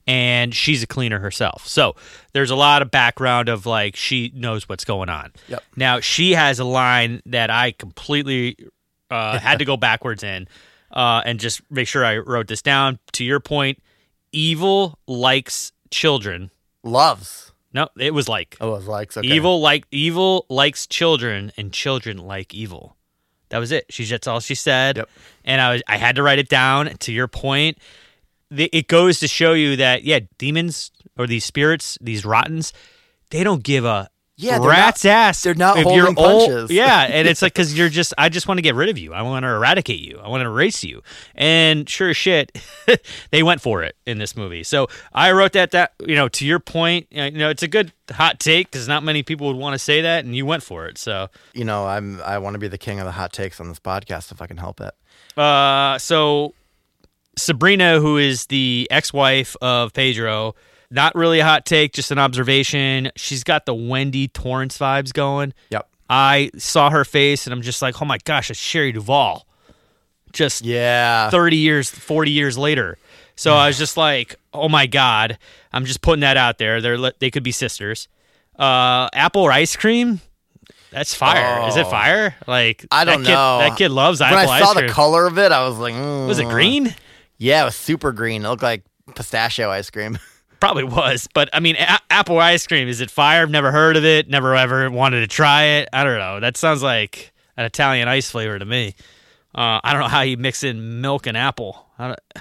and 0.07 0.55
she's 0.55 0.83
a 0.83 0.87
cleaner 0.87 1.19
herself. 1.21 1.67
So 1.67 1.95
there's 2.33 2.51
a 2.51 2.57
lot 2.57 2.83
of 2.83 2.91
background 2.91 3.49
of 3.49 3.67
like 3.67 3.95
she 3.97 4.33
knows 4.35 4.69
what's 4.69 4.85
going 4.85 5.09
on. 5.09 5.33
Yep. 5.49 5.63
Now 5.77 6.01
she 6.01 6.33
has 6.33 6.59
a 6.59 6.65
line 6.65 7.21
that 7.27 7.51
I 7.51 7.73
completely 7.73 8.57
uh, 9.11 9.39
had 9.41 9.59
to 9.59 9.65
go 9.65 9.77
backwards 9.77 10.23
in 10.23 10.49
uh, 10.91 11.23
and 11.25 11.39
just 11.39 11.61
make 11.71 11.87
sure 11.89 12.05
I 12.05 12.19
wrote 12.19 12.49
this 12.49 12.63
down. 12.63 12.99
To 13.13 13.25
your 13.25 13.41
point, 13.41 13.83
evil 14.33 14.99
likes 15.07 15.73
children. 15.91 16.51
Loves. 16.83 17.53
No, 17.73 17.89
it 17.99 18.15
was 18.15 18.29
like 18.29 18.57
Oh, 18.61 18.69
it 18.69 18.77
was 18.77 18.87
likes. 18.87 19.17
Okay. 19.17 19.27
evil 19.29 19.61
like 19.61 19.85
evil 19.91 20.47
likes 20.49 20.87
children 20.87 21.53
and 21.57 21.73
children 21.73 22.17
like 22.19 22.55
evil. 22.55 22.97
That 23.51 23.59
was 23.59 23.71
it. 23.71 23.87
She's 23.91 24.09
that's 24.09 24.27
all 24.27 24.41
she 24.41 24.55
said. 24.55 24.97
Yep. 24.97 25.11
And 25.45 25.61
I 25.61 25.73
was 25.73 25.83
I 25.87 25.97
had 25.99 26.17
to 26.17 26.23
write 26.23 26.39
it 26.39 26.49
down. 26.49 26.89
To 27.01 27.13
your 27.13 27.29
point, 27.29 27.79
the, 28.51 28.69
it 28.73 28.89
goes 28.89 29.21
to 29.21 29.29
show 29.29 29.53
you 29.53 29.77
that 29.77 30.05
yeah, 30.05 30.21
demons 30.39 30.91
or 31.19 31.27
these 31.27 31.45
spirits, 31.45 31.99
these 32.01 32.25
rottens, 32.25 32.73
they 33.31 33.43
don't 33.43 33.63
give 33.63 33.85
a 33.85 34.09
Yeah, 34.37 34.59
rat's 34.61 35.05
ass. 35.05 35.43
they're 35.43 35.55
not 35.55 35.79
if 35.79 35.85
holding 35.85 35.97
you're 35.99 36.07
old- 36.09 36.17
punches. 36.17 36.71
Yeah, 36.71 37.03
and 37.11 37.27
it's 37.27 37.41
like 37.43 37.55
because 37.55 37.77
you're 37.77 37.89
just 37.89 38.13
I 38.19 38.29
just 38.29 38.47
want 38.47 38.59
to 38.59 38.63
get 38.63 38.75
rid 38.75 38.89
of 38.91 38.99
you. 38.99 39.15
I 39.15 39.23
want 39.23 39.45
to 39.45 39.49
eradicate 39.49 40.01
you. 40.01 40.21
I 40.23 40.29
want 40.29 40.43
to 40.43 40.47
erase 40.47 40.85
you. 40.85 41.03
And 41.35 41.89
sure 41.89 42.11
as 42.11 42.17
shit, 42.17 42.57
they 43.31 43.43
went 43.43 43.61
for 43.63 43.83
it 43.83 43.97
in 44.07 44.19
this 44.19 44.37
movie. 44.37 44.63
So 44.63 44.89
I 45.13 45.33
wrote 45.33 45.53
that 45.53 45.71
that 45.73 45.95
you 46.07 46.15
know 46.15 46.29
to 46.29 46.47
your 46.47 46.61
point, 46.61 47.07
you 47.11 47.31
know 47.33 47.49
it's 47.51 47.63
a 47.63 47.69
good 47.69 47.93
hot 48.13 48.39
take 48.39 48.71
because 48.71 48.87
not 48.87 49.03
many 49.03 49.23
people 49.23 49.47
would 49.49 49.57
want 49.57 49.73
to 49.75 49.79
say 49.79 50.03
that, 50.03 50.25
and 50.25 50.37
you 50.37 50.45
went 50.47 50.63
for 50.63 50.87
it. 50.87 50.99
So 50.99 51.29
You 51.55 51.65
know, 51.65 51.87
I'm. 51.87 52.21
I 52.21 52.39
want 52.39 52.55
to 52.55 52.59
be 52.59 52.69
the 52.69 52.79
king 52.79 53.01
of 53.01 53.07
the 53.07 53.13
hot 53.13 53.33
takes 53.33 53.59
on 53.59 53.69
this 53.71 53.81
podcast 53.81 54.31
if 54.33 54.41
I 54.43 54.47
can 54.47 54.59
help 54.59 54.81
it. 54.83 54.93
Uh, 55.37 55.99
so 55.99 56.55
Sabrina, 57.37 58.01
who 58.01 58.17
is 58.17 58.47
the 58.47 58.89
ex-wife 58.91 59.57
of 59.61 59.93
Pedro, 59.93 60.55
not 60.91 61.15
really 61.15 61.41
a 61.41 61.45
hot 61.45 61.67
take, 61.67 61.93
just 61.93 62.11
an 62.11 62.19
observation. 62.19 63.11
She's 63.17 63.45
got 63.45 63.67
the 63.67 63.75
Wendy 63.75 64.29
Torrance 64.29 64.79
vibes 64.79 65.13
going. 65.13 65.53
Yep. 65.71 65.89
I 66.09 66.51
saw 66.57 66.91
her 66.91 67.05
face, 67.05 67.47
and 67.47 67.53
I'm 67.53 67.63
just 67.63 67.83
like, 67.83 68.01
oh 68.01 68.05
my 68.05 68.19
gosh, 68.25 68.51
it's 68.51 68.59
Shelley 68.61 68.93
Duvall. 68.93 69.47
Just 70.33 70.65
Yeah. 70.65 71.31
30 71.31 71.57
years, 71.57 71.91
40 71.91 72.31
years 72.31 72.57
later. 72.57 72.99
So 73.37 73.55
I 73.55 73.67
was 73.67 73.77
just 73.77 73.97
like, 73.99 74.37
oh 74.55 74.69
my 74.69 74.87
god, 74.87 75.39
I'm 75.73 75.85
just 75.85 76.01
putting 76.01 76.21
that 76.21 76.37
out 76.39 76.57
there. 76.59 76.81
They're 76.81 76.97
they 77.19 77.31
could 77.31 77.43
be 77.43 77.53
sisters. 77.53 78.09
Uh, 78.59 79.09
apple 79.13 79.43
or 79.43 79.53
ice 79.53 79.77
cream. 79.77 80.21
That's 80.91 81.15
fire. 81.15 81.69
Is 81.69 81.77
it 81.77 81.85
Oh. 81.87 81.91
fire? 81.91 82.35
Like 82.47 82.87
I 82.91 83.05
don't 83.05 83.23
that 83.25 83.27
kid, 83.29 83.35
know. 83.35 83.59
That 83.59 83.77
kid 83.77 83.91
loves 83.91 84.21
when 84.21 84.33
apple 84.33 84.51
I 84.51 84.61
saw 84.61 84.69
ice 84.71 84.73
cream. 84.77 84.87
the 84.87 84.93
color 84.93 85.27
of 85.27 85.37
it, 85.39 85.53
I 85.53 85.69
was 85.69 85.77
like, 85.77 85.93
was 85.95 86.39
it 86.39 86.47
mm. 86.47 86.51
green? 86.51 86.95
Yeah, 87.39 87.63
it 87.63 87.65
was 87.67 87.77
super 87.77 88.13
green. 88.13 88.45
It 88.45 88.49
looked 88.49 88.63
like 88.63 88.85
pistachio 89.15 89.71
ice 89.71 89.91
cream. 89.91 90.19
Probably 90.61 90.85
was, 90.85 91.29
but 91.35 91.51
I 91.53 91.61
mean, 91.61 91.77
a- 91.77 91.99
apple 92.09 92.39
ice 92.39 92.67
cream 92.67 92.89
is 92.89 93.01
it 93.03 93.11
fire? 93.11 93.43
I've 93.43 93.51
never 93.51 93.71
heard 93.71 93.97
of 93.97 94.05
it. 94.07 94.29
Never 94.29 94.55
ever 94.57 94.91
wanted 94.91 95.21
to 95.21 95.27
try 95.27 95.65
it. 95.65 95.89
I 95.93 96.03
don't 96.03 96.19
know. 96.19 96.41
That 96.41 96.57
sounds 96.57 96.83
like 96.83 97.33
an 97.59 97.67
Italian 97.67 98.09
ice 98.09 98.31
flavor 98.31 98.59
to 98.59 98.65
me. 98.65 98.95
Uh, 99.55 99.81
I 99.85 99.93
don't 99.93 100.01
know 100.03 100.09
how 100.09 100.23
you 100.23 100.37
mix 100.39 100.65
in 100.65 101.01
milk 101.03 101.27
and 101.27 101.37
apple. 101.37 101.87
How, 101.99 102.09
do- 102.09 102.41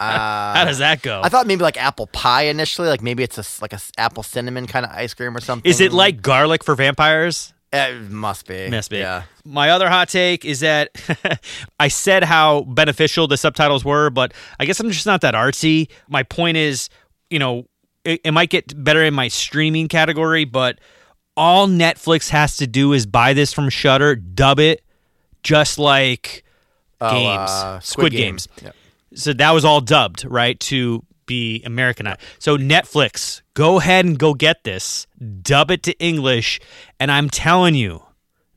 Uh, 0.00 0.54
how 0.54 0.64
does 0.66 0.78
that 0.78 1.00
go? 1.02 1.22
I 1.24 1.28
thought 1.30 1.46
maybe 1.46 1.62
like 1.62 1.76
apple 1.82 2.06
pie 2.08 2.42
initially, 2.46 2.88
like 2.88 3.00
maybe 3.00 3.22
it's 3.22 3.38
a 3.38 3.44
like 3.62 3.72
a 3.72 3.78
apple 3.96 4.22
cinnamon 4.24 4.66
kind 4.66 4.84
of 4.84 4.90
ice 4.92 5.14
cream 5.14 5.34
or 5.36 5.40
something. 5.40 5.70
is 5.70 5.80
it 5.80 5.92
like 5.92 6.20
garlic 6.20 6.64
for 6.64 6.74
vampires? 6.74 7.53
It 7.74 8.10
must 8.10 8.46
be. 8.46 8.68
Must 8.70 8.90
be. 8.90 8.98
Yeah. 8.98 9.24
My 9.44 9.70
other 9.70 9.88
hot 9.88 10.08
take 10.08 10.44
is 10.44 10.60
that 10.60 10.90
I 11.80 11.88
said 11.88 12.24
how 12.24 12.62
beneficial 12.62 13.26
the 13.26 13.36
subtitles 13.36 13.84
were, 13.84 14.10
but 14.10 14.32
I 14.60 14.64
guess 14.64 14.78
I'm 14.80 14.90
just 14.90 15.06
not 15.06 15.20
that 15.22 15.34
artsy. 15.34 15.90
My 16.08 16.22
point 16.22 16.56
is, 16.56 16.88
you 17.30 17.38
know, 17.38 17.66
it, 18.04 18.20
it 18.24 18.30
might 18.32 18.50
get 18.50 18.82
better 18.82 19.02
in 19.02 19.14
my 19.14 19.28
streaming 19.28 19.88
category, 19.88 20.44
but 20.44 20.78
all 21.36 21.66
Netflix 21.66 22.28
has 22.30 22.56
to 22.58 22.66
do 22.66 22.92
is 22.92 23.06
buy 23.06 23.32
this 23.32 23.52
from 23.52 23.68
Shudder, 23.68 24.14
dub 24.14 24.60
it, 24.60 24.82
just 25.42 25.78
like 25.78 26.44
Oh, 27.00 27.10
games, 27.10 27.50
uh, 27.50 27.80
Squid, 27.80 28.12
Games. 28.12 28.48
Yep. 28.62 28.76
So 29.14 29.32
that 29.34 29.50
was 29.50 29.64
all 29.64 29.80
dubbed, 29.80 30.24
right, 30.24 30.58
to 30.60 31.04
be 31.26 31.62
Americanized. 31.64 32.20
So 32.38 32.56
Netflix, 32.56 33.42
go 33.54 33.78
ahead 33.78 34.04
and 34.04 34.18
go 34.18 34.34
get 34.34 34.64
this, 34.64 35.06
dub 35.42 35.70
it 35.70 35.82
to 35.84 35.98
English, 35.98 36.60
and 37.00 37.10
I'm 37.10 37.30
telling 37.30 37.74
you, 37.74 38.02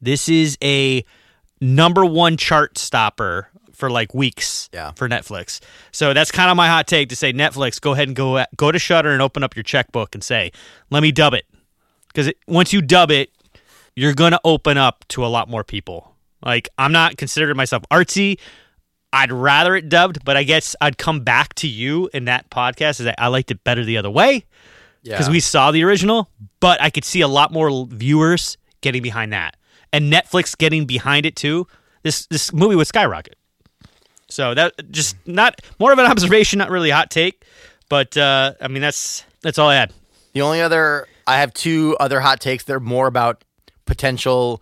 this 0.01 0.30
is 0.30 0.58
a 0.63 1.03
number 1.60 2.06
one 2.06 2.38
chart 2.38 2.77
stopper 2.77 3.49
for 3.73 3.89
like 3.89 4.13
weeks 4.13 4.69
Yeah. 4.73 4.91
for 4.93 5.08
Netflix. 5.08 5.60
So 5.91 6.13
that's 6.13 6.32
kind 6.32 6.49
of 6.49 6.58
my 6.58 6.67
hot 6.67 6.88
take 6.88 7.10
to 7.10 7.15
say 7.15 7.32
Netflix, 7.34 7.80
go 7.80 7.93
ahead 7.93 8.08
and 8.08 8.15
go 8.15 8.43
go 8.56 8.71
to 8.71 8.80
Shudder 8.80 9.12
and 9.12 9.21
open 9.21 9.43
up 9.43 9.56
your 9.56 9.63
checkbook 9.63 10.15
and 10.15 10.23
say, 10.23 10.51
"Let 10.89 11.03
me 11.03 11.12
dub 11.12 11.34
it." 11.34 11.45
Cuz 12.15 12.32
once 12.47 12.73
you 12.73 12.82
dub 12.82 13.12
it, 13.12 13.30
you're 13.95 14.13
going 14.15 14.32
to 14.32 14.41
open 14.43 14.77
up 14.77 15.06
to 15.10 15.23
a 15.25 15.27
lot 15.27 15.49
more 15.49 15.63
people. 15.63 16.15
Like 16.43 16.69
I'm 16.77 16.91
not 16.91 17.17
considering 17.17 17.56
myself 17.58 17.84
artsy. 17.91 18.39
I'd 19.13 19.32
rather 19.32 19.76
it 19.76 19.89
dubbed, 19.89 20.24
but 20.26 20.36
I 20.38 20.43
guess 20.43 20.76
I'd 20.82 20.98
come 20.98 21.22
back 21.22 21.54
to 21.56 21.67
you 21.67 22.10
in 22.13 22.26
that 22.26 22.50
podcast. 22.50 23.00
Is 23.00 23.06
that 23.06 23.15
I 23.17 23.28
liked 23.28 23.52
it 23.52 23.63
better 23.63 23.84
the 23.86 23.98
other 23.98 24.10
way 24.10 24.46
because 25.04 25.28
Yeah. 25.28 25.32
we 25.32 25.39
saw 25.39 25.72
the 25.72 25.84
original, 25.84 26.30
but 26.60 26.82
I 26.82 26.89
could 26.89 27.06
see 27.06 27.22
a 27.22 27.28
lot 27.28 27.52
more 27.52 27.88
viewers 27.89 28.58
getting 28.82 29.02
behind 29.02 29.32
that, 29.34 29.56
and 29.93 30.12
Netflix 30.12 30.58
getting 30.58 30.86
behind 30.86 31.26
it 31.26 31.36
too. 31.36 31.67
This 32.04 32.26
this 32.28 32.52
movie 32.54 32.76
would 32.76 32.88
skyrocket. 32.88 33.36
So 34.30 34.54
that 34.54 34.74
just 34.91 35.15
not 35.26 35.62
more 35.80 35.93
of 35.93 36.00
an 36.00 36.06
observation, 36.06 36.60
not 36.60 36.70
really 36.70 36.89
a 36.89 36.96
hot 36.96 37.10
take, 37.10 37.43
but 37.89 38.17
uh, 38.17 38.54
I 38.62 38.67
mean 38.67 38.82
that's 38.82 39.24
that's 39.41 39.58
all 39.58 39.70
I 39.70 39.76
had. 39.76 39.93
The 40.34 40.41
only 40.41 40.62
other, 40.62 41.08
I 41.26 41.38
have 41.39 41.54
two 41.54 41.96
other 42.00 42.20
hot 42.20 42.39
takes. 42.41 42.63
They're 42.65 42.80
more 42.80 43.08
about 43.08 43.43
potential 43.86 44.62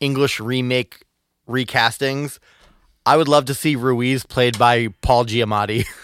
English 0.00 0.40
remake 0.40 1.04
recastings. 1.48 2.38
I 3.08 3.16
would 3.16 3.28
love 3.28 3.46
to 3.46 3.54
see 3.54 3.76
Ruiz 3.76 4.24
played 4.24 4.58
by 4.58 4.88
Paul 5.02 5.24
Giamatti. 5.24 5.84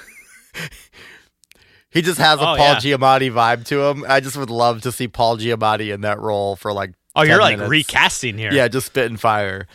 he 1.91 2.03
just 2.03 2.19
has 2.19 2.39
a 2.39 2.43
Oh, 2.43 2.57
Paul 2.57 2.59
yeah. 2.59 2.77
Giamatti 2.77 3.33
vibe 3.33 3.65
to 3.67 3.83
him. 3.83 4.05
I 4.09 4.21
just 4.21 4.37
would 4.37 4.51
love 4.51 4.83
to 4.83 4.93
see 4.93 5.09
Paul 5.09 5.39
Giamatti 5.39 5.93
in 5.93 6.03
that 6.03 6.21
role 6.21 6.57
for 6.57 6.73
like. 6.73 6.93
Oh, 7.17 7.23
you're 7.23 7.39
10 7.39 7.61
like 7.61 7.69
recasting 7.69 8.39
here. 8.39 8.53
Yeah, 8.53 8.67
just 8.69 8.87
spitting 8.87 9.17
fire. 9.17 9.67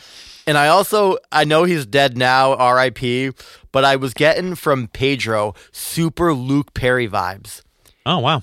And 0.45 0.57
I 0.57 0.67
also 0.69 1.17
I 1.31 1.45
know 1.45 1.63
he's 1.63 1.85
dead 1.85 2.17
now, 2.17 2.53
R.I.P. 2.55 3.31
But 3.71 3.85
I 3.85 3.95
was 3.95 4.13
getting 4.15 4.55
from 4.55 4.87
Pedro 4.87 5.53
super 5.71 6.33
Luke 6.33 6.73
Perry 6.73 7.07
vibes. 7.07 7.61
Oh 8.05 8.19
wow. 8.19 8.41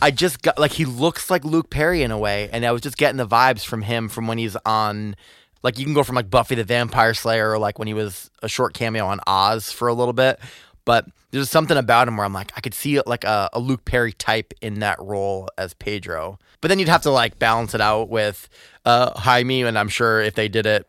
I 0.00 0.10
just 0.10 0.42
got 0.42 0.58
like 0.58 0.72
he 0.72 0.84
looks 0.86 1.30
like 1.30 1.44
Luke 1.44 1.70
Perry 1.70 2.02
in 2.02 2.10
a 2.10 2.18
way, 2.18 2.48
and 2.52 2.64
I 2.64 2.72
was 2.72 2.80
just 2.80 2.96
getting 2.96 3.18
the 3.18 3.26
vibes 3.26 3.64
from 3.64 3.82
him 3.82 4.08
from 4.08 4.26
when 4.26 4.38
he's 4.38 4.56
on. 4.64 5.14
Like 5.62 5.78
you 5.78 5.84
can 5.84 5.94
go 5.94 6.02
from 6.02 6.16
like 6.16 6.30
Buffy 6.30 6.54
the 6.54 6.64
Vampire 6.64 7.14
Slayer, 7.14 7.52
or 7.52 7.58
like 7.58 7.78
when 7.78 7.88
he 7.88 7.94
was 7.94 8.30
a 8.42 8.48
short 8.48 8.74
cameo 8.74 9.06
on 9.06 9.20
Oz 9.26 9.70
for 9.70 9.88
a 9.88 9.94
little 9.94 10.12
bit. 10.12 10.40
But 10.84 11.06
there's 11.30 11.48
something 11.50 11.76
about 11.76 12.08
him 12.08 12.16
where 12.16 12.26
I'm 12.26 12.32
like, 12.32 12.52
I 12.56 12.60
could 12.60 12.74
see 12.74 13.00
like 13.06 13.24
a, 13.24 13.48
a 13.52 13.60
Luke 13.60 13.84
Perry 13.84 14.12
type 14.12 14.52
in 14.60 14.80
that 14.80 15.00
role 15.00 15.48
as 15.56 15.74
Pedro. 15.74 16.38
But 16.60 16.68
then 16.68 16.78
you'd 16.78 16.88
have 16.88 17.02
to 17.02 17.10
like 17.10 17.38
balance 17.38 17.74
it 17.74 17.80
out 17.80 18.08
with 18.08 18.48
uh, 18.84 19.18
Jaime, 19.18 19.62
and 19.62 19.78
I'm 19.78 19.88
sure 19.88 20.20
if 20.20 20.34
they 20.34 20.48
did 20.48 20.66
it, 20.66 20.86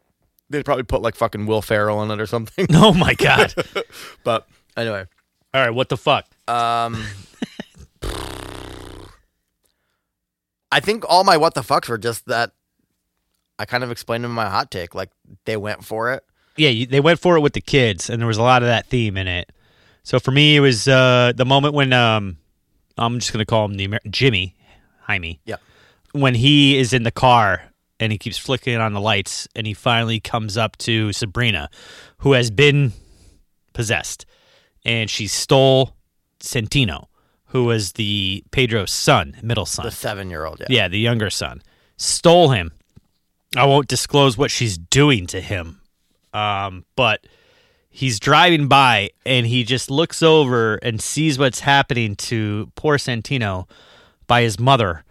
they'd 0.50 0.66
probably 0.66 0.84
put 0.84 1.02
like 1.02 1.16
fucking 1.16 1.46
Will 1.46 1.62
Ferrell 1.62 2.02
in 2.04 2.12
it 2.12 2.20
or 2.20 2.26
something. 2.26 2.68
Oh 2.74 2.94
my 2.94 3.14
god. 3.14 3.54
but 4.24 4.48
anyway, 4.76 5.06
all 5.54 5.62
right, 5.62 5.70
what 5.70 5.90
the 5.90 5.98
fuck? 5.98 6.26
um, 6.48 7.04
I 10.72 10.80
think 10.80 11.06
all 11.08 11.24
my 11.24 11.38
what 11.38 11.54
the 11.54 11.62
fucks 11.62 11.88
were 11.88 12.00
just 12.00 12.26
that 12.26 12.52
I 13.64 13.66
kind 13.66 13.84
of 13.84 13.92
explained 13.92 14.26
in 14.26 14.32
my 14.32 14.50
hot 14.50 14.70
take. 14.70 14.94
Like 14.94 15.10
they 15.46 15.56
went 15.56 15.86
for 15.86 16.12
it. 16.12 16.24
yeah, 16.58 16.70
you, 16.70 16.86
they 16.86 17.00
went 17.00 17.20
for 17.22 17.38
it 17.38 17.40
with 17.40 17.54
the 17.54 17.62
kids, 17.62 18.10
and 18.10 18.20
there 18.22 18.28
was 18.28 18.38
a 18.38 18.44
lot 18.44 18.62
of 18.62 18.68
that 18.68 18.88
theme 18.88 19.16
in 19.16 19.28
it. 19.28 19.50
So 20.04 20.20
for 20.20 20.32
me, 20.32 20.58
it 20.58 20.60
was 20.60 20.86
uh, 20.88 21.32
the 21.34 21.46
moment 21.46 21.74
when 21.74 21.94
um, 21.94 22.36
I'm 22.98 23.20
just 23.20 23.32
gonna 23.32 23.46
call 23.46 23.64
him 23.66 23.76
the 23.76 23.86
Amer- 23.86 24.02
Jimmy, 24.10 24.54
Jaime. 25.04 25.40
Yeah. 25.46 25.56
When 26.12 26.36
he 26.36 26.78
is 26.78 26.92
in 26.92 27.04
the 27.04 27.12
car 27.12 27.64
and 28.02 28.12
he 28.12 28.18
keeps 28.18 28.38
flicking 28.38 28.76
on 28.78 28.92
the 28.92 29.00
lights, 29.00 29.48
and 29.56 29.66
he 29.66 29.74
finally 29.74 30.20
comes 30.20 30.58
up 30.58 30.76
to 30.80 31.14
Sabrina, 31.14 31.70
who 32.18 32.34
has 32.34 32.52
been 32.52 32.92
possessed, 33.72 34.26
and 34.84 35.10
she 35.10 35.26
stole 35.28 35.96
Santino, 36.42 37.06
who 37.46 37.64
was 37.64 37.94
the 37.94 38.44
Pedro's 38.52 38.92
son, 38.92 39.38
middle 39.42 39.66
son. 39.66 39.86
The 39.86 39.92
seven 39.92 40.30
year 40.30 40.46
old. 40.46 40.60
Yeah. 40.60 40.66
Yeah, 40.70 40.88
the 40.90 41.00
younger 41.00 41.30
son. 41.30 41.62
Stole 41.98 42.50
him. 42.50 42.72
I 43.56 43.66
won't 43.66 43.88
disclose 43.88 44.38
what 44.38 44.52
she's 44.52 44.78
doing 44.78 45.28
to 45.28 45.40
him. 45.42 45.82
Um, 46.34 46.86
but 46.96 47.26
he's 47.90 48.20
driving 48.20 48.68
by 48.68 49.12
and 49.26 49.46
he 49.46 49.64
just 49.64 49.92
looks 49.92 50.24
over 50.24 50.76
and 50.78 51.00
sees 51.02 51.38
what's 51.38 51.60
happening 51.60 52.16
to 52.16 52.72
poor 52.76 52.98
Santino 52.98 53.70
by 54.26 54.42
his 54.42 54.60
mother. 54.60 55.04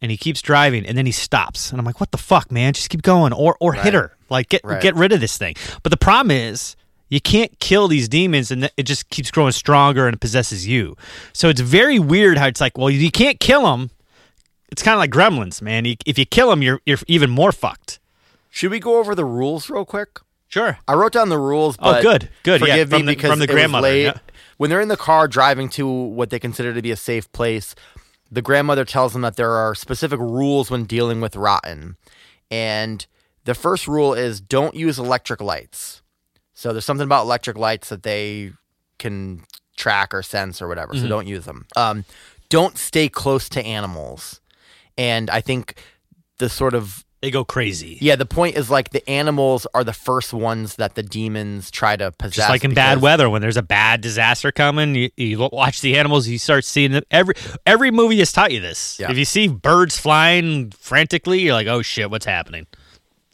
And 0.00 0.12
he 0.12 0.16
keeps 0.16 0.40
driving 0.40 0.86
and 0.86 0.96
then 0.96 1.06
he 1.06 1.12
stops. 1.12 1.70
And 1.72 1.80
I'm 1.80 1.84
like, 1.84 1.98
what 1.98 2.12
the 2.12 2.18
fuck, 2.18 2.52
man? 2.52 2.72
Just 2.72 2.88
keep 2.90 3.02
going 3.02 3.32
or 3.32 3.56
or 3.60 3.72
hit 3.72 3.94
her. 3.94 4.16
Like 4.30 4.48
get 4.48 4.60
Right. 4.62 4.80
get 4.80 4.94
rid 4.94 5.10
of 5.12 5.18
this 5.20 5.36
thing. 5.36 5.56
But 5.82 5.90
the 5.90 5.96
problem 5.96 6.30
is 6.30 6.76
You 7.10 7.22
can't 7.22 7.58
kill 7.58 7.88
these 7.88 8.06
demons, 8.06 8.50
and 8.50 8.70
it 8.76 8.82
just 8.82 9.08
keeps 9.08 9.30
growing 9.30 9.52
stronger 9.52 10.06
and 10.06 10.14
it 10.14 10.20
possesses 10.20 10.66
you. 10.66 10.94
So 11.32 11.48
it's 11.48 11.60
very 11.62 11.98
weird 11.98 12.36
how 12.36 12.46
it's 12.48 12.60
like, 12.60 12.76
well, 12.76 12.90
you 12.90 13.10
can't 13.10 13.40
kill 13.40 13.62
them. 13.62 13.90
It's 14.70 14.82
kind 14.82 14.94
of 14.94 14.98
like 14.98 15.10
Gremlins, 15.10 15.62
man. 15.62 15.84
You, 15.84 15.96
if 16.06 16.18
you 16.18 16.26
kill 16.26 16.50
them, 16.50 16.62
you're 16.62 16.80
you're 16.86 16.98
even 17.06 17.30
more 17.30 17.52
fucked. 17.52 17.98
Should 18.50 18.70
we 18.70 18.80
go 18.80 18.98
over 18.98 19.14
the 19.14 19.24
rules 19.24 19.68
real 19.70 19.84
quick? 19.84 20.20
Sure. 20.48 20.78
I 20.88 20.94
wrote 20.94 21.12
down 21.12 21.28
the 21.28 21.38
rules. 21.38 21.76
Oh, 21.80 22.00
good, 22.00 22.30
good, 22.42 22.62
yeah, 22.66 22.84
from 22.84 23.00
me 23.06 23.12
the- 23.12 23.16
because 23.16 23.30
from 23.30 23.38
the 23.38 23.46
grandmother, 23.46 23.88
late. 23.88 24.02
yeah. 24.04 24.18
When 24.56 24.70
they're 24.70 24.80
in 24.80 24.88
the 24.88 24.96
car 24.96 25.28
driving 25.28 25.68
to 25.70 25.86
what 25.86 26.30
they 26.30 26.38
consider 26.38 26.72
to 26.74 26.80
be 26.82 26.90
a 26.90 26.96
safe 26.96 27.30
place, 27.32 27.74
the 28.30 28.42
grandmother 28.42 28.84
tells 28.84 29.12
them 29.12 29.22
that 29.22 29.36
there 29.36 29.52
are 29.52 29.74
specific 29.74 30.18
rules 30.18 30.70
when 30.70 30.84
dealing 30.84 31.20
with 31.20 31.36
rotten, 31.36 31.96
and 32.50 33.06
the 33.44 33.54
first 33.54 33.86
rule 33.86 34.14
is 34.14 34.40
don't 34.40 34.74
use 34.74 34.98
electric 34.98 35.40
lights. 35.40 36.02
So 36.54 36.72
there's 36.72 36.84
something 36.84 37.04
about 37.04 37.22
electric 37.24 37.56
lights 37.56 37.88
that 37.90 38.02
they 38.02 38.52
can 38.98 39.44
track 39.76 40.12
or 40.12 40.22
sense 40.22 40.60
or 40.60 40.66
whatever. 40.66 40.92
Mm-hmm. 40.94 41.02
So 41.04 41.08
don't 41.08 41.26
use 41.28 41.44
them. 41.44 41.66
Um, 41.76 42.04
don't 42.48 42.76
stay 42.78 43.08
close 43.08 43.48
to 43.50 43.62
animals, 43.64 44.40
and 44.98 45.30
I 45.30 45.40
think 45.40 45.80
the 46.38 46.48
sort 46.50 46.74
of 46.74 47.04
They 47.22 47.30
go 47.30 47.44
crazy. 47.44 47.96
yeah, 48.00 48.16
the 48.16 48.26
point 48.26 48.56
is 48.56 48.68
like 48.70 48.90
the 48.90 49.08
animals 49.08 49.66
are 49.74 49.82
the 49.82 49.92
first 49.92 50.32
ones 50.34 50.76
that 50.76 50.94
the 50.94 51.02
demons 51.02 51.70
try 51.70 51.96
to 51.96 52.12
possess. 52.12 52.36
Just 52.36 52.50
like 52.50 52.64
in 52.64 52.74
bad 52.74 53.00
weather, 53.00 53.30
when 53.30 53.40
there's 53.40 53.56
a 53.56 53.62
bad 53.62 54.00
disaster 54.02 54.52
coming, 54.52 54.94
you, 54.94 55.10
you 55.16 55.48
watch 55.52 55.80
the 55.80 55.96
animals. 55.96 56.28
You 56.28 56.38
start 56.38 56.64
seeing 56.64 56.92
them. 56.92 57.02
Every 57.10 57.34
every 57.64 57.90
movie 57.90 58.18
has 58.18 58.30
taught 58.32 58.52
you 58.52 58.60
this. 58.60 58.98
Yeah. 59.00 59.10
If 59.10 59.16
you 59.18 59.24
see 59.24 59.48
birds 59.48 59.98
flying 59.98 60.70
frantically, 60.72 61.40
you're 61.40 61.54
like, 61.54 61.66
"Oh 61.66 61.82
shit, 61.82 62.10
what's 62.10 62.26
happening?" 62.26 62.66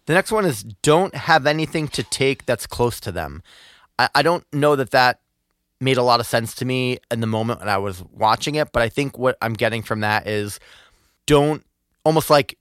The 0.06 0.12
next 0.12 0.30
one 0.32 0.44
is 0.44 0.62
don't 0.82 1.14
have 1.14 1.46
anything 1.46 1.88
to 1.88 2.02
take 2.02 2.44
that's 2.46 2.66
close 2.66 3.00
to 3.00 3.10
them. 3.12 3.42
I, 3.98 4.08
I 4.14 4.22
don't 4.22 4.44
know 4.52 4.76
that 4.76 4.90
that 4.90 5.20
made 5.80 5.96
a 5.96 6.02
lot 6.02 6.20
of 6.20 6.26
sense 6.26 6.54
to 6.56 6.64
me 6.64 6.98
in 7.10 7.20
the 7.20 7.26
moment 7.26 7.60
when 7.60 7.68
I 7.68 7.78
was 7.78 8.02
watching 8.12 8.54
it, 8.54 8.68
but 8.72 8.82
I 8.82 8.88
think 8.88 9.18
what 9.18 9.36
I'm 9.42 9.52
getting 9.54 9.82
from 9.82 10.00
that 10.00 10.26
is 10.26 10.58
don't 11.27 11.64
almost 12.05 12.31
like 12.31 12.59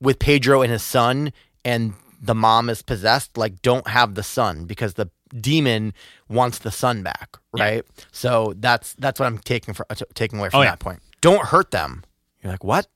with 0.00 0.18
Pedro 0.18 0.62
and 0.62 0.70
his 0.72 0.82
son 0.82 1.32
and 1.64 1.94
the 2.22 2.34
mom 2.34 2.68
is 2.68 2.82
possessed, 2.82 3.36
like 3.36 3.62
don't 3.62 3.86
have 3.88 4.14
the 4.14 4.22
son 4.22 4.64
because 4.64 4.94
the 4.94 5.08
demon 5.40 5.94
wants 6.28 6.58
the 6.58 6.70
son 6.70 7.02
back, 7.02 7.36
right? 7.52 7.84
So 8.12 8.54
that's 8.56 8.94
that's 8.94 9.20
what 9.20 9.26
I'm 9.26 9.38
taking 9.38 9.74
for, 9.74 9.86
taking 10.14 10.38
away 10.38 10.50
from 10.50 10.60
Oh, 10.60 10.62
yeah. 10.62 10.70
that 10.70 10.80
point. 10.80 11.00
Don't 11.20 11.46
hurt 11.46 11.70
them. 11.70 12.02
You're 12.42 12.52
like, 12.52 12.64
"What? 12.64 12.86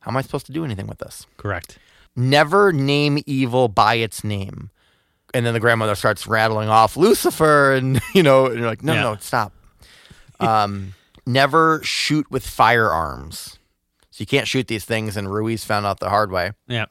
How 0.00 0.10
am 0.10 0.16
I 0.16 0.22
supposed 0.22 0.46
to 0.46 0.52
do 0.52 0.64
anything 0.64 0.86
with 0.86 0.98
this?" 0.98 1.26
Correct. 1.36 1.78
never 2.14 2.72
name 2.72 3.18
evil 3.26 3.68
by 3.68 3.94
its 3.94 4.22
name. 4.22 4.70
And 5.32 5.46
then 5.46 5.54
the 5.54 5.60
grandmother 5.60 5.94
starts 5.94 6.26
rattling 6.26 6.68
off 6.68 6.94
Lucifer, 6.96 7.72
and 7.74 8.00
you 8.14 8.22
know, 8.22 8.46
and 8.46 8.58
you're 8.58 8.66
like, 8.68 8.82
no, 8.82 8.92
Yeah. 8.92 9.02
no, 9.02 9.16
stop. 9.16 9.52
Um, 10.40 10.92
never 11.26 11.80
shoot 11.82 12.30
with 12.30 12.46
firearms. 12.46 13.58
So 14.12 14.20
you 14.20 14.26
can't 14.26 14.46
shoot 14.46 14.68
these 14.68 14.84
things, 14.84 15.16
and 15.16 15.32
Ruiz 15.32 15.64
found 15.64 15.86
out 15.86 15.98
the 15.98 16.10
hard 16.10 16.30
way. 16.30 16.52
Yeah. 16.68 16.86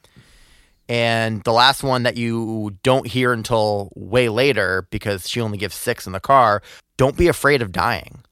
And 0.88 1.42
the 1.44 1.52
last 1.52 1.82
one 1.82 2.02
that 2.02 2.16
you 2.16 2.76
don't 2.82 3.06
hear 3.06 3.32
until 3.32 3.92
way 3.94 4.28
later 4.28 4.86
because 4.90 5.28
she 5.28 5.40
only 5.40 5.56
gives 5.56 5.74
six 5.74 6.06
in 6.06 6.12
the 6.12 6.20
car 6.20 6.62
don't 6.96 7.16
be 7.16 7.28
afraid 7.28 7.62
of 7.62 7.72
dying. 7.72 8.22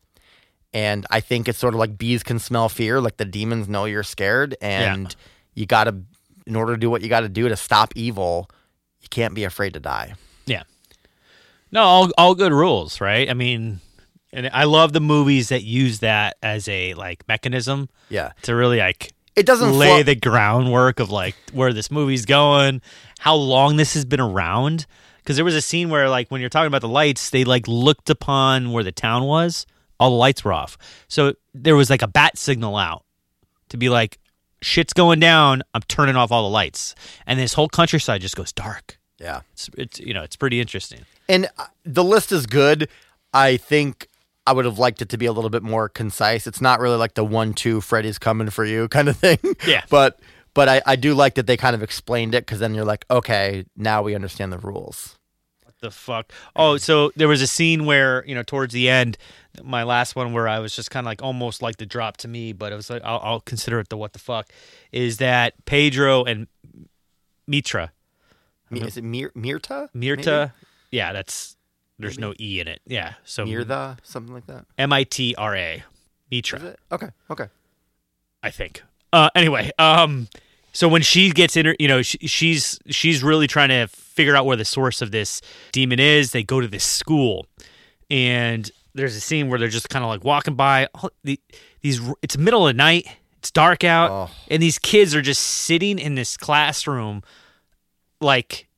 And 0.73 1.07
I 1.11 1.21
think 1.21 1.49
it's 1.49 1.59
sort 1.59 1.75
of 1.75 1.81
like 1.81 1.97
bees 1.97 2.23
can 2.23 2.39
smell 2.39 2.69
fear, 2.69 3.01
like 3.01 3.17
the 3.17 3.25
demons 3.25 3.69
know 3.69 3.85
you're 3.87 4.03
scared. 4.03 4.57
And 4.61 5.15
you 5.55 5.67
got 5.67 5.85
to, 5.85 5.97
in 6.47 6.55
order 6.55 6.75
to 6.75 6.79
do 6.79 6.91
what 6.91 7.03
you 7.03 7.09
got 7.09 7.21
to 7.21 7.29
do 7.29 7.49
to 7.49 7.57
stop 7.57 7.93
evil, 7.97 8.51
you 9.01 9.09
can't 9.09 9.35
be 9.35 9.45
afraid 9.45 9.73
to 9.75 9.81
die. 9.81 10.15
Yeah. 10.47 10.65
No, 11.73 11.83
all 11.83 12.11
all 12.19 12.35
good 12.35 12.53
rules, 12.53 13.01
right? 13.01 13.31
I 13.31 13.35
mean, 13.35 13.81
and 14.33 14.49
I 14.53 14.65
love 14.65 14.93
the 14.93 15.01
movies 15.01 15.49
that 15.49 15.63
use 15.63 16.01
that 16.01 16.37
as 16.43 16.69
a 16.69 16.95
like 16.95 17.27
mechanism 17.29 17.89
Yeah. 18.09 18.33
to 18.43 18.55
really 18.55 18.79
like 18.79 19.13
It 19.37 19.47
doesn't 19.47 19.73
lay 19.79 19.89
flow- 19.89 20.03
the 20.05 20.15
groundwork 20.15 21.01
of 21.01 21.11
like 21.11 21.35
where 21.53 21.73
this 21.73 21.91
movie's 21.91 22.25
going, 22.27 22.83
how 23.19 23.35
long 23.35 23.77
this 23.77 23.95
has 23.95 24.05
been 24.05 24.21
around. 24.21 24.87
Because 25.19 25.37
there 25.37 25.45
was 25.45 25.55
a 25.55 25.61
scene 25.61 25.91
where 25.91 26.09
like 26.09 26.29
when 26.31 26.41
you're 26.41 26.51
talking 26.51 26.67
about 26.69 26.81
the 26.81 26.89
lights, 26.89 27.31
they 27.31 27.45
like 27.45 27.69
looked 27.69 28.09
upon 28.11 28.73
where 28.73 28.83
the 28.83 28.93
town 28.93 29.25
was, 29.25 29.67
all 29.99 30.11
the 30.11 30.17
lights 30.17 30.45
were 30.45 30.53
off. 30.53 30.79
So 31.09 31.35
there 31.55 31.77
was 31.77 31.91
like 31.91 32.03
a 32.03 32.09
bat 32.09 32.39
signal 32.39 32.77
out 32.77 33.05
to 33.69 33.77
be 33.77 33.89
like, 33.91 34.19
shit's 34.63 34.93
going 34.93 35.21
down. 35.21 35.63
I'm 35.75 35.83
turning 35.89 36.17
off 36.17 36.33
all 36.33 36.43
the 36.45 36.49
lights, 36.53 36.95
and 37.27 37.39
this 37.39 37.53
whole 37.55 37.69
countryside 37.69 38.21
just 38.23 38.35
goes 38.37 38.53
dark. 38.53 38.99
Yeah. 39.19 39.41
It's, 39.53 39.71
it's 39.77 40.01
you 40.01 40.15
know 40.15 40.23
it's 40.23 40.37
pretty 40.37 40.59
interesting. 40.61 41.01
And 41.29 41.49
uh, 41.59 41.67
the 41.85 42.03
list 42.03 42.33
is 42.33 42.47
good. 42.47 42.89
I 43.35 43.59
think 43.59 44.09
I 44.51 44.53
would 44.53 44.65
have 44.65 44.81
liked 44.81 45.01
it 45.01 45.09
to 45.11 45.17
be 45.17 45.27
a 45.27 45.33
little 45.33 45.49
bit 45.49 45.63
more 45.63 45.89
concise. 45.89 46.49
It's 46.49 46.61
not 46.61 46.81
really 46.81 46.97
like 46.97 47.15
the 47.15 47.23
one 47.25 47.55
two 47.55 47.81
Freddy's 47.81 48.19
coming 48.19 48.51
for 48.51 48.65
you 48.65 48.89
kind 48.97 49.09
of 49.09 49.17
thing. 49.17 49.39
Yeah. 49.65 49.85
But 49.89 50.19
but 50.55 50.69
I, 50.69 50.83
I 50.85 50.97
do 50.97 51.15
like 51.15 51.37
that 51.37 51.47
they 51.47 51.57
kind 51.57 51.77
of 51.77 51.85
explained 51.85 52.35
it 52.35 52.45
because 52.45 52.59
then 52.59 52.75
you're 52.75 52.85
like, 52.85 53.07
okay, 53.09 53.65
now 53.77 54.03
we 54.03 54.17
understand 54.17 54.53
the 54.53 54.59
rules. 54.59 55.17
What 55.65 55.77
the 55.81 55.93
fuck? 55.93 56.33
Oh, 56.57 56.79
so 56.79 57.13
there 57.15 57.29
was 57.29 57.41
a 57.43 57.47
scene 57.47 57.87
where 57.87 58.25
you 58.27 58.35
know 58.35 58.43
towards 58.43 58.75
the 58.75 58.89
end, 58.89 59.19
my 59.63 59.85
last 59.85 60.17
one 60.17 60.33
where 60.33 60.49
I 60.49 60.59
was 60.59 60.75
just 60.75 60.91
kind 60.91 61.07
of 61.07 61.09
like 61.09 61.23
almost 61.23 61.63
like 61.63 61.77
the 61.77 61.87
drop 61.87 62.17
to 62.19 62.29
me, 62.29 62.53
but 62.53 62.73
it 62.73 62.77
was 62.77 62.91
like 62.91 63.03
I'll, 63.05 63.21
I'll 63.23 63.41
consider 63.41 63.79
it 63.79 63.89
the 63.89 63.97
what 63.97 64.15
the 64.15 64.19
fuck 64.19 64.49
is 64.91 65.19
that 65.19 65.65
Pedro 65.65 66.25
and 66.25 66.49
Mitra, 67.47 67.93
Is 68.73 68.97
it 68.97 69.05
Mir- 69.05 69.31
Mirta? 69.37 69.91
Mirta, 69.95 70.53
yeah, 70.91 71.13
that's 71.13 71.57
there's 72.01 72.19
no 72.19 72.35
e 72.41 72.61
in 72.61 72.69
it, 72.69 72.81
yeah, 72.87 73.15
so 73.25 73.45
Maybe? 73.45 73.65
Mirtha, 73.65 73.99
something 74.03 74.33
like 74.35 74.47
that. 74.47 74.65
M 74.79 74.93
I 74.93 75.05
T 75.05 75.35
R 75.37 75.55
A, 75.57 75.85
Mitra, 76.31 76.61
it? 76.61 76.79
Okay. 76.93 77.09
Okay. 77.31 77.47
I 78.43 78.51
think. 78.51 78.83
Uh, 79.13 79.29
anyway, 79.35 79.71
um, 79.79 80.29
so 80.73 80.89
when 80.89 81.03
she 81.03 81.31
gets 81.31 81.57
in, 81.57 81.67
her, 81.67 81.77
you 81.79 81.89
know, 81.89 82.01
she, 82.03 82.19
she's 82.27 82.79
she's 82.89 83.23
really 83.23 83.47
trying 83.47 83.69
to 83.71 83.87
figure 83.89 84.37
out 84.37 84.47
where 84.47 84.57
the 84.57 84.65
source 84.65 85.03
of 85.03 85.11
this 85.11 85.41
demon 85.73 85.99
is. 86.01 86.31
They 86.33 86.43
go 86.43 86.61
to 86.61 86.69
this 86.69 86.85
school, 86.85 87.47
and 88.11 88.71
there's 88.95 89.15
a 89.17 89.21
scene 89.21 89.49
where 89.49 89.59
they're 89.59 89.69
just 89.69 89.89
kind 89.89 90.05
of 90.05 90.09
like 90.09 90.25
walking 90.25 90.55
by. 90.55 90.89
all 90.95 91.11
the- 91.25 91.41
These, 91.83 92.01
it's 92.23 92.37
middle 92.39 92.67
of 92.67 92.75
the 92.75 92.77
night. 92.79 93.07
It's 93.39 93.51
dark 93.51 93.85
out, 93.85 94.11
Oh. 94.11 94.31
and 94.49 94.63
these 94.63 94.79
kids 94.79 95.15
are 95.15 95.23
just 95.23 95.41
sitting 95.43 95.99
in 95.99 96.15
this 96.15 96.37
classroom, 96.37 97.23
like 98.21 98.69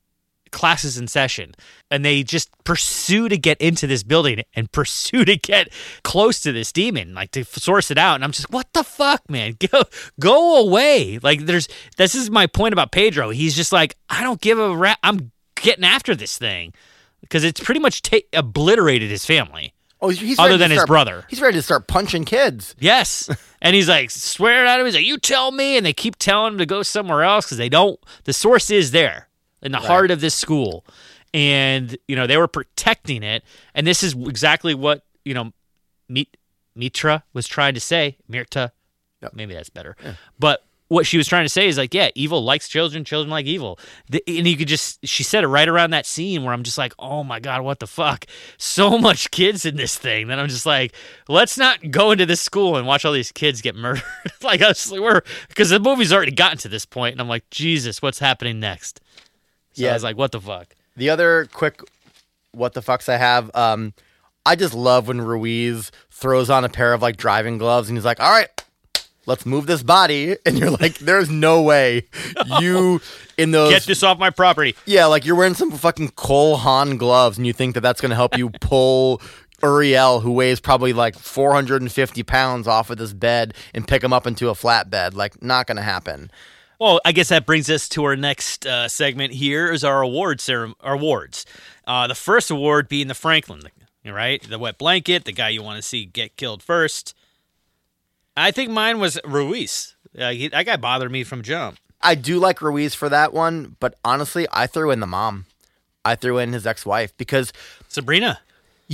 classes 0.53 0.97
in 0.97 1.07
session 1.07 1.53
and 1.91 2.05
they 2.05 2.23
just 2.23 2.49
pursue 2.63 3.27
to 3.27 3.37
get 3.37 3.59
into 3.59 3.85
this 3.87 4.03
building 4.03 4.41
and 4.55 4.71
pursue 4.71 5.25
to 5.25 5.35
get 5.35 5.67
close 6.03 6.39
to 6.39 6.51
this 6.53 6.71
demon 6.71 7.13
like 7.13 7.31
to 7.31 7.43
source 7.43 7.91
it 7.91 7.97
out 7.97 8.15
and 8.15 8.23
i'm 8.23 8.31
just 8.31 8.49
what 8.51 8.71
the 8.73 8.83
fuck 8.83 9.21
man 9.29 9.57
go 9.71 9.83
go 10.19 10.65
away 10.65 11.19
like 11.23 11.41
there's 11.41 11.67
this 11.97 12.15
is 12.15 12.29
my 12.29 12.47
point 12.47 12.71
about 12.71 12.91
pedro 12.91 13.31
he's 13.31 13.55
just 13.55 13.73
like 13.73 13.97
i 14.09 14.23
don't 14.23 14.39
give 14.39 14.59
a 14.59 14.75
rat 14.75 14.97
i'm 15.03 15.31
getting 15.55 15.83
after 15.83 16.15
this 16.15 16.37
thing 16.37 16.71
because 17.21 17.43
it's 17.43 17.59
pretty 17.59 17.79
much 17.79 18.01
ta- 18.01 18.19
obliterated 18.31 19.09
his 19.09 19.25
family 19.25 19.73
Oh, 20.03 20.09
he's 20.09 20.37
Other 20.37 20.57
than 20.57 20.69
his 20.69 20.83
brother. 20.83 21.23
He's 21.29 21.39
ready 21.39 21.55
to 21.55 21.61
start 21.61 21.87
punching 21.87 22.25
kids. 22.25 22.75
Yes. 22.77 23.29
And 23.65 23.77
he's 23.77 23.87
like 23.87 24.11
swearing 24.11 24.67
at 24.67 24.77
him. 24.77 24.85
He's 24.85 24.95
like, 24.95 25.05
you 25.05 25.17
tell 25.17 25.53
me. 25.53 25.77
And 25.77 25.85
they 25.85 25.93
keep 25.93 26.17
telling 26.17 26.51
him 26.51 26.57
to 26.57 26.65
go 26.65 26.83
somewhere 26.83 27.23
else 27.23 27.45
because 27.45 27.57
they 27.57 27.69
don't, 27.69 27.97
the 28.25 28.33
source 28.33 28.69
is 28.69 28.91
there 28.91 29.29
in 29.63 29.71
the 29.71 29.79
heart 29.79 30.11
of 30.11 30.21
this 30.21 30.35
school. 30.35 30.85
And, 31.33 31.97
you 32.07 32.15
know, 32.15 32.27
they 32.27 32.37
were 32.37 32.47
protecting 32.47 33.23
it. 33.23 33.43
And 33.73 33.87
this 33.87 34.03
is 34.03 34.13
exactly 34.13 34.75
what, 34.75 35.03
you 35.25 35.33
know, 35.33 35.51
Mit- 36.07 36.37
Mitra 36.75 37.23
was 37.33 37.47
trying 37.47 37.73
to 37.73 37.79
say. 37.79 38.17
Mirta. 38.31 38.71
Yep. 39.21 39.33
Maybe 39.33 39.53
that's 39.53 39.69
better. 39.69 39.95
But 40.37 40.63
what 40.89 41.07
she 41.07 41.17
was 41.17 41.27
trying 41.27 41.45
to 41.45 41.49
say 41.49 41.67
is 41.67 41.77
like, 41.77 41.93
yeah, 41.93 42.09
evil 42.13 42.43
likes 42.43 42.67
children, 42.67 43.03
children 43.03 43.31
like 43.31 43.47
evil. 43.47 43.79
The, 44.09 44.23
and 44.27 44.47
you 44.47 44.55
could 44.55 44.67
just, 44.67 44.99
she 45.07 45.23
said 45.23 45.43
it 45.43 45.47
right 45.47 45.67
around 45.67 45.89
that 45.91 46.05
scene 46.05 46.43
where 46.43 46.53
I'm 46.53 46.61
just 46.61 46.77
like, 46.77 46.93
oh 46.99 47.23
my 47.23 47.39
God, 47.39 47.61
what 47.63 47.79
the 47.79 47.87
fuck? 47.87 48.25
So 48.57 48.99
much 48.99 49.31
kids 49.31 49.65
in 49.65 49.75
this 49.75 49.97
thing 49.97 50.27
that 50.27 50.39
I'm 50.39 50.49
just 50.49 50.67
like, 50.67 50.93
let's 51.27 51.57
not 51.57 51.89
go 51.89 52.11
into 52.11 52.27
this 52.27 52.41
school 52.41 52.75
and 52.75 52.85
watch 52.85 53.05
all 53.05 53.13
these 53.13 53.31
kids 53.31 53.61
get 53.61 53.75
murdered. 53.75 54.03
like, 54.43 54.61
like, 54.61 54.75
we're, 54.91 55.21
because 55.47 55.71
the 55.71 55.79
movie's 55.79 56.13
already 56.13 56.31
gotten 56.31 56.59
to 56.59 56.69
this 56.69 56.85
point, 56.85 57.13
and 57.13 57.21
I'm 57.21 57.29
like, 57.29 57.49
Jesus, 57.49 58.01
what's 58.01 58.19
happening 58.19 58.59
next? 58.59 59.01
So 59.73 59.83
Yeah. 59.83 59.91
I 59.91 59.93
was 59.93 60.03
like, 60.03 60.17
what 60.17 60.31
the 60.31 60.41
fuck? 60.41 60.75
The 60.95 61.09
other 61.09 61.47
quick 61.51 61.81
what 62.51 62.73
the 62.73 62.81
fucks 62.81 63.09
I 63.09 63.17
have, 63.17 63.49
um, 63.55 63.93
I 64.45 64.55
just 64.55 64.73
love 64.73 65.07
when 65.07 65.21
Ruiz 65.21 65.91
throws 66.11 66.49
on 66.49 66.63
a 66.63 66.69
pair 66.69 66.93
of 66.93 67.01
like 67.01 67.17
driving 67.17 67.57
gloves 67.57 67.89
and 67.89 67.97
he's 67.97 68.05
like, 68.05 68.19
All 68.19 68.29
right, 68.31 68.47
let's 69.25 69.45
move 69.45 69.65
this 69.65 69.83
body. 69.83 70.37
And 70.45 70.59
you're 70.59 70.69
like, 70.71 70.99
There's 70.99 71.29
no 71.29 71.61
way 71.63 72.03
you 72.59 73.01
in 73.37 73.51
those 73.51 73.71
Get 73.71 73.83
this 73.83 74.03
off 74.03 74.19
my 74.19 74.29
property. 74.29 74.75
Yeah, 74.85 75.05
like 75.07 75.25
you're 75.25 75.35
wearing 75.35 75.55
some 75.55 75.71
fucking 75.71 76.09
Cole 76.09 76.57
Haan 76.57 76.97
gloves 76.97 77.37
and 77.37 77.47
you 77.47 77.53
think 77.53 77.73
that 77.73 77.81
that's 77.81 78.01
gonna 78.01 78.15
help 78.15 78.37
you 78.37 78.49
pull 78.61 79.21
Uriel, 79.63 80.19
who 80.19 80.33
weighs 80.33 80.59
probably 80.59 80.91
like 80.93 81.17
450 81.17 82.21
pounds 82.23 82.67
off 82.67 82.89
of 82.89 82.97
this 82.97 83.13
bed 83.13 83.53
and 83.73 83.87
pick 83.87 84.03
him 84.03 84.11
up 84.11 84.27
into 84.27 84.49
a 84.49 84.53
flatbed. 84.53 85.13
Like, 85.15 85.41
not 85.41 85.67
gonna 85.67 85.81
happen. 85.81 86.29
Well, 86.79 86.99
I 87.05 87.11
guess 87.11 87.29
that 87.29 87.45
brings 87.45 87.69
us 87.69 87.87
to 87.89 88.03
our 88.03 88.15
next 88.15 88.65
uh, 88.65 88.87
segment. 88.87 89.33
Here 89.33 89.71
is 89.71 89.83
our 89.83 90.01
award 90.01 90.41
ceremony. 90.41 90.75
Our 90.81 90.93
awards. 90.93 91.45
Uh, 91.85 92.07
the 92.07 92.15
first 92.15 92.49
award 92.49 92.87
being 92.87 93.07
the 93.07 93.13
Franklin, 93.13 93.61
right? 94.05 94.41
The 94.41 94.59
wet 94.59 94.77
blanket, 94.77 95.25
the 95.25 95.31
guy 95.31 95.49
you 95.49 95.63
want 95.63 95.77
to 95.77 95.81
see 95.81 96.05
get 96.05 96.35
killed 96.35 96.63
first. 96.63 97.15
I 98.35 98.51
think 98.51 98.71
mine 98.71 98.99
was 98.99 99.19
Ruiz. 99.25 99.95
Uh, 100.17 100.31
he, 100.31 100.47
that 100.47 100.65
guy 100.65 100.77
bothered 100.77 101.11
me 101.11 101.23
from 101.23 101.41
jump. 101.41 101.77
I 102.01 102.15
do 102.15 102.39
like 102.39 102.61
Ruiz 102.61 102.95
for 102.95 103.07
that 103.09 103.33
one, 103.33 103.77
but 103.79 103.95
honestly, 104.03 104.45
I 104.51 104.67
threw 104.67 104.91
in 104.91 104.99
the 104.99 105.07
mom. 105.07 105.45
I 106.03 106.15
threw 106.15 106.37
in 106.37 106.51
his 106.51 106.67
ex-wife 106.67 107.15
because 107.17 107.53
Sabrina. 107.87 108.41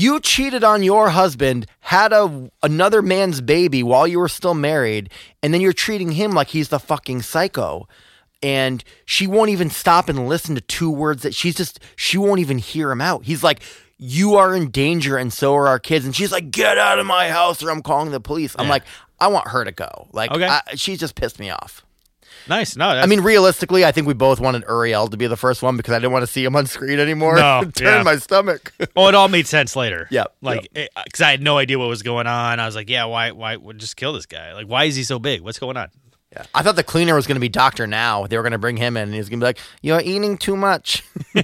You 0.02 0.20
cheated 0.20 0.64
on 0.64 0.84
your 0.84 1.10
husband, 1.10 1.66
had 1.80 2.14
a 2.14 2.50
another 2.64 3.02
man's 3.02 3.42
baby 3.42 3.82
while 3.84 4.08
you 4.08 4.20
were 4.20 4.30
still 4.30 4.54
married, 4.54 5.10
and 5.44 5.54
then 5.54 5.62
you're 5.62 5.74
treating 5.74 6.12
him 6.12 6.32
like 6.32 6.50
he's 6.50 6.70
the 6.70 6.80
fucking 6.80 7.22
psycho. 7.22 7.88
And 8.42 8.84
she 9.06 9.28
won't 9.28 9.50
even 9.50 9.70
stop 9.70 10.08
and 10.08 10.28
listen 10.30 10.56
to 10.56 10.62
two 10.62 10.90
words 10.90 11.24
that 11.24 11.36
she's 11.36 11.56
just 11.56 11.80
she 11.98 12.18
won't 12.18 12.40
even 12.40 12.58
hear 12.58 12.90
him 12.92 13.02
out. 13.02 13.26
He's 13.26 13.44
like, 13.44 13.62
"You 13.98 14.36
are 14.36 14.56
in 14.56 14.70
danger, 14.72 15.18
and 15.18 15.34
so 15.34 15.54
are 15.56 15.68
our 15.68 15.80
kids." 15.80 16.06
And 16.06 16.16
she's 16.16 16.32
like, 16.32 16.50
"Get 16.50 16.78
out 16.78 17.00
of 17.00 17.06
my 17.06 17.30
house, 17.30 17.62
or 17.62 17.70
I'm 17.70 17.82
calling 17.82 18.12
the 18.12 18.22
police." 18.22 18.56
I'm 18.58 18.66
Yeah. 18.68 18.72
like, 18.72 18.84
I 19.20 19.28
want 19.28 19.50
her 19.50 19.66
to 19.66 19.74
go. 19.74 20.08
Like, 20.14 20.32
Okay. 20.32 20.48
I, 20.48 20.62
she 20.76 20.96
just 20.96 21.16
pissed 21.16 21.40
me 21.40 21.50
off. 21.50 21.84
Nice. 22.48 22.76
No, 22.76 22.88
I 22.88 23.06
mean, 23.06 23.22
realistically, 23.22 23.86
I 23.86 23.92
think 23.92 24.08
we 24.08 24.14
both 24.14 24.40
wanted 24.40 24.64
Uriel 24.68 25.08
to 25.08 25.18
be 25.18 25.28
the 25.28 25.38
first 25.38 25.62
one 25.62 25.78
because 25.78 25.94
I 25.94 26.00
didn't 26.00 26.12
want 26.12 26.24
to 26.24 26.32
see 26.32 26.44
him 26.44 26.56
on 26.56 26.66
screen 26.66 27.00
anymore. 27.00 27.36
No, 27.36 27.60
It 27.64 27.76
turned 27.76 27.98
yeah. 27.98 28.04
my 28.04 28.18
stomach. 28.18 28.74
well, 28.96 29.08
it 29.10 29.16
all 29.16 29.28
made 29.28 29.48
sense 29.48 29.76
later. 29.76 30.08
Yep, 30.12 30.36
Like, 30.42 30.70
because 30.74 31.22
I 31.22 31.32
had 31.32 31.42
no 31.42 31.58
idea 31.58 31.78
what 31.78 31.90
was 31.90 32.04
going 32.04 32.28
on. 32.28 32.60
I 32.60 32.66
was 32.66 32.76
like, 32.76 32.90
yeah, 32.90 33.06
why, 33.06 33.32
why, 33.32 33.56
would 33.56 33.78
just 33.78 33.96
kill 33.96 34.14
this 34.14 34.26
guy? 34.26 34.54
Like, 34.54 34.68
why 34.68 34.86
is 34.86 34.96
he 34.96 35.04
so 35.04 35.20
big? 35.20 35.42
What's 35.42 35.60
going 35.60 35.78
on? 35.78 35.90
Yeah. 36.32 36.46
I 36.54 36.62
thought 36.62 36.76
the 36.76 36.84
cleaner 36.84 37.16
was 37.16 37.26
going 37.26 37.38
to 37.38 37.42
be 37.42 37.50
Doctor 37.50 37.88
Now. 37.88 38.28
They 38.28 38.38
were 38.38 38.44
going 38.44 38.52
to 38.52 38.60
bring 38.60 38.78
him 38.78 38.96
in, 38.98 39.04
and 39.04 39.14
he 39.14 39.18
was 39.18 39.30
going 39.30 39.40
to 39.40 39.44
be 39.44 39.48
like, 39.48 39.58
"You're 39.82 40.00
eating 40.00 40.38
too 40.38 40.56
much." 40.56 41.04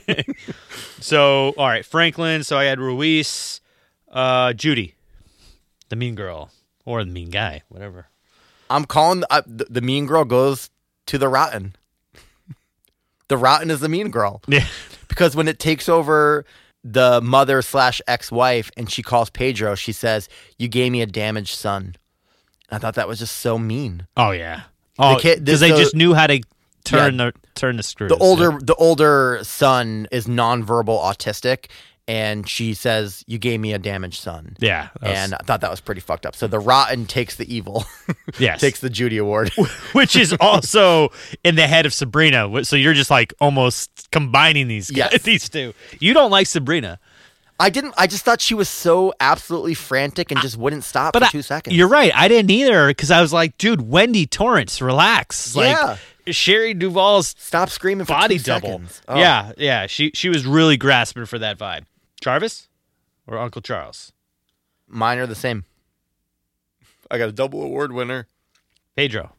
So, 1.05 1.53
all 1.57 1.67
right, 1.67 1.85
Franklin. 1.85 2.43
So 2.43 2.57
I 2.57 2.63
had 2.63 2.79
Ruiz, 2.79 3.61
uh, 4.11 4.53
Judy, 4.53 4.95
the 5.89 5.95
mean 5.95 6.15
girl, 6.15 6.49
or 6.83 7.03
the 7.03 7.11
mean 7.11 7.29
guy, 7.29 7.61
whatever. 7.69 8.07
I'm 8.71 8.85
calling 8.85 9.23
uh, 9.29 9.43
the, 9.45 9.65
the 9.65 9.81
mean 9.81 10.07
girl 10.07 10.25
goes 10.25 10.71
to 11.07 11.17
the 11.17 11.27
rotten. 11.29 11.75
the 13.27 13.37
rotten 13.37 13.71
is 13.71 13.79
the 13.79 13.89
mean 13.89 14.09
girl 14.09 14.41
Yeah. 14.47 14.65
because 15.07 15.35
when 15.35 15.47
it 15.47 15.59
takes 15.59 15.89
over 15.89 16.45
the 16.83 17.19
mother 17.21 17.61
slash 17.63 17.99
ex 18.07 18.31
wife, 18.31 18.69
and 18.77 18.91
she 18.91 19.01
calls 19.01 19.29
Pedro, 19.31 19.73
she 19.75 19.91
says, 19.91 20.29
"You 20.59 20.67
gave 20.67 20.91
me 20.91 21.01
a 21.01 21.07
damaged 21.07 21.55
son." 21.55 21.95
I 22.69 22.77
thought 22.77 22.93
that 22.95 23.07
was 23.07 23.19
just 23.19 23.37
so 23.37 23.57
mean. 23.57 24.05
Oh 24.15 24.31
yeah. 24.31 24.61
Oh, 24.99 25.15
because 25.15 25.59
they 25.59 25.71
the- 25.71 25.77
just 25.77 25.95
knew 25.95 26.13
how 26.13 26.27
to 26.27 26.41
turn 26.83 27.17
the 27.17 27.33
turn 27.55 27.77
the 27.77 27.83
screws. 27.83 28.09
the 28.09 28.17
older 28.17 28.59
the 28.61 28.75
older 28.75 29.39
son 29.43 30.07
is 30.11 30.27
nonverbal 30.27 31.01
autistic 31.01 31.65
and 32.07 32.47
she 32.47 32.73
says 32.75 33.23
you 33.25 33.37
gave 33.39 33.59
me 33.59 33.73
a 33.73 33.79
damaged 33.79 34.19
son 34.21 34.55
Yeah. 34.59 34.89
that 35.01 35.09
was- 35.09 35.17
and 35.17 35.33
i 35.33 35.37
thought 35.43 35.61
that 35.61 35.71
was 35.71 35.79
pretty 35.81 36.01
fucked 36.01 36.25
up 36.25 36.35
so 36.35 36.45
the 36.47 36.59
rotten 36.59 37.05
takes 37.07 37.35
the 37.35 37.51
evil 37.53 37.83
yes. 38.39 38.61
takes 38.61 38.79
the 38.79 38.89
judy 38.91 39.17
award 39.17 39.49
which 39.93 40.15
is 40.15 40.33
also 40.39 41.09
in 41.43 41.55
the 41.55 41.65
head 41.67 41.85
of 41.85 41.93
Sabrina. 41.93 42.63
So 42.65 42.75
you're 42.75 42.93
just 42.93 43.09
like 43.09 43.33
almost 43.41 44.09
combining 44.11 44.67
these 44.67 44.91
guys, 44.91 45.09
Yes. 45.13 45.21
these 45.23 45.49
two. 45.49 45.73
You 45.99 46.13
don't 46.13 46.29
like 46.31 46.45
Sabrina, 46.47 46.99
i 47.59 47.69
didn't 47.69 47.93
i 47.97 48.05
just 48.05 48.23
thought 48.25 48.41
she 48.41 48.53
was 48.53 48.67
so 48.69 49.13
absolutely 49.21 49.73
frantic 49.73 50.29
and 50.29 50.41
just 50.41 50.57
wouldn't 50.57 50.83
stop 50.83 51.13
but 51.13 51.19
for 51.21 51.25
I- 51.25 51.31
two 51.31 51.41
seconds 51.41 51.75
You're 51.75 51.87
right. 51.87 52.11
I 52.15 52.27
didn't 52.27 52.51
either 52.51 52.87
because 52.89 53.09
I 53.11 53.21
was 53.21 53.31
like, 53.33 53.57
dude, 53.57 53.81
Wendy 53.81 54.25
Torrance, 54.27 54.81
relax. 54.81 55.55
Like 55.55 55.69
Yeah. 55.75 55.97
Shelley 56.27 56.73
Duvall's 56.73 57.35
stop 57.37 57.69
screaming 57.69 58.05
for 58.05 58.13
body 58.13 58.37
two 58.39 58.43
double. 58.45 58.69
seconds. 58.69 59.01
Oh. 59.07 59.17
Yeah, 59.17 59.51
yeah. 59.57 59.85
She 59.87 60.11
she 60.15 60.27
was 60.29 60.45
really 60.45 60.75
grasping 60.75 61.25
for 61.27 61.37
that 61.39 61.57
vibe. 61.59 61.83
Jarvis 62.25 62.67
or 63.27 63.37
Uncle 63.37 63.61
Charles? 63.61 64.11
mine 64.87 65.17
are 65.17 65.25
the 65.25 65.35
same 65.35 65.63
i 67.09 67.17
got 67.17 67.29
a 67.29 67.31
double 67.31 67.61
award 67.63 67.91
winner 67.91 68.27
Pedro. 68.95 69.33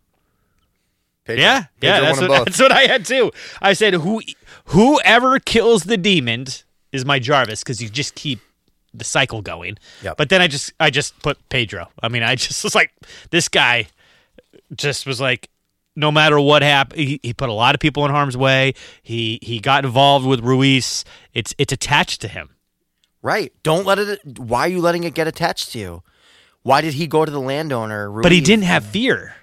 Pedro. 1.25 1.43
Yeah, 1.43 1.65
yeah. 1.81 2.01
That's 2.01 2.21
what, 2.21 2.29
that's 2.45 2.61
what 2.61 2.73
I 2.73 2.83
had 2.83 3.05
too. 3.05 3.33
I 3.61 3.73
said, 3.73 3.95
who 3.95 4.21
whoever 4.67 5.39
kills 5.41 5.85
the 5.85 5.97
demon 5.97 6.47
is 6.93 7.05
my 7.05 7.19
Jarvis 7.19 7.63
because 7.63 7.83
you 7.83 7.89
just 7.89 8.15
keep 8.15 8.41
the 8.95 9.05
cycle 9.05 9.43
going. 9.43 9.79
Yep. 10.03 10.17
But 10.19 10.29
then 10.29 10.41
I 10.41 10.47
just 10.47 10.73
I 10.79 10.91
just 10.91 11.19
put 11.23 11.39
Pedro. 11.49 11.89
I 12.03 12.09
mean, 12.09 12.23
I 12.23 12.35
just 12.47 12.63
was 12.63 12.75
like, 12.75 12.93
this 13.31 13.49
guy 13.49 13.89
just 14.75 15.07
was 15.07 15.21
like, 15.21 15.49
no 15.97 16.13
matter 16.13 16.39
what 16.39 16.63
happened, 16.63 17.01
he, 17.01 17.19
he 17.23 17.33
put 17.33 17.49
a 17.49 17.55
lot 17.55 17.75
of 17.75 17.81
people 17.81 18.05
in 18.05 18.11
harm's 18.11 18.37
way. 18.37 18.75
He 19.03 19.39
he 19.43 19.59
got 19.59 19.85
involved 19.85 20.27
with 20.27 20.41
Ruiz. 20.41 21.05
It's 21.35 21.55
it's 21.59 21.73
attached 21.73 22.21
to 22.21 22.29
him. 22.29 22.56
Right 23.27 23.53
don't 23.63 23.85
let 23.85 23.99
it 23.99 24.21
why 24.39 24.61
are 24.67 24.69
you 24.69 24.81
letting 24.81 25.05
it 25.05 25.15
get 25.15 25.27
attached 25.27 25.73
to 25.73 25.79
you 25.79 26.03
why 26.63 26.81
did 26.81 26.95
he 26.95 27.07
go 27.07 27.25
to 27.25 27.31
the 27.31 27.41
landowner 27.41 28.11
But 28.23 28.33
he 28.33 28.41
didn't 28.41 28.65
have 28.65 28.85
fear. 28.85 29.35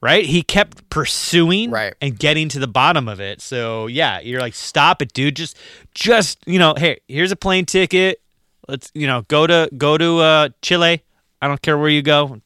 Right? 0.00 0.24
He 0.24 0.42
kept 0.42 0.88
pursuing 0.88 1.70
Right. 1.70 1.94
and 2.00 2.16
getting 2.18 2.48
to 2.50 2.58
the 2.60 2.68
bottom 2.68 3.06
of 3.08 3.20
it. 3.20 3.42
So 3.42 3.86
yeah, 3.88 4.20
you're 4.20 4.40
like, 4.40 4.54
stop 4.54 5.02
it, 5.02 5.12
dude. 5.12 5.34
Just 5.36 5.58
just, 5.94 6.38
you 6.46 6.58
know, 6.60 6.74
hey, 6.78 7.00
here's 7.08 7.32
a 7.32 7.36
plane 7.36 7.66
ticket. 7.66 8.20
Let's 8.68 8.90
you 8.94 9.06
know, 9.08 9.22
go 9.28 9.46
to 9.48 9.68
go 9.76 9.98
to 9.98 10.18
uh 10.20 10.48
Chile. 10.62 11.02
I 11.42 11.48
don't 11.48 11.60
care 11.60 11.76
where 11.76 11.90
you 11.90 12.02
go. 12.02 12.40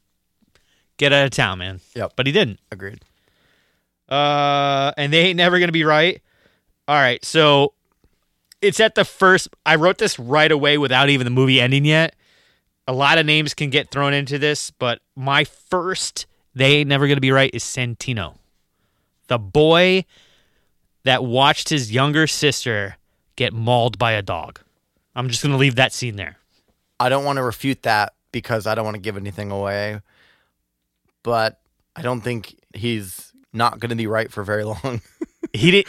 Get 0.97 1.13
out 1.13 1.25
of 1.25 1.29
town, 1.31 1.59
man. 1.59 1.79
Yep. 1.95 2.13
But 2.15 2.25
he 2.25 2.31
didn't. 2.33 2.59
agreed 2.71 3.01
Uh 4.09 4.91
and 4.97 5.13
they 5.13 5.19
ain't 5.27 5.37
never 5.37 5.59
gonna 5.59 5.71
be 5.71 5.83
right. 5.83 6.19
All 6.87 6.95
right, 6.95 7.23
so 7.23 7.73
it's 8.61 8.79
at 8.79 8.95
the 8.95 9.05
first 9.05 9.49
I 9.65 9.75
wrote 9.75 9.97
this 9.97 10.17
right 10.19 10.51
away 10.51 10.77
without 10.77 11.09
even 11.09 11.25
the 11.25 11.31
movie 11.31 11.61
ending 11.61 11.85
yet. 11.85 12.15
A 12.87 12.93
lot 12.93 13.17
of 13.17 13.25
names 13.25 13.53
can 13.53 13.69
get 13.69 13.89
thrown 13.89 14.13
into 14.13 14.37
this, 14.37 14.71
but 14.71 14.99
my 15.15 15.43
first 15.43 16.25
they 16.53 16.77
ain't 16.77 16.89
never 16.89 17.07
gonna 17.07 17.21
be 17.21 17.31
right 17.31 17.51
is 17.53 17.63
Santino. 17.63 18.37
The 19.27 19.39
boy 19.39 20.05
that 21.03 21.23
watched 21.23 21.69
his 21.69 21.91
younger 21.91 22.27
sister 22.27 22.97
get 23.35 23.53
mauled 23.53 23.97
by 23.97 24.11
a 24.13 24.21
dog. 24.21 24.59
I'm 25.15 25.29
just 25.29 25.43
gonna 25.43 25.57
leave 25.57 25.75
that 25.75 25.93
scene 25.93 26.15
there. 26.15 26.37
I 26.99 27.09
don't 27.09 27.25
want 27.25 27.37
to 27.37 27.43
refute 27.43 27.83
that 27.83 28.13
because 28.31 28.67
I 28.67 28.75
don't 28.75 28.85
want 28.85 28.95
to 28.95 29.01
give 29.01 29.17
anything 29.17 29.51
away. 29.51 30.01
But 31.23 31.59
I 31.95 32.01
don't 32.01 32.21
think 32.21 32.55
he's 32.73 33.33
not 33.53 33.79
going 33.79 33.89
to 33.89 33.95
be 33.95 34.07
right 34.07 34.31
for 34.31 34.43
very 34.43 34.63
long. 34.63 35.01
He 35.53 35.71
didn't 35.71 35.87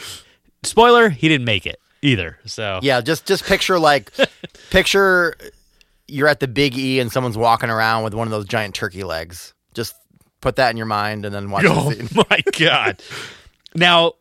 spoiler, 0.63 1.09
he 1.09 1.27
didn't 1.27 1.43
make 1.43 1.65
it 1.65 1.81
either. 2.07 2.37
So 2.45 2.79
yeah, 2.81 3.01
just 3.01 3.25
just 3.25 3.43
picture 3.45 3.77
like 3.79 4.11
picture 4.69 5.35
you're 6.07 6.27
at 6.27 6.39
the 6.39 6.47
Big 6.47 6.77
E 6.77 6.99
and 6.99 7.11
someone's 7.11 7.37
walking 7.37 7.69
around 7.69 8.03
with 8.03 8.13
one 8.13 8.27
of 8.27 8.31
those 8.31 8.45
giant 8.45 8.73
turkey 8.75 9.03
legs. 9.03 9.53
Just 9.73 9.93
put 10.41 10.55
that 10.55 10.71
in 10.71 10.77
your 10.77 10.85
mind 10.85 11.25
and 11.25 11.35
then 11.35 11.49
watch 11.51 11.65
Oh 11.67 11.91
the 11.91 12.07
scene. 12.07 12.23
my 12.29 12.41
god! 12.57 13.01
now, 13.75 14.13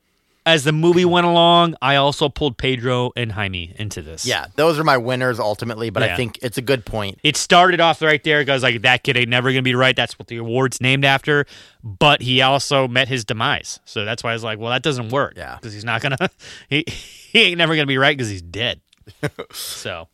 as 0.47 0.63
the 0.63 0.73
movie 0.73 1.05
went 1.05 1.27
along, 1.27 1.75
I 1.83 1.97
also 1.97 2.29
pulled 2.29 2.57
Pedro 2.57 3.11
and 3.17 3.33
Jaime 3.33 3.75
into 3.79 4.01
this. 4.01 4.25
Yeah, 4.25 4.47
those 4.55 4.79
are 4.79 4.85
my 4.85 4.97
winners 4.97 5.41
ultimately, 5.41 5.91
but 5.91 6.05
Yeah. 6.05 6.15
I 6.15 6.17
think 6.17 6.39
it's 6.41 6.57
a 6.57 6.63
good 6.63 6.87
point. 6.87 7.19
it 7.25 7.37
started 7.37 7.81
off 7.81 8.01
right 8.01 8.23
there 8.23 8.41
because 8.41 8.63
like 8.63 8.83
that 8.83 9.03
kid 9.03 9.17
ain't 9.17 9.29
never 9.29 9.51
gonna 9.51 9.63
be 9.63 9.75
right. 9.75 9.97
That's 9.97 10.19
what 10.19 10.29
the 10.29 10.37
award's 10.37 10.81
named 10.81 11.05
after. 11.05 11.47
But 11.83 12.23
he 12.23 12.41
also 12.43 12.87
met 12.89 13.09
his 13.09 13.25
demise, 13.25 13.81
so 13.85 14.05
that's 14.05 14.23
why 14.23 14.31
I 14.31 14.33
was 14.35 14.45
like, 14.45 14.59
well, 14.59 14.71
that 14.71 14.83
doesn't 14.83 15.11
work. 15.11 15.35
Yeah. 15.37 15.57
because 15.57 15.75
he's 15.75 15.85
not 15.85 16.01
gonna. 16.01 16.17
He 16.71 16.85
he 16.87 17.41
ain't 17.43 17.59
never 17.59 17.75
gonna 17.75 17.87
be 17.87 17.99
right 17.99 18.17
because 18.17 18.31
he's 18.31 18.43
dead. 18.43 18.81
so, 19.53 20.09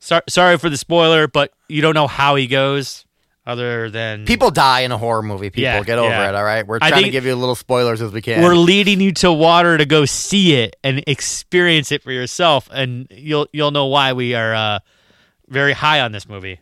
sorry 0.00 0.22
sorry 0.28 0.58
for 0.58 0.68
the 0.68 0.76
spoiler, 0.76 1.28
but 1.28 1.52
you 1.68 1.80
don't 1.82 1.94
know 1.94 2.06
how 2.08 2.34
he 2.34 2.46
goes. 2.46 3.04
Other 3.48 3.88
than 3.88 4.26
People 4.26 4.50
die 4.50 4.80
in 4.80 4.92
a 4.92 4.98
horror 4.98 5.22
movie. 5.22 5.48
People 5.48 5.62
Yeah, 5.62 5.82
get 5.82 5.98
over 5.98 6.10
yeah. 6.10 6.28
it. 6.28 6.34
All 6.34 6.44
right, 6.44 6.66
we're 6.66 6.80
trying 6.80 7.02
to 7.04 7.10
give 7.10 7.24
you 7.24 7.32
a 7.32 7.34
little 7.34 7.54
spoilers 7.54 8.02
as 8.02 8.12
we 8.12 8.20
can. 8.20 8.42
we're 8.42 8.54
leading 8.54 9.00
you 9.00 9.10
to 9.14 9.32
water 9.32 9.78
to 9.78 9.86
go 9.86 10.04
see 10.04 10.52
it 10.54 10.76
and 10.84 11.02
experience 11.06 11.90
it 11.90 12.02
for 12.02 12.12
yourself 12.12 12.68
and 12.70 13.06
you'll 13.10 13.46
you'll 13.52 13.70
know 13.70 13.86
why 13.86 14.12
we 14.12 14.34
are 14.34 14.54
uh, 14.54 14.78
very 15.48 15.72
high 15.72 16.00
on 16.02 16.12
this 16.12 16.28
movie 16.28 16.60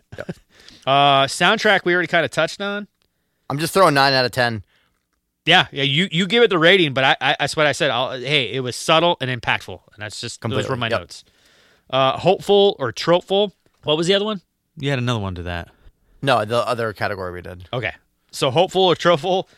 uh 0.87 1.25
soundtrack 1.27 1.85
we 1.85 1.93
already 1.93 2.07
kind 2.07 2.25
of 2.25 2.31
touched 2.31 2.61
on 2.61 2.87
I'm 3.51 3.59
just 3.59 3.75
throwing 3.75 3.95
nine 3.95 4.13
out 4.13 4.25
of 4.25 4.31
ten. 4.31 4.63
yeah 5.45 5.67
yeah 5.73 5.83
you 5.83 6.07
you 6.13 6.27
give 6.29 6.45
it 6.45 6.51
the 6.51 6.59
rating 6.59 6.95
but 6.95 7.03
i, 7.03 7.17
I 7.21 7.37
that's 7.41 7.57
what 7.57 7.67
i 7.67 7.73
said 7.73 7.91
I'll, 7.91 8.13
hey 8.13 8.53
it 8.53 8.61
was 8.61 8.77
subtle 8.77 9.17
and 9.21 9.29
impactful 9.29 9.81
and 9.93 10.03
that's 10.03 10.21
just 10.21 10.41
those 10.41 10.69
were 10.69 10.77
my 10.77 10.89
yep. 10.89 11.01
notes 11.01 11.25
uh 11.91 12.17
hopeful 12.17 12.77
or 12.79 12.93
tropeful 12.93 13.53
what 13.83 13.97
was 13.97 14.07
the 14.07 14.15
other 14.15 14.25
one 14.25 14.41
you 14.79 14.91
had 14.91 15.01
another 15.01 15.19
one 15.21 15.35
to 15.35 15.43
that 15.43 15.69
No, 16.23 16.45
the 16.45 16.67
other 16.67 16.93
category 16.93 17.33
we 17.33 17.43
did. 17.43 17.69
okay 17.73 17.93
so 18.33 18.51
hopeful 18.51 18.83
or 18.83 18.95
tropeful 18.95 19.49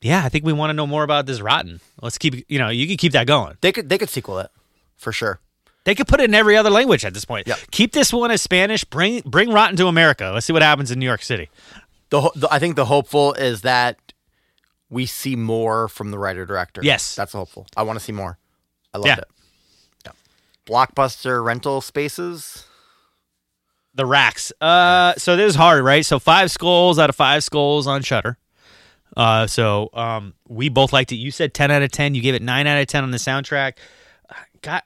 yeah 0.00 0.24
i 0.24 0.28
think 0.28 0.44
we 0.44 0.52
want 0.52 0.70
to 0.70 0.74
know 0.74 0.86
more 0.86 1.04
about 1.04 1.26
this 1.26 1.40
rotten 1.40 1.80
let's 2.02 2.18
keep 2.18 2.44
you 2.48 2.58
know 2.58 2.68
you 2.70 2.86
can 2.86 2.96
keep 2.96 3.12
that 3.12 3.26
going 3.26 3.56
They 3.60 3.72
could 3.72 3.88
they 3.88 3.98
could 3.98 4.08
sequel 4.10 4.38
it 4.38 4.50
for 4.96 5.12
sure. 5.12 5.40
They 5.84 5.94
could 5.94 6.08
put 6.08 6.18
it 6.20 6.24
in 6.24 6.34
every 6.34 6.56
other 6.56 6.70
language 6.70 7.04
at 7.04 7.14
this 7.14 7.24
point. 7.24 7.46
Yep. 7.46 7.58
Keep 7.70 7.92
this 7.92 8.12
one 8.12 8.32
as 8.32 8.42
Spanish. 8.42 8.82
Bring 8.82 9.20
bring 9.24 9.50
Rotten 9.52 9.76
to 9.76 9.86
America. 9.86 10.32
Let's 10.34 10.44
see 10.46 10.52
what 10.52 10.62
happens 10.62 10.90
in 10.90 10.98
New 10.98 11.06
York 11.06 11.22
City. 11.22 11.48
The, 12.10 12.28
the 12.34 12.48
I 12.50 12.58
think 12.58 12.74
the 12.74 12.86
hopeful 12.86 13.34
is 13.34 13.60
that 13.62 13.96
we 14.90 15.06
see 15.06 15.36
more 15.36 15.86
from 15.86 16.10
the 16.10 16.18
writer 16.18 16.44
director. 16.44 16.80
Yes. 16.82 17.14
that's 17.14 17.32
hopeful. 17.32 17.68
I 17.76 17.84
want 17.84 17.98
to 18.00 18.04
see 18.04 18.10
more. 18.12 18.36
I 18.92 18.98
loved 18.98 19.06
Yeah. 19.06 19.18
it. 19.18 19.28
Yeah. 20.06 20.12
Blockbuster 20.66 21.44
rental 21.44 21.80
spaces. 21.80 22.65
The 23.96 24.06
racks. 24.06 24.52
Uh, 24.60 25.14
so 25.16 25.36
this 25.36 25.50
is 25.50 25.54
hard, 25.56 25.82
right? 25.82 26.04
So 26.04 26.18
five 26.18 26.50
skulls 26.50 26.98
out 26.98 27.08
of 27.08 27.16
five 27.16 27.42
skulls 27.42 27.86
on 27.86 28.02
Shudder. 28.02 28.38
Uh, 29.16 29.46
so 29.46 29.88
um, 29.94 30.34
we 30.46 30.68
both 30.68 30.92
liked 30.92 31.12
it. 31.12 31.16
You 31.16 31.30
said 31.30 31.54
ten 31.54 31.70
out 31.70 31.82
of 31.82 31.90
ten. 31.90 32.14
You 32.14 32.20
gave 32.20 32.34
it 32.34 32.42
nine 32.42 32.66
out 32.66 32.78
of 32.78 32.86
ten 32.86 33.02
on 33.02 33.10
the 33.10 33.16
soundtrack. 33.16 33.78
God, 34.60 34.82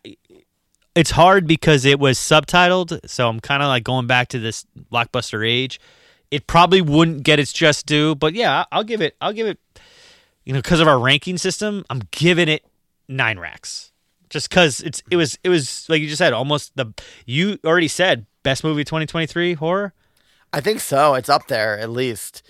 it's 0.95 1.11
hard 1.11 1.47
because 1.47 1.85
it 1.85 1.99
was 1.99 2.19
subtitled. 2.19 3.01
So 3.09 3.29
I'm 3.29 3.41
kind 3.41 3.63
of 3.63 3.69
like 3.69 3.83
going 3.83 4.07
back 4.07 4.29
to 4.29 4.39
this 4.39 4.65
blockbuster 4.93 5.47
age. 5.47 5.81
It 6.31 6.47
probably 6.47 6.81
wouldn't 6.81 7.25
get 7.25 7.41
its 7.41 7.53
just 7.53 7.87
due, 7.87 8.15
but 8.15 8.35
yeah, 8.35 8.65
I'll 8.71 8.85
give 8.85 9.01
it. 9.01 9.17
I'll 9.21 9.33
give 9.33 9.49
it. 9.49 9.59
You 10.45 10.53
know, 10.53 10.61
because 10.61 10.79
of 10.79 10.87
our 10.87 10.99
ranking 10.99 11.37
system, 11.37 11.85
I'm 11.91 12.03
giving 12.13 12.49
it 12.49 12.65
nine 13.09 13.39
racks. 13.41 13.93
Just 14.29 14.49
because 14.49 14.81
it's 14.81 15.03
it 15.11 15.17
was 15.17 15.39
it 15.43 15.49
was 15.49 15.89
like 15.89 16.01
you 16.01 16.07
just 16.07 16.19
said 16.19 16.33
almost 16.33 16.77
the 16.77 16.95
you 17.27 17.59
already 17.65 17.89
said 17.89 18.27
best 18.43 18.65
movie 18.65 18.85
2023 18.85 19.55
horror. 19.55 19.93
I 20.53 20.61
think 20.61 20.81
so. 20.81 21.15
It's 21.15 21.29
up 21.29 21.47
there 21.49 21.79
at 21.79 21.91
least. 21.91 22.43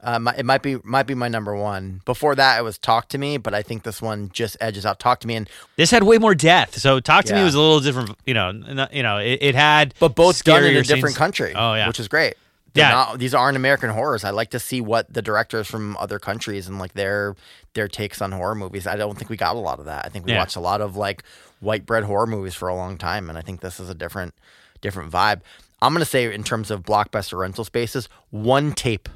Uh, 0.00 0.18
Mi- 0.20 0.30
it 0.38 0.46
might 0.46 0.62
be 0.62 0.76
might 0.84 1.08
be 1.08 1.14
my 1.16 1.26
number 1.26 1.56
one. 1.56 2.02
Before 2.04 2.36
that, 2.36 2.56
it 2.58 2.62
was 2.62 2.78
Talk 2.78 3.08
to 3.08 3.18
Me, 3.18 3.36
but 3.36 3.52
I 3.52 3.62
think 3.62 3.82
this 3.82 4.00
one 4.00 4.30
just 4.32 4.56
edges 4.60 4.86
out 4.86 5.00
Talk 5.00 5.18
to 5.20 5.26
Me. 5.26 5.34
And 5.34 5.50
This 5.74 5.90
had 5.90 6.04
way 6.04 6.18
more 6.18 6.36
death. 6.36 6.78
So 6.78 7.00
talk 7.00 7.24
to 7.24 7.34
me 7.34 7.42
was 7.42 7.56
a 7.56 7.60
little 7.60 7.80
different. 7.80 8.16
You 8.24 8.34
know, 8.34 8.52
you 8.92 9.02
know, 9.02 9.18
it, 9.18 9.38
it 9.42 9.54
had 9.56 9.94
but 9.98 10.14
both 10.14 10.44
done 10.44 10.62
in 10.62 10.76
a 10.76 10.82
different 10.84 11.06
scenes. 11.14 11.16
country. 11.18 11.52
Oh 11.56 11.74
yeah, 11.74 11.88
which 11.88 11.98
is 11.98 12.06
great. 12.06 12.34
They're 12.74 12.84
Yeah. 12.84 12.90
not- 12.92 13.18
these 13.18 13.34
aren't 13.34 13.56
American 13.56 13.90
horrors. 13.90 14.22
I 14.22 14.30
like 14.30 14.50
to 14.50 14.60
see 14.60 14.80
what 14.80 15.12
the 15.12 15.20
directors 15.22 15.66
from 15.66 15.96
other 15.96 16.20
countries 16.20 16.68
and 16.68 16.78
like 16.78 16.92
their 16.92 17.34
their 17.74 17.88
takes 17.88 18.22
on 18.22 18.30
horror 18.30 18.54
movies. 18.54 18.86
I 18.86 18.94
don't 18.94 19.18
think 19.18 19.30
we 19.30 19.36
got 19.36 19.56
a 19.56 19.58
lot 19.58 19.80
of 19.80 19.86
that. 19.86 20.04
I 20.06 20.10
think 20.10 20.26
we 20.26 20.32
Yeah. 20.32 20.38
watched 20.38 20.54
a 20.54 20.60
lot 20.60 20.80
of 20.80 20.96
like 20.96 21.24
white 21.58 21.86
bread 21.86 22.04
horror 22.04 22.26
movies 22.28 22.54
for 22.54 22.68
a 22.68 22.74
long 22.76 22.98
time, 22.98 23.28
and 23.28 23.36
I 23.36 23.40
think 23.40 23.62
this 23.62 23.80
is 23.80 23.88
a 23.90 23.94
different 23.94 24.32
different 24.80 25.12
vibe. 25.12 25.40
I'm 25.80 25.92
gonna 25.92 26.04
say 26.04 26.32
in 26.32 26.42
terms 26.42 26.70
of 26.70 26.82
blockbuster 26.82 27.38
rental 27.38 27.64
spaces, 27.64 28.08
one 28.30 28.72
tape. 28.72 29.08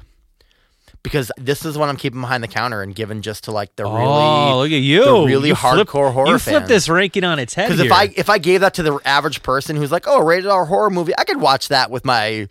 Because 1.01 1.29
this 1.37 1.65
is 1.65 1.77
what 1.77 1.89
I'm 1.89 1.97
keeping 1.97 2.21
behind 2.21 2.41
the 2.43 2.47
counter 2.47 2.81
and 2.81 2.95
given 2.95 3.21
just 3.21 3.43
to 3.43 3.51
like 3.51 3.75
the 3.75 3.83
oh, 3.83 3.93
really 3.93 4.55
look 4.55 4.71
at 4.71 4.81
you, 4.81 5.03
the 5.03 5.23
really 5.25 5.49
You 5.49 5.55
flip- 5.55 5.89
hardcore 5.89 6.13
horror 6.13 6.29
You 6.29 6.37
flip 6.37 6.59
fans. 6.59 6.69
this 6.69 6.87
ranking 6.87 7.25
on 7.25 7.39
its 7.39 7.53
head. 7.53 7.67
Because 7.67 7.85
if. 7.85 7.91
I 7.91 8.13
if 8.15 8.29
I 8.29 8.37
gave 8.37 8.61
that 8.61 8.75
to 8.75 8.83
the 8.83 8.97
average 9.03 9.43
person 9.43 9.75
who's 9.75 9.91
like, 9.91 10.07
oh, 10.07 10.23
rated 10.23 10.49
R 10.49 10.63
horror 10.63 10.89
movie, 10.89 11.11
I 11.17 11.25
could 11.25 11.41
watch 11.41 11.67
that 11.67 11.91
with 11.91 12.05
my 12.05 12.47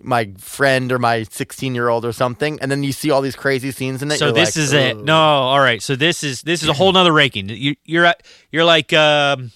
my 0.00 0.30
friend 0.38 0.92
or 0.92 1.00
my 1.00 1.24
16 1.24 1.74
year 1.74 1.88
old 1.88 2.04
or 2.04 2.12
something, 2.12 2.60
and 2.62 2.70
then 2.70 2.84
you 2.84 2.92
see 2.92 3.10
all 3.10 3.20
these 3.20 3.34
crazy 3.34 3.72
scenes 3.72 4.00
in 4.00 4.12
it. 4.12 4.18
so 4.18 4.26
you're 4.26 4.34
this 4.34 4.56
like, 4.56 4.62
is 4.62 4.72
it. 4.72 4.96
No, 4.96 5.16
all 5.16 5.58
right. 5.58 5.82
So 5.82 5.96
this 5.96 6.22
is 6.22 6.42
this 6.42 6.62
is 6.62 6.68
a 6.68 6.72
whole 6.74 6.92
nother 6.92 7.12
ranking. 7.12 7.48
You, 7.48 7.74
you're 7.84 8.04
at, 8.04 8.22
you're 8.52 8.64
like, 8.64 8.92
um, 8.92 9.50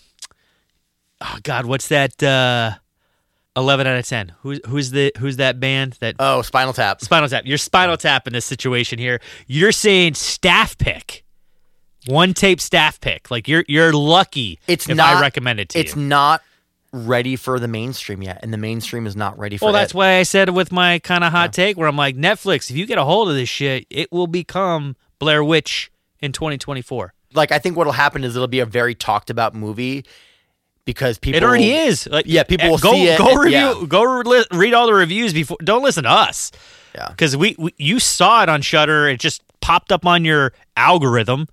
oh 1.21 1.39
God, 1.45 1.67
what's 1.67 1.87
that? 1.89 2.21
Uh, 2.21 2.73
Eleven 3.55 3.87
out 3.87 3.99
of 3.99 4.07
ten. 4.07 4.33
Who's 4.41 4.61
who's 4.67 4.91
the 4.93 5.13
who's 5.19 5.37
that 5.37 5.61
band 5.61 5.95
that 6.01 6.17
Oh, 6.19 6.41
Spinal 6.43 6.73
Tap. 6.73 7.01
Spinal 7.03 7.29
Tap. 7.29 7.45
You're 7.45 7.59
Spinal 7.59 7.97
Tap 7.99 8.27
in 8.27 8.33
this 8.33 8.47
situation 8.47 8.99
here. 8.99 9.21
You're 9.47 9.73
saying 9.73 10.15
staff 10.15 10.79
pick, 10.79 11.23
one 12.07 12.33
tape 12.33 12.61
staff 12.63 12.99
pick. 13.01 13.31
Like 13.31 13.49
you're 13.49 13.65
you're 13.69 13.93
lucky. 13.93 14.59
It's 14.67 14.89
if 14.89 14.97
not 14.97 15.17
I 15.17 15.21
recommend 15.21 15.61
it 15.61 15.69
to 15.71 15.79
It's 15.79 15.95
you. 15.95 16.01
not 16.03 16.41
ready 16.95 17.37
for 17.37 17.59
the 17.61 17.69
mainstream 17.69 18.23
yet, 18.23 18.41
and 18.43 18.53
the 18.55 18.59
mainstream 18.59 19.07
is 19.07 19.17
not 19.17 19.39
ready 19.39 19.57
for 19.59 19.67
Well, 19.67 19.75
it. 19.75 19.79
that's 19.79 19.95
why 19.95 20.17
I 20.17 20.23
said 20.25 20.51
with 20.51 20.73
my 20.73 20.99
kind 20.99 21.23
of 21.25 21.33
hot 21.33 21.53
take, 21.53 21.77
where 21.77 21.89
I'm 21.89 21.97
like, 21.97 22.17
Netflix, 22.17 22.71
if 22.71 22.77
you 22.77 22.87
get 22.87 22.99
a 22.99 23.05
hold 23.05 23.29
of 23.31 23.35
this 23.35 23.49
shit, 23.49 23.87
it 23.91 24.11
will 24.13 24.27
become 24.27 24.97
Blair 25.19 25.43
Witch 25.45 25.91
in 26.21 26.33
2024. 26.33 27.13
like 27.35 27.51
I 27.53 27.59
think 27.59 27.77
what'll 27.77 27.93
happen 27.95 28.25
is 28.25 28.35
it'll 28.37 28.47
be 28.49 28.61
a 28.61 28.67
very 28.67 28.95
talked 28.95 29.29
about 29.31 29.55
movie 29.55 30.05
because 30.85 31.19
people. 31.19 31.37
It 31.39 31.45
already 31.45 31.73
is. 31.73 32.07
Like, 32.07 32.25
Yeah, 32.27 32.43
people 32.43 32.67
eh, 32.67 32.71
will 32.71 32.79
go 32.79 32.93
see 32.93 33.05
it 33.09 33.19
go 33.19 33.29
and- 33.31 33.41
review, 33.41 33.59
yeah. 33.81 33.87
go 33.87 34.03
re- 34.03 34.45
read 34.53 34.75
all 34.75 34.87
the 34.87 34.95
reviews 34.95 35.33
before. 35.33 35.57
Don't 35.63 35.83
listen 35.83 36.05
to 36.05 36.11
us. 36.11 36.51
Yeah. 36.95 37.09
because 37.09 37.35
we, 37.37 37.57
we 37.59 37.73
you 37.79 37.99
saw 37.99 38.43
it 38.43 38.49
on 38.51 38.61
Shudder. 38.61 39.09
It 39.09 39.19
just 39.19 39.43
popped 39.61 39.91
up 39.93 40.05
on 40.05 40.25
your 40.27 40.53
algorithm, 40.77 41.49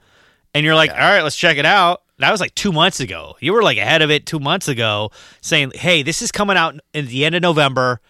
and 0.53 0.65
you're 0.65 0.75
like, 0.75 0.91
all 0.91 0.97
right, 0.97 1.21
let's 1.21 1.37
check 1.37 1.57
it 1.57 1.65
out. 1.65 2.01
That 2.17 2.31
was 2.31 2.41
like 2.41 2.53
two 2.55 2.73
months 2.73 2.99
ago. 2.99 3.37
You 3.39 3.53
were 3.53 3.63
like 3.63 3.77
ahead 3.77 4.01
of 4.01 4.11
it 4.11 4.25
two 4.25 4.39
months 4.39 4.67
ago, 4.67 5.11
saying, 5.39 5.71
"Hey, 5.75 6.03
this 6.03 6.21
is 6.21 6.31
coming 6.33 6.57
out 6.57 6.75
in 6.93 7.07
the 7.07 7.23
end 7.23 7.35
of 7.35 7.41
November. 7.41 8.01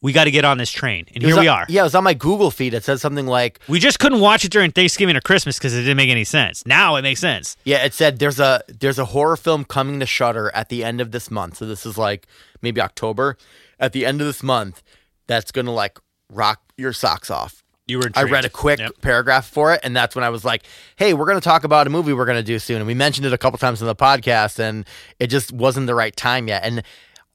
We 0.00 0.12
got 0.12 0.24
to 0.24 0.30
get 0.30 0.44
on 0.44 0.58
this 0.58 0.70
train." 0.70 1.06
And 1.14 1.22
here 1.24 1.38
we 1.38 1.48
are. 1.48 1.66
Yeah, 1.68 1.80
it 1.80 1.84
was 1.84 1.94
on 1.94 2.04
my 2.04 2.14
Google 2.14 2.50
feed. 2.50 2.74
It 2.74 2.84
said 2.84 3.00
something 3.00 3.26
like, 3.26 3.60
We 3.68 3.80
just 3.80 3.98
couldn't 3.98 4.20
watch 4.20 4.44
it 4.44 4.50
during 4.52 4.70
Thanksgiving 4.70 5.16
or 5.16 5.20
Christmas 5.20 5.58
because 5.58 5.74
it 5.74 5.80
didn't 5.80 5.96
make 5.96 6.10
any 6.10 6.24
sense. 6.24 6.64
Now 6.66 6.96
it 6.96 7.02
makes 7.02 7.20
sense. 7.20 7.56
Yeah, 7.64 7.84
it 7.84 7.94
said 7.94 8.18
there's 8.18 8.38
a 8.40 8.62
there's 8.68 8.98
a 8.98 9.06
horror 9.06 9.36
film 9.36 9.64
coming 9.64 9.98
to 10.00 10.06
Shudder 10.06 10.50
at 10.54 10.68
the 10.68 10.84
end 10.84 11.00
of 11.00 11.10
this 11.10 11.30
month. 11.30 11.56
So 11.58 11.66
this 11.66 11.84
is 11.84 11.98
like 11.98 12.26
maybe 12.62 12.80
October. 12.80 13.36
At 13.80 13.92
the 13.92 14.04
end 14.06 14.20
of 14.20 14.26
this 14.26 14.42
month, 14.42 14.82
that's 15.26 15.50
gonna 15.52 15.72
like 15.72 15.98
rock 16.32 16.60
your 16.76 16.92
socks 16.92 17.30
off. 17.30 17.62
You 17.86 17.98
were. 18.00 18.10
I 18.14 18.24
read 18.24 18.44
a 18.44 18.50
quick 18.50 18.78
Yep. 18.80 19.00
paragraph 19.00 19.48
for 19.48 19.72
it, 19.72 19.80
and 19.82 19.96
that's 19.96 20.14
when 20.14 20.22
I 20.22 20.28
was 20.28 20.44
like, 20.44 20.64
"Hey, 20.96 21.14
we're 21.14 21.24
going 21.24 21.40
to 21.40 21.44
talk 21.44 21.64
about 21.64 21.86
a 21.86 21.90
movie 21.90 22.12
we're 22.12 22.26
going 22.26 22.36
to 22.36 22.42
do 22.42 22.58
soon." 22.58 22.76
And 22.76 22.86
we 22.86 22.92
mentioned 22.92 23.24
it 23.24 23.32
a 23.32 23.38
couple 23.38 23.58
times 23.58 23.80
in 23.80 23.86
the 23.86 23.96
podcast, 23.96 24.58
and 24.58 24.84
it 25.18 25.28
just 25.28 25.52
wasn't 25.52 25.86
the 25.86 25.94
right 25.94 26.14
time 26.14 26.48
yet. 26.48 26.64
And 26.64 26.82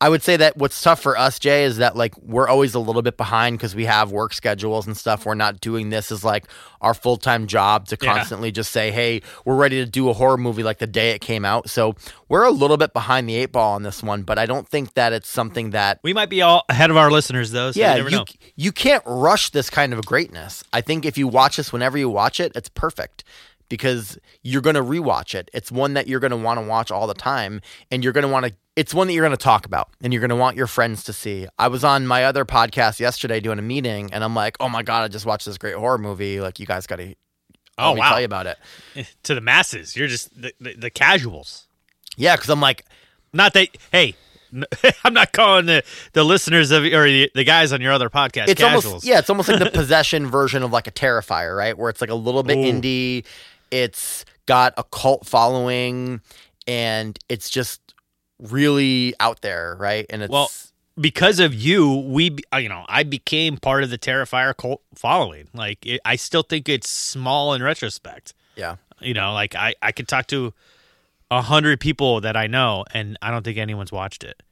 I 0.03 0.09
would 0.09 0.21
say 0.21 0.35
that 0.35 0.57
what's 0.57 0.81
tough 0.81 0.99
for 1.01 1.17
us, 1.17 1.39
Jay, 1.39 1.63
is 1.63 1.77
that 1.77 1.95
like 1.95 2.13
we're 2.21 2.49
always 2.49 2.75
a 2.75 2.79
little 2.79 3.01
bit 3.01 3.15
behind 3.15 3.57
because 3.57 3.73
we 3.73 3.85
have 3.85 4.11
work 4.11 4.33
schedules 4.33 4.85
and 4.85 4.97
stuff. 4.97 5.25
We're 5.25 5.33
not 5.33 5.61
doing 5.61 5.91
this 5.91 6.11
as 6.11 6.25
like 6.25 6.43
our 6.81 6.93
full 6.93 7.15
time 7.15 7.47
job 7.47 7.87
to 7.87 7.97
Yeah. 8.01 8.13
constantly 8.13 8.51
just 8.51 8.73
say, 8.73 8.91
"Hey, 8.91 9.21
we're 9.45 9.55
ready 9.55 9.77
to 9.77 9.89
do 9.89 10.09
a 10.09 10.13
horror 10.13 10.35
movie 10.35 10.61
like 10.61 10.79
the 10.79 10.87
day 10.87 11.11
it 11.11 11.19
came 11.21 11.45
out." 11.45 11.69
So 11.69 11.95
we're 12.27 12.43
a 12.43 12.51
little 12.51 12.75
bit 12.75 12.91
behind 12.91 13.29
the 13.29 13.35
eight 13.37 13.53
ball 13.53 13.75
on 13.75 13.83
this 13.83 14.03
one, 14.03 14.23
but 14.23 14.37
I 14.37 14.45
don't 14.45 14.67
think 14.67 14.93
that 14.95 15.13
it's 15.13 15.29
something 15.29 15.69
that 15.69 15.99
We 16.03 16.11
might 16.11 16.29
be 16.29 16.41
all 16.41 16.65
ahead 16.67 16.89
of 16.89 16.97
our 16.97 17.09
listeners 17.09 17.51
though. 17.51 17.71
So 17.71 17.79
yeah, 17.79 17.91
you 17.91 17.97
never 17.99 18.09
you 18.09 18.17
know. 18.17 18.25
you 18.57 18.71
can't 18.73 19.03
rush 19.05 19.51
this 19.51 19.69
kind 19.69 19.93
of 19.93 20.05
greatness. 20.05 20.65
I 20.73 20.81
think 20.81 21.05
if 21.05 21.17
you 21.17 21.29
watch 21.29 21.55
this 21.55 21.71
whenever 21.71 21.97
you 21.97 22.09
watch 22.09 22.41
it, 22.41 22.51
it's 22.55 22.67
perfect 22.67 23.23
because 23.69 24.19
you're 24.43 24.61
going 24.61 24.75
to 24.75 24.83
rewatch 24.83 25.33
it. 25.33 25.49
It's 25.53 25.71
one 25.71 25.93
that 25.93 26.07
you're 26.07 26.19
going 26.19 26.31
to 26.31 26.37
want 26.37 26.59
to 26.59 26.65
watch 26.65 26.91
all 26.91 27.07
the 27.07 27.13
time 27.13 27.61
and 27.89 28.03
you're 28.03 28.13
going 28.13 28.25
to 28.25 28.31
want 28.31 28.45
to 28.45 28.53
it's 28.75 28.93
one 28.93 29.07
that 29.07 29.13
you're 29.13 29.25
going 29.25 29.37
to 29.37 29.43
talk 29.43 29.65
about 29.65 29.89
and 30.01 30.11
you're 30.13 30.19
going 30.19 30.29
to 30.29 30.35
want 30.35 30.57
your 30.57 30.67
friends 30.67 31.03
to 31.05 31.13
see. 31.13 31.47
I 31.59 31.67
was 31.67 31.83
on 31.83 32.07
my 32.07 32.23
other 32.25 32.43
podcast 32.45 32.99
yesterday 32.99 33.39
doing 33.39 33.59
a 33.59 33.63
meeting 33.63 34.11
and 34.13 34.23
I'm 34.23 34.35
like, 34.35 34.57
"Oh 34.59 34.69
my 34.69 34.83
god, 34.83 35.03
I 35.03 35.07
just 35.09 35.25
watched 35.25 35.45
this 35.45 35.57
great 35.57 35.75
horror 35.75 35.97
movie. 35.97 36.39
Like 36.41 36.59
you 36.59 36.65
guys 36.65 36.87
got 36.87 36.97
to 36.97 37.13
Oh 37.77 37.93
wow! 37.93 38.09
tell 38.09 38.19
you 38.19 38.25
about 38.25 38.47
it." 38.47 38.57
to 39.23 39.35
the 39.35 39.41
masses, 39.41 39.95
you're 39.95 40.07
just 40.07 40.29
the, 40.39 40.53
the, 40.59 40.73
the 40.75 40.89
casuals. 40.89 41.67
Yeah, 42.17 42.35
cuz 42.37 42.49
I'm 42.49 42.61
like 42.61 42.85
Not 43.31 43.53
that. 43.53 43.69
Hey, 43.91 44.15
I'm 45.03 45.13
not 45.13 45.31
calling 45.33 45.65
the 45.67 45.83
the 46.13 46.23
listeners 46.23 46.71
of 46.71 46.83
or 46.83 47.05
the, 47.05 47.31
the 47.35 47.43
guys 47.43 47.73
on 47.73 47.81
your 47.81 47.91
other 47.91 48.09
podcast 48.09 48.47
it's 48.47 48.61
casuals. 48.61 48.85
almost 48.85 49.05
yeah, 49.05 49.19
it's 49.19 49.29
almost 49.29 49.49
like 49.49 49.59
the 49.59 49.71
possession 49.73 50.27
version 50.27 50.63
of 50.63 50.71
like 50.71 50.87
a 50.87 50.91
Terrifier, 50.91 51.55
right? 51.55 51.77
Where 51.77 51.89
it's 51.89 52.01
like 52.01 52.09
a 52.11 52.15
little 52.15 52.43
bit 52.43 52.57
Ooh. 52.57 52.61
indie. 52.71 53.25
It's 53.71 54.25
got 54.45 54.73
a 54.77 54.83
cult 54.83 55.25
following, 55.25 56.21
and 56.67 57.17
it's 57.29 57.49
just 57.49 57.81
really 58.51 59.13
out 59.19 59.41
there, 59.41 59.75
right? 59.79 60.05
And 60.09 60.21
it's 60.23 60.31
Well, 60.31 60.51
because 60.99 61.39
of 61.39 61.53
you, 61.53 61.95
we 62.05 62.37
uh, 62.53 62.57
you 62.57 62.69
know 62.69 62.85
I 62.87 63.03
became 63.03 63.57
part 63.57 63.83
of 63.83 63.89
the 63.89 63.97
Terrifier 63.97 64.55
cult 64.55 64.81
following. 64.95 65.47
Like 65.53 65.85
it, 65.85 66.01
I 66.05 66.15
still 66.17 66.43
think 66.43 66.69
it's 66.69 66.89
small 66.89 67.53
in 67.53 67.63
retrospect. 67.63 68.33
yeah, 68.55 68.75
You 69.01 69.13
know, 69.13 69.33
like 69.33 69.55
I 69.55 69.73
I 69.81 69.91
could 69.91 70.07
talk 70.07 70.27
to 70.27 70.53
a 71.31 71.41
hundred 71.41 71.79
people 71.79 72.21
that 72.21 72.35
I 72.37 72.45
know, 72.47 72.85
and 72.93 73.17
I 73.21 73.31
don't 73.31 73.43
think 73.43 73.57
anyone's 73.57 73.91
watched 73.91 74.23
it. 74.23 74.43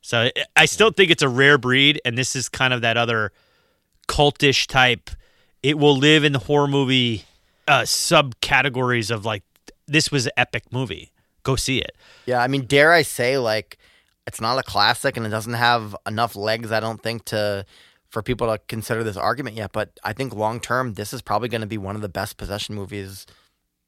So 0.00 0.22
I- 0.22 0.32
I 0.54 0.64
still 0.66 0.90
think 0.92 1.10
it's 1.10 1.22
a 1.22 1.28
rare 1.28 1.58
breed, 1.58 2.00
and 2.04 2.16
this 2.16 2.34
is 2.36 2.48
kind 2.48 2.72
of 2.72 2.80
that 2.80 2.96
other 2.96 3.32
cultish 4.08 4.66
type. 4.66 5.10
It 5.62 5.78
will 5.78 5.96
live 5.96 6.22
in 6.24 6.32
the 6.32 6.38
horror 6.38 6.68
movie 6.68 7.24
uh, 7.68 7.80
subcategories 7.82 9.10
of 9.10 9.24
like 9.24 9.42
this 9.86 10.10
was 10.12 10.26
an 10.26 10.32
epic 10.36 10.72
movie. 10.72 11.10
Go 11.46 11.54
see 11.54 11.78
it. 11.78 11.94
yeah. 12.26 12.40
I 12.42 12.48
mean, 12.48 12.62
dare 12.66 12.90
I 12.92 13.02
say, 13.02 13.38
like, 13.38 13.78
it's 14.26 14.40
not 14.40 14.58
a 14.58 14.62
classic, 14.64 15.16
and 15.16 15.24
it 15.24 15.28
doesn't 15.30 15.54
have 15.54 15.94
enough 16.04 16.34
legs. 16.34 16.72
I 16.72 16.80
don't 16.80 17.00
think 17.00 17.24
to 17.26 17.64
for 18.08 18.20
people 18.22 18.48
to 18.48 18.58
consider 18.66 19.04
this 19.04 19.16
argument 19.16 19.54
yet. 19.56 19.70
But 19.72 19.90
I 20.02 20.12
think 20.12 20.34
long 20.34 20.58
term, 20.58 20.94
this 20.94 21.12
is 21.12 21.22
probably 21.22 21.48
going 21.48 21.60
to 21.60 21.66
be 21.68 21.78
one 21.78 21.94
of 21.94 22.02
the 22.02 22.08
best 22.08 22.36
possession 22.36 22.74
movies 22.74 23.26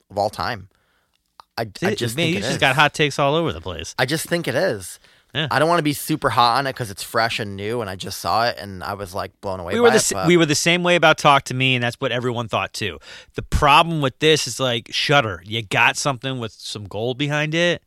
of 0.09 0.17
all 0.19 0.31
time. 0.31 0.69
I, 1.57 1.63
I 1.83 1.95
just 1.97 2.17
Man, 2.17 2.27
think 2.27 2.33
you 2.35 2.39
it 2.39 2.43
just 2.43 2.53
is. 2.53 2.59
got 2.59 2.77
hot 2.77 2.95
takes 2.95 3.19
all 3.19 3.35
over 3.35 3.53
the 3.53 3.61
place. 3.61 3.95
I 3.99 4.07
just 4.07 4.27
think 4.27 4.47
it 4.47 4.55
is. 4.55 5.01
Yeah. 5.35 5.49
I 5.51 5.59
don't 5.59 5.69
want 5.69 5.79
to 5.79 5.83
be 5.85 5.93
super 5.93 6.31
hot 6.31 6.59
on 6.59 6.67
it 6.67 6.73
because 6.73 6.91
it's 6.91 7.03
fresh 7.03 7.39
and 7.39 7.55
new, 7.55 7.81
and 7.83 7.91
I 7.91 7.97
just 7.97 8.19
saw 8.19 8.47
it 8.47 8.57
and 8.59 8.83
I 8.83 8.95
was 8.95 9.15
like 9.15 9.39
blown 9.41 9.61
away. 9.61 9.75
we 9.75 9.81
were 9.81 9.89
by 9.89 9.97
the 9.97 9.99
it, 9.99 10.11
but- 10.13 10.27
we 10.27 10.37
were 10.37 10.47
the 10.47 10.55
same 10.55 10.83
way 10.83 10.97
about 10.97 11.19
Talk 11.19 11.45
to 11.45 11.55
Me, 11.55 11.75
and 11.75 11.83
that's 11.85 11.97
what 12.01 12.13
everyone 12.13 12.49
thought 12.49 12.73
too. 12.73 12.99
The 13.35 13.43
problem 13.43 14.01
with 14.01 14.19
this 14.21 14.47
is 14.47 14.59
like 14.59 14.89
Shudder. 14.91 15.43
You 15.45 15.63
got 15.63 15.97
something 15.97 16.39
with 16.39 16.53
some 16.53 16.85
gold 16.85 17.19
behind 17.19 17.55
it. 17.55 17.83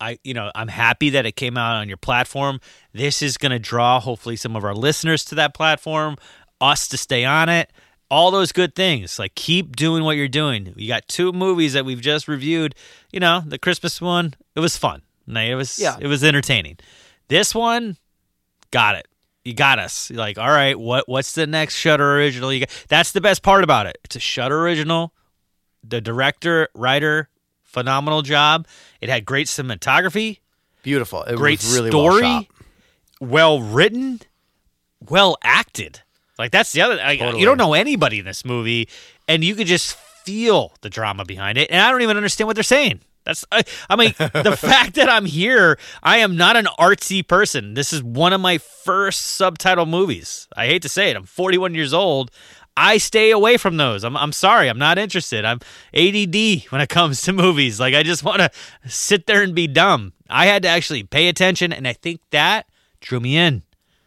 I, 0.00 0.18
you 0.24 0.34
know, 0.34 0.50
I'm 0.54 0.68
happy 0.68 1.10
that 1.10 1.24
it 1.24 1.32
came 1.36 1.56
out 1.56 1.76
on 1.76 1.88
your 1.88 1.96
platform. 1.96 2.60
This 2.92 3.22
is 3.22 3.36
going 3.36 3.52
to 3.52 3.60
draw 3.60 4.00
hopefully 4.00 4.36
some 4.36 4.56
of 4.56 4.64
our 4.64 4.74
listeners 4.74 5.24
to 5.26 5.36
that 5.36 5.54
platform, 5.54 6.16
us 6.60 6.88
to 6.88 6.96
stay 6.96 7.24
on 7.24 7.48
it, 7.48 7.70
all 8.10 8.30
those 8.32 8.50
good 8.52 8.74
things. 8.74 9.18
Like 9.20 9.34
keep 9.36 9.76
doing 9.76 10.02
what 10.02 10.16
you're 10.16 10.28
doing. 10.28 10.74
You 10.76 10.88
got 10.88 11.06
two 11.08 11.32
movies 11.32 11.72
that 11.74 11.84
we've 11.84 12.00
just 12.00 12.26
reviewed. 12.26 12.74
You 13.12 13.20
know, 13.20 13.40
the 13.46 13.56
Christmas 13.58 14.00
one, 14.00 14.34
it 14.56 14.60
was 14.60 14.76
fun. 14.76 15.02
Like, 15.26 15.48
It 15.48 15.54
was 15.54 15.78
Yeah. 15.78 15.96
it 16.00 16.06
was 16.06 16.22
entertaining. 16.24 16.78
This 17.28 17.54
one, 17.54 17.96
got 18.70 18.96
it. 18.96 19.08
You 19.44 19.52
got 19.54 19.78
us. 19.78 20.10
You're 20.10 20.18
like, 20.18 20.38
all 20.38 20.48
right, 20.48 20.78
what 20.78 21.08
what's 21.08 21.32
the 21.32 21.46
next 21.46 21.76
Shudder 21.76 22.16
original? 22.16 22.52
You 22.52 22.60
got, 22.60 22.70
that's 22.88 23.12
the 23.12 23.20
best 23.20 23.42
part 23.42 23.62
about 23.64 23.86
it. 23.86 23.98
It's 24.04 24.16
a 24.16 24.20
Shudder 24.20 24.60
original. 24.62 25.12
The 25.86 26.00
director, 26.00 26.68
writer, 26.74 27.28
phenomenal 27.62 28.22
job. 28.22 28.66
It 29.02 29.08
had 29.10 29.24
great 29.26 29.46
cinematography, 29.48 30.38
Beautiful. 30.82 31.22
It 31.24 31.36
great 31.36 31.60
was 31.60 31.74
really 31.74 31.90
well 31.90 32.10
story, 32.10 32.22
shot. 32.22 32.46
well 33.20 33.60
written, 33.60 34.20
well 35.08 35.36
acted. 35.42 36.00
Like 36.38 36.50
that's 36.50 36.72
the 36.72 36.80
other. 36.82 36.98
I, 37.02 37.16
Totally. 37.16 37.40
You 37.40 37.46
don't 37.46 37.58
know 37.58 37.74
anybody 37.74 38.18
in 38.20 38.24
this 38.24 38.44
movie, 38.44 38.88
and 39.28 39.44
you 39.44 39.54
could 39.54 39.66
just 39.66 39.94
feel 39.94 40.72
the 40.80 40.88
drama 40.90 41.24
behind 41.24 41.58
it. 41.58 41.70
And 41.70 41.80
I 41.82 41.90
don't 41.90 42.00
even 42.02 42.16
understand 42.16 42.46
what 42.48 42.56
they're 42.56 42.62
saying. 42.62 43.00
That's. 43.24 43.44
I, 43.50 43.64
I 43.88 43.96
mean, 43.96 44.14
the 44.18 44.56
fact 44.60 44.94
that 44.94 45.08
I'm 45.08 45.24
here, 45.24 45.78
I 46.02 46.18
am 46.18 46.36
not 46.36 46.56
an 46.56 46.66
artsy 46.78 47.26
person. 47.26 47.74
This 47.74 47.92
is 47.92 48.02
one 48.02 48.32
of 48.32 48.40
my 48.40 48.58
first 48.58 49.20
subtitle 49.22 49.86
movies. 49.86 50.48
I 50.56 50.66
hate 50.66 50.82
to 50.82 50.88
say 50.88 51.10
it. 51.10 51.16
I'm 51.16 51.24
41 51.24 51.74
years 51.74 51.94
old. 51.94 52.30
I 52.76 52.98
stay 52.98 53.30
away 53.30 53.56
from 53.56 53.76
those. 53.76 54.02
I'm, 54.02 54.16
I'm 54.16 54.32
sorry. 54.32 54.68
I'm 54.68 54.78
not 54.78 54.98
interested. 54.98 55.44
I'm 55.44 55.60
ADD 55.94 56.64
when 56.70 56.80
it 56.80 56.88
comes 56.88 57.22
to 57.22 57.32
movies. 57.44 57.78
Like, 57.78 57.94
I 57.94 58.02
just 58.02 58.24
want 58.24 58.38
to 58.38 58.50
sit 58.88 59.26
there 59.26 59.42
and 59.42 59.54
be 59.54 59.66
dumb. 59.66 60.12
I 60.28 60.46
had 60.46 60.62
to 60.62 60.68
actually 60.68 61.04
pay 61.04 61.28
attention, 61.28 61.72
and 61.72 61.86
I 61.86 61.92
think 61.92 62.20
that 62.30 62.66
drew 63.00 63.20
me 63.20 63.36
in. 63.36 63.62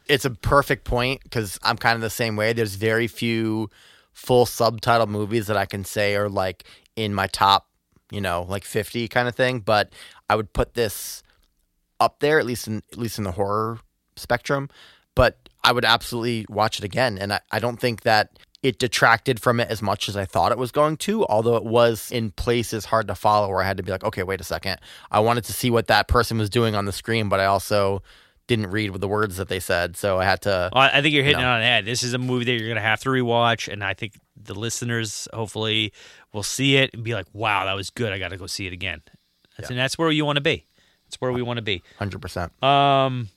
It's 0.07 0.25
a 0.25 0.31
perfect 0.31 0.83
point 0.83 1.23
because 1.23 1.59
I'm 1.63 1.77
kind 1.77 1.95
of 1.95 2.01
the 2.01 2.09
same 2.09 2.35
way. 2.35 2.53
There's 2.53 2.75
very 2.75 3.07
few 3.07 3.69
full 4.13 4.45
subtitle 4.45 5.07
movies 5.07 5.47
that 5.47 5.57
I 5.57 5.65
can 5.65 5.85
say 5.85 6.15
are 6.15 6.29
like 6.29 6.63
in 6.95 7.13
my 7.13 7.27
top, 7.27 7.67
you 8.11 8.21
know, 8.21 8.45
like 8.47 8.63
50 8.63 9.07
kind 9.07 9.27
of 9.27 9.35
thing. 9.35 9.59
But 9.59 9.93
I 10.29 10.35
would 10.35 10.53
put 10.53 10.73
this 10.73 11.23
up 11.99 12.19
there, 12.19 12.39
at 12.39 12.45
least 12.45 12.67
in 12.67 12.83
at 12.91 12.97
least 12.97 13.17
in 13.17 13.23
the 13.23 13.31
horror 13.31 13.79
spectrum. 14.15 14.69
But 15.15 15.49
I 15.63 15.71
would 15.71 15.85
absolutely 15.85 16.45
watch 16.49 16.77
it 16.79 16.85
again, 16.85 17.17
and 17.17 17.33
I, 17.33 17.39
I 17.51 17.59
don't 17.59 17.79
think 17.79 18.01
that 18.01 18.39
it 18.63 18.79
detracted 18.79 19.39
from 19.39 19.59
it 19.59 19.69
as 19.69 19.81
much 19.81 20.09
as 20.09 20.17
I 20.17 20.25
thought 20.25 20.51
it 20.51 20.57
was 20.57 20.71
going 20.71 20.97
to. 20.97 21.25
Although 21.25 21.55
it 21.55 21.63
was 21.63 22.11
in 22.11 22.31
places 22.31 22.85
hard 22.85 23.07
to 23.07 23.15
follow, 23.15 23.49
where 23.49 23.61
I 23.61 23.67
had 23.67 23.77
to 23.77 23.83
be 23.83 23.91
like, 23.91 24.03
okay, 24.03 24.23
wait 24.23 24.41
a 24.41 24.43
second, 24.43 24.79
I 25.11 25.19
wanted 25.19 25.43
to 25.45 25.53
see 25.53 25.69
what 25.69 25.87
that 25.87 26.07
person 26.07 26.37
was 26.37 26.49
doing 26.49 26.75
on 26.75 26.85
the 26.85 26.91
screen, 26.91 27.29
but 27.29 27.39
I 27.39 27.45
also 27.45 28.01
didn't 28.47 28.67
read 28.67 28.91
with 28.91 29.01
the 29.01 29.07
words 29.07 29.37
that 29.37 29.49
they 29.49 29.59
said, 29.59 29.97
so 29.97 30.17
I 30.19 30.23
had 30.25 30.41
to. 30.43 30.69
Well, 30.73 30.89
I 30.93 31.01
think 31.01 31.13
you're 31.13 31.23
hitting 31.23 31.41
No. 31.41 31.47
it 31.49 31.53
on 31.55 31.59
the 31.59 31.65
head. 31.65 31.85
This 31.85 32.01
is 32.03 32.13
a 32.13 32.17
movie 32.17 32.45
that 32.45 32.51
you're 32.51 32.67
going 32.67 32.75
to 32.75 32.81
have 32.81 33.01
to 33.01 33.09
rewatch, 33.09 33.71
and 33.71 33.83
I 33.83 33.93
think 33.93 34.13
the 34.41 34.55
listeners 34.55 35.27
hopefully 35.33 35.91
will 36.33 36.43
see 36.43 36.77
it 36.77 36.91
and 36.93 37.03
be 37.03 37.13
like, 37.13 37.25
"Wow, 37.33 37.65
that 37.65 37.73
was 37.73 37.89
good. 37.89 38.13
I 38.13 38.19
got 38.19 38.29
to 38.29 38.37
go 38.37 38.47
see 38.47 38.65
it 38.67 38.73
again." 38.73 39.01
That's, 39.57 39.69
And 39.69 39.77
that's 39.77 39.97
where 39.97 40.09
you 40.11 40.23
want 40.25 40.37
to 40.37 40.41
be. 40.41 40.65
That's 41.05 41.19
where 41.19 41.31
we 41.31 41.41
want 41.41 41.57
to 41.57 41.61
be. 41.63 41.81
Hundred 41.99 42.21
percent. 42.21 42.51
Um, 42.63 43.29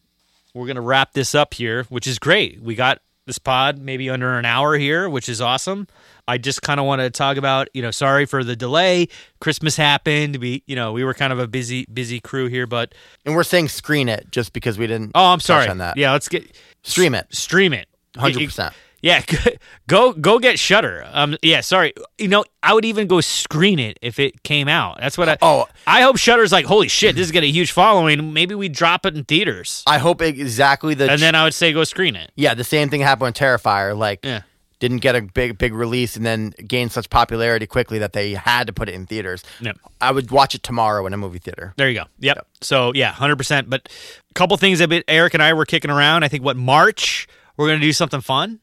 we're 0.55 0.67
gonna 0.67 0.81
wrap 0.81 1.13
this 1.13 1.35
up 1.35 1.55
here, 1.55 1.85
which 1.85 2.07
is 2.07 2.19
great. 2.19 2.61
We 2.61 2.75
got 2.75 3.01
this 3.27 3.39
pod 3.39 3.79
maybe 3.79 4.11
under 4.11 4.37
an 4.39 4.45
hour 4.45 4.77
here, 4.77 5.09
which 5.09 5.29
is 5.29 5.41
awesome. 5.41 5.87
I 6.29 6.39
just 6.39 6.63
kind 6.63 6.81
of 6.81 6.87
want 6.87 7.01
to 7.01 7.11
talk 7.11 7.37
about, 7.37 7.69
you 7.75 7.83
know, 7.83 7.91
sorry 7.91 8.27
for 8.27 8.43
the 8.45 8.57
delay. 8.57 9.09
Christmas 9.41 9.77
happened. 9.77 10.37
We, 10.37 10.63
you 10.67 10.77
know, 10.77 10.93
we 10.93 11.05
were 11.05 11.15
kind 11.15 11.33
of 11.33 11.39
a 11.39 11.47
busy, 11.49 11.87
busy 11.93 12.21
crew 12.21 12.47
here, 12.47 12.67
but 12.67 12.95
And 13.25 13.35
we're 13.35 13.43
saying 13.45 13.69
screen 13.69 14.09
it 14.09 14.31
just 14.31 14.53
because 14.53 14.79
we 14.79 14.87
didn't. 14.87 15.13
oh, 15.15 15.27
I'm 15.33 15.41
sorry. 15.41 15.69
on 15.69 15.79
that. 15.79 15.97
Yeah, 15.97 16.13
let's 16.13 16.29
get 16.29 16.57
Stream 16.83 17.15
it. 17.15 17.27
stream 17.35 17.73
it. 17.73 17.89
100%. 18.15 18.73
Yeah, 19.03 19.23
go 19.87 20.13
go 20.13 20.39
get 20.39 20.59
Shudder. 20.59 21.07
Um, 21.11 21.39
yeah, 21.41 21.63
sorry. 21.63 21.95
You 22.19 22.29
know, 22.29 22.45
I 22.63 22.75
would 22.75 22.85
even 22.85 23.07
go 23.07 23.23
screen 23.23 23.79
it 23.79 23.99
if 24.03 24.19
it 24.19 24.43
came 24.43 24.69
out. 24.69 24.99
That's 25.01 25.17
what 25.17 25.27
I. 25.27 25.39
Oh. 25.41 25.67
I 25.87 26.03
hope 26.03 26.19
Shudder's 26.19 26.53
like, 26.53 26.67
holy 26.67 26.89
shit, 26.89 27.17
this 27.17 27.25
is 27.25 27.33
getting 27.33 27.49
a 27.49 27.53
huge 27.53 27.73
following. 27.73 28.35
Maybe 28.35 28.55
we 28.55 28.69
drop 28.69 29.07
it 29.07 29.17
in 29.17 29.25
theaters, 29.25 29.83
I 29.87 29.97
hope 29.97 30.21
exactly 30.21 30.93
the. 30.93 31.11
and 31.11 31.19
then 31.23 31.35
I 31.35 31.45
would 31.45 31.55
say 31.55 31.73
go 31.73 31.83
screen 31.85 32.15
it. 32.15 32.31
yeah, 32.37 32.53
the 32.53 32.63
same 32.65 32.91
thing 32.91 33.01
happened 33.01 33.29
with 33.29 33.37
Terrifier. 33.37 33.97
Like, 33.97 34.21
Yeah. 34.23 34.43
Didn't 34.81 34.99
get 34.99 35.15
a 35.15 35.23
big 35.23 35.57
big 35.59 35.73
release 35.73 36.17
and 36.17 36.27
then 36.27 36.51
gained 36.67 36.91
such 36.91 37.09
popularity 37.09 37.67
quickly 37.67 37.99
that 38.01 38.13
they 38.13 38.33
had 38.35 38.67
to 38.67 38.73
put 38.73 38.89
it 38.89 38.95
in 38.95 39.07
theaters. 39.07 39.45
Yep. 39.61 39.79
I 40.01 40.11
would 40.11 40.31
watch 40.31 40.55
it 40.55 40.63
tomorrow 40.65 41.07
in 41.07 41.13
a 41.13 41.17
movie 41.17 41.39
theater. 41.39 41.75
There 41.77 41.89
you 41.89 42.01
go. 42.01 42.05
Yep. 42.19 42.47
So 42.63 42.93
yeah, 42.95 43.13
hundred 43.13 43.37
percent. 43.37 43.71
But 43.71 43.89
a 44.31 44.35
couple 44.35 44.57
things 44.57 44.81
that 44.81 45.05
Eric 45.07 45.35
and 45.35 45.43
I 45.43 45.53
were 45.53 45.65
kicking 45.67 45.91
around. 45.91 46.25
I 46.25 46.29
think 46.29 46.43
what 46.43 46.57
March 46.57 47.29
we're 47.57 47.69
gonna 47.69 47.79
do 47.81 47.93
something 47.93 48.21
fun. 48.21 48.59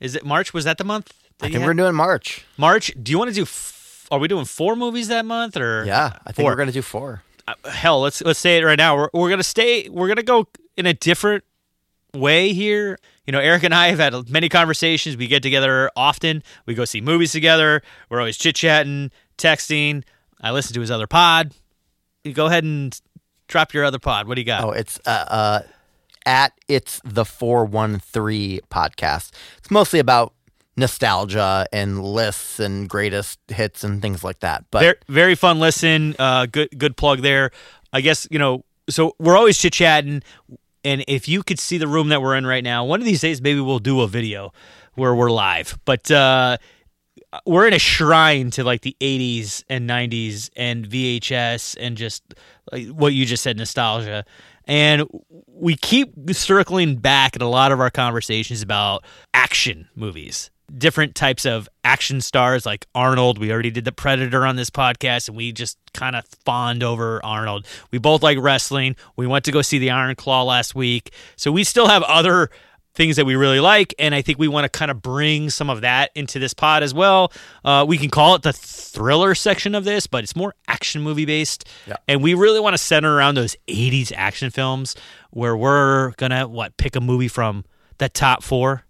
Is 0.00 0.16
it 0.16 0.24
March? 0.24 0.52
Was 0.52 0.64
that 0.64 0.78
the 0.78 0.84
month? 0.84 1.12
that 1.38 1.46
I 1.46 1.50
think 1.50 1.64
we're 1.64 1.74
doing 1.74 1.94
March. 1.94 2.44
March. 2.56 2.92
Do 3.00 3.12
you 3.12 3.18
want 3.18 3.28
to 3.28 3.34
do? 3.34 3.42
F- 3.42 4.08
are 4.10 4.18
we 4.18 4.26
doing 4.26 4.46
four 4.46 4.74
movies 4.74 5.08
that 5.08 5.24
month 5.24 5.56
or? 5.56 5.84
Yeah, 5.84 6.16
I 6.26 6.32
think 6.32 6.44
Four. 6.46 6.52
we're 6.52 6.56
gonna 6.56 6.72
do 6.72 6.82
four. 6.82 7.22
Uh, 7.46 7.70
hell 7.70 8.00
let's 8.00 8.20
let's 8.22 8.38
say 8.38 8.58
it 8.58 8.64
right 8.64 8.76
now 8.78 8.96
we're, 8.96 9.08
we're 9.14 9.30
gonna 9.30 9.42
stay 9.42 9.88
we're 9.88 10.08
gonna 10.08 10.22
go 10.22 10.46
in 10.76 10.84
a 10.86 10.92
different 10.92 11.44
way 12.14 12.52
here 12.52 12.98
you 13.28 13.32
know 13.32 13.38
eric 13.38 13.62
and 13.62 13.74
i 13.74 13.88
have 13.88 13.98
had 13.98 14.28
many 14.30 14.48
conversations 14.48 15.16
we 15.16 15.28
get 15.28 15.42
together 15.42 15.90
often 15.94 16.42
we 16.66 16.74
go 16.74 16.84
see 16.84 17.00
movies 17.00 17.30
together 17.30 17.82
we're 18.08 18.18
always 18.18 18.36
chit-chatting 18.36 19.10
texting 19.36 20.02
i 20.40 20.50
listen 20.50 20.74
to 20.74 20.80
his 20.80 20.90
other 20.90 21.06
pod 21.06 21.54
you 22.24 22.32
go 22.32 22.46
ahead 22.46 22.64
and 22.64 23.00
drop 23.46 23.74
your 23.74 23.84
other 23.84 23.98
pod 24.00 24.26
what 24.26 24.34
do 24.34 24.40
you 24.40 24.46
got 24.46 24.64
Oh, 24.64 24.70
it's 24.70 24.98
uh, 25.06 25.26
uh 25.28 25.60
at 26.26 26.52
it's 26.68 27.00
the 27.04 27.24
four 27.24 27.64
one 27.64 27.98
three 27.98 28.60
podcast. 28.70 29.30
It's 29.56 29.70
mostly 29.70 29.98
about 29.98 30.34
nostalgia 30.76 31.66
and 31.72 32.04
lists 32.04 32.60
and 32.60 32.88
greatest 32.88 33.40
hits 33.48 33.82
and 33.82 34.02
things 34.02 34.22
like 34.22 34.40
that. 34.40 34.64
But 34.70 34.80
very, 34.80 34.96
very 35.08 35.34
fun 35.34 35.58
listen. 35.58 36.14
Uh, 36.18 36.46
good 36.46 36.68
good 36.76 36.96
plug 36.96 37.22
there. 37.22 37.50
I 37.92 38.02
guess 38.02 38.28
you 38.30 38.38
know. 38.38 38.64
So 38.90 39.14
we're 39.18 39.36
always 39.36 39.58
chit 39.58 39.74
chatting, 39.74 40.22
and 40.88 41.04
if 41.06 41.28
you 41.28 41.42
could 41.42 41.58
see 41.58 41.76
the 41.76 41.86
room 41.86 42.08
that 42.08 42.22
we're 42.22 42.34
in 42.34 42.46
right 42.46 42.64
now, 42.64 42.82
one 42.82 42.98
of 42.98 43.04
these 43.04 43.20
days 43.20 43.42
maybe 43.42 43.60
we'll 43.60 43.78
do 43.78 44.00
a 44.00 44.08
video 44.08 44.54
where 44.94 45.14
we're 45.14 45.30
live. 45.30 45.78
But 45.84 46.10
uh, 46.10 46.56
we're 47.44 47.66
in 47.66 47.74
a 47.74 47.78
shrine 47.78 48.50
to 48.52 48.64
like 48.64 48.80
the 48.80 48.96
80s 48.98 49.64
and 49.68 49.88
90s 49.88 50.48
and 50.56 50.88
VHS 50.88 51.76
and 51.78 51.94
just 51.94 52.22
like 52.72 52.88
what 52.88 53.12
you 53.12 53.26
just 53.26 53.42
said, 53.42 53.58
nostalgia. 53.58 54.24
And 54.64 55.04
we 55.46 55.76
keep 55.76 56.14
circling 56.32 56.96
back 56.96 57.36
in 57.36 57.42
a 57.42 57.48
lot 57.50 57.70
of 57.70 57.80
our 57.80 57.90
conversations 57.90 58.62
about 58.62 59.04
action 59.34 59.88
movies, 59.94 60.50
different 60.76 61.14
types 61.14 61.46
of 61.46 61.68
action 61.84 62.20
stars 62.20 62.66
like 62.66 62.86
Arnold. 62.94 63.38
We 63.38 63.50
already 63.52 63.70
did 63.70 63.84
the 63.84 63.92
Predator 63.92 64.44
on 64.44 64.56
this 64.56 64.70
podcast, 64.70 65.28
and 65.28 65.36
we 65.36 65.52
just 65.52 65.78
kind 65.94 66.14
of 66.16 66.24
fawned 66.44 66.82
over 66.82 67.24
Arnold. 67.24 67.66
We 67.90 67.98
both 67.98 68.22
like 68.22 68.38
wrestling. 68.38 68.96
We 69.16 69.26
went 69.26 69.44
to 69.46 69.52
go 69.52 69.62
see 69.62 69.78
the 69.78 69.90
Iron 69.90 70.14
Claw 70.16 70.42
last 70.44 70.74
week. 70.74 71.12
So 71.36 71.50
we 71.50 71.64
still 71.64 71.88
have 71.88 72.02
other 72.02 72.50
things 72.94 73.14
that 73.16 73.24
we 73.24 73.36
really 73.36 73.60
like, 73.60 73.94
and 74.00 74.12
I 74.12 74.22
think 74.22 74.40
we 74.40 74.48
want 74.48 74.64
to 74.64 74.68
kind 74.68 74.90
of 74.90 75.00
bring 75.00 75.50
some 75.50 75.70
of 75.70 75.82
that 75.82 76.10
into 76.16 76.40
this 76.40 76.52
pod 76.52 76.82
as 76.82 76.92
well. 76.92 77.32
Uh, 77.64 77.84
we 77.86 77.96
can 77.96 78.10
call 78.10 78.34
it 78.34 78.42
the 78.42 78.52
thriller 78.52 79.36
section 79.36 79.76
of 79.76 79.84
this, 79.84 80.08
but 80.08 80.24
it's 80.24 80.34
more 80.34 80.52
action 80.66 81.00
movie 81.00 81.24
based, 81.24 81.64
Yeah. 81.86 81.94
and 82.08 82.22
we 82.22 82.34
really 82.34 82.58
want 82.58 82.74
to 82.74 82.78
center 82.78 83.14
around 83.14 83.36
those 83.36 83.54
'80s 83.68 84.12
action 84.16 84.50
films 84.50 84.96
where 85.30 85.56
we're 85.56 86.10
gonna 86.16 86.48
what 86.48 86.76
pick 86.76 86.96
a 86.96 87.00
movie 87.00 87.28
from 87.28 87.64
the 87.98 88.08
top 88.08 88.42
four. 88.42 88.84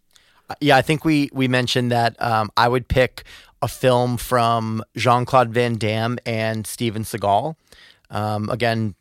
Yeah, 0.61 0.77
I 0.77 0.83
think 0.83 1.05
we 1.05 1.29
we 1.33 1.49
mentioned 1.49 1.91
that 1.93 2.21
um, 2.23 2.51
I 2.57 2.69
would 2.69 2.89
pick 2.89 3.25
a 3.63 3.69
film 3.69 4.17
from 4.17 4.83
Jean 4.97 5.25
Claude 5.25 5.51
Van 5.51 5.77
Damme 5.77 6.19
and 6.25 6.67
Steven 6.67 7.03
Seagal. 7.03 7.55
Um, 8.11 8.49
again, 8.51 8.95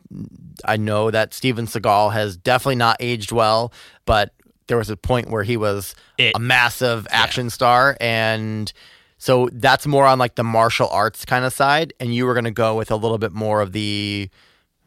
I 0.66 0.78
know 0.78 1.12
that 1.12 1.34
Steven 1.34 1.66
Seagal 1.68 2.12
has 2.14 2.36
definitely 2.38 2.76
not 2.76 2.98
aged 3.00 3.32
well, 3.32 3.72
but 4.06 4.34
there 4.68 4.78
was 4.78 4.90
a 4.90 4.98
point 4.98 5.30
where 5.30 5.44
he 5.44 5.56
was 5.58 5.96
It- 6.18 6.34
a 6.36 6.40
massive 6.40 7.08
action 7.10 7.50
star, 7.50 7.96
and 8.02 8.74
so 9.18 9.48
that's 9.54 9.88
more 9.88 10.06
on 10.06 10.20
like 10.20 10.36
the 10.36 10.44
martial 10.44 10.90
arts 10.90 11.24
kind 11.24 11.46
of 11.46 11.54
side. 11.54 11.94
And 12.00 12.14
you 12.14 12.26
were 12.26 12.34
going 12.34 12.44
to 12.46 12.52
go 12.52 12.76
with 12.76 12.92
a 12.92 12.96
little 12.98 13.18
bit 13.18 13.32
more 13.32 13.62
of 13.62 13.72
the 13.72 14.30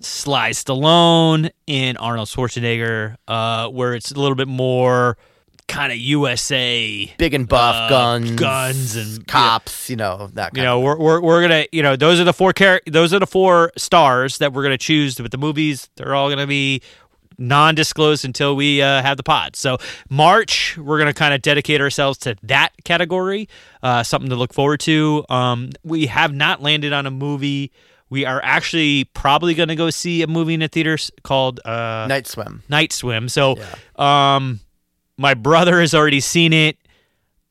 Sly 0.01 0.51
Stallone 0.51 1.51
and 1.69 1.97
Arnold 1.99 2.29
Schwarzenegger, 2.29 3.17
uh, 3.29 3.69
where 3.69 3.95
it's 3.95 4.11
a 4.11 4.19
little 4.21 4.35
bit 4.37 4.49
more 4.49 5.17
kind 5.71 5.93
of 5.93 5.99
USA. 5.99 7.13
big 7.19 7.33
and 7.35 7.49
buff 7.49 7.75
Uh, 7.75 7.89
guns, 7.89 8.31
guns 8.33 8.97
and- 8.97 9.27
cops. 9.27 9.89
You 9.89 9.97
know 9.97 10.29
that. 10.35 10.49
Kind 10.53 10.57
You 10.59 10.63
know, 10.65 10.81
we're, 10.81 10.99
we're, 10.99 11.21
we're 11.21 11.41
gonna, 11.43 11.67
you 11.73 11.83
know, 11.83 11.97
those 11.97 12.21
are 12.21 12.25
the 12.25 12.33
four 12.33 12.53
char- 12.53 12.83
those 12.87 13.15
are 13.15 13.19
the 13.19 13.27
four 13.27 13.73
stars 13.77 14.39
that 14.39 14.53
we're 14.53 14.63
gonna 14.63 14.77
choose. 14.79 15.15
But 15.17 15.31
the 15.31 15.39
movies, 15.39 15.89
they're 15.97 16.15
all 16.15 16.29
gonna 16.29 16.47
be 16.47 16.83
non-disclosed 17.39 18.25
until 18.25 18.55
we 18.55 18.83
uh, 18.83 19.01
have 19.03 19.17
the 19.17 19.23
pod. 19.23 19.57
So 19.57 19.79
March, 20.11 20.77
we're 20.77 20.99
gonna 20.99 21.15
kind 21.15 21.33
of 21.35 21.41
dedicate 21.43 21.81
ourselves 21.81 22.19
to 22.19 22.37
that 22.43 22.71
category. 22.85 23.49
Uh, 23.83 24.03
something 24.03 24.29
to 24.31 24.37
look 24.37 24.53
forward 24.53 24.81
to. 24.81 25.25
Um, 25.31 25.71
we 25.83 26.07
have 26.07 26.35
not 26.35 26.63
landed 26.63 26.93
on 26.93 27.07
a 27.07 27.11
movie. 27.11 27.73
We 28.11 28.25
are 28.27 28.41
actually 28.45 29.05
probably 29.05 29.55
gonna 29.55 29.77
go 29.77 29.89
see 29.91 30.21
a 30.23 30.27
movie 30.27 30.55
in 30.55 30.61
the 30.61 30.69
theaters 30.69 31.11
called 31.23 31.61
uh, 31.65 32.07
Night 32.09 32.27
Swim. 32.27 32.63
Night 32.69 32.93
Swim. 32.93 33.29
So, 33.29 33.57
um, 33.97 34.61
my 35.21 35.35
brother 35.35 35.81
has 35.81 35.95
already 35.95 36.21
seen 36.21 36.53
it. 36.53 36.77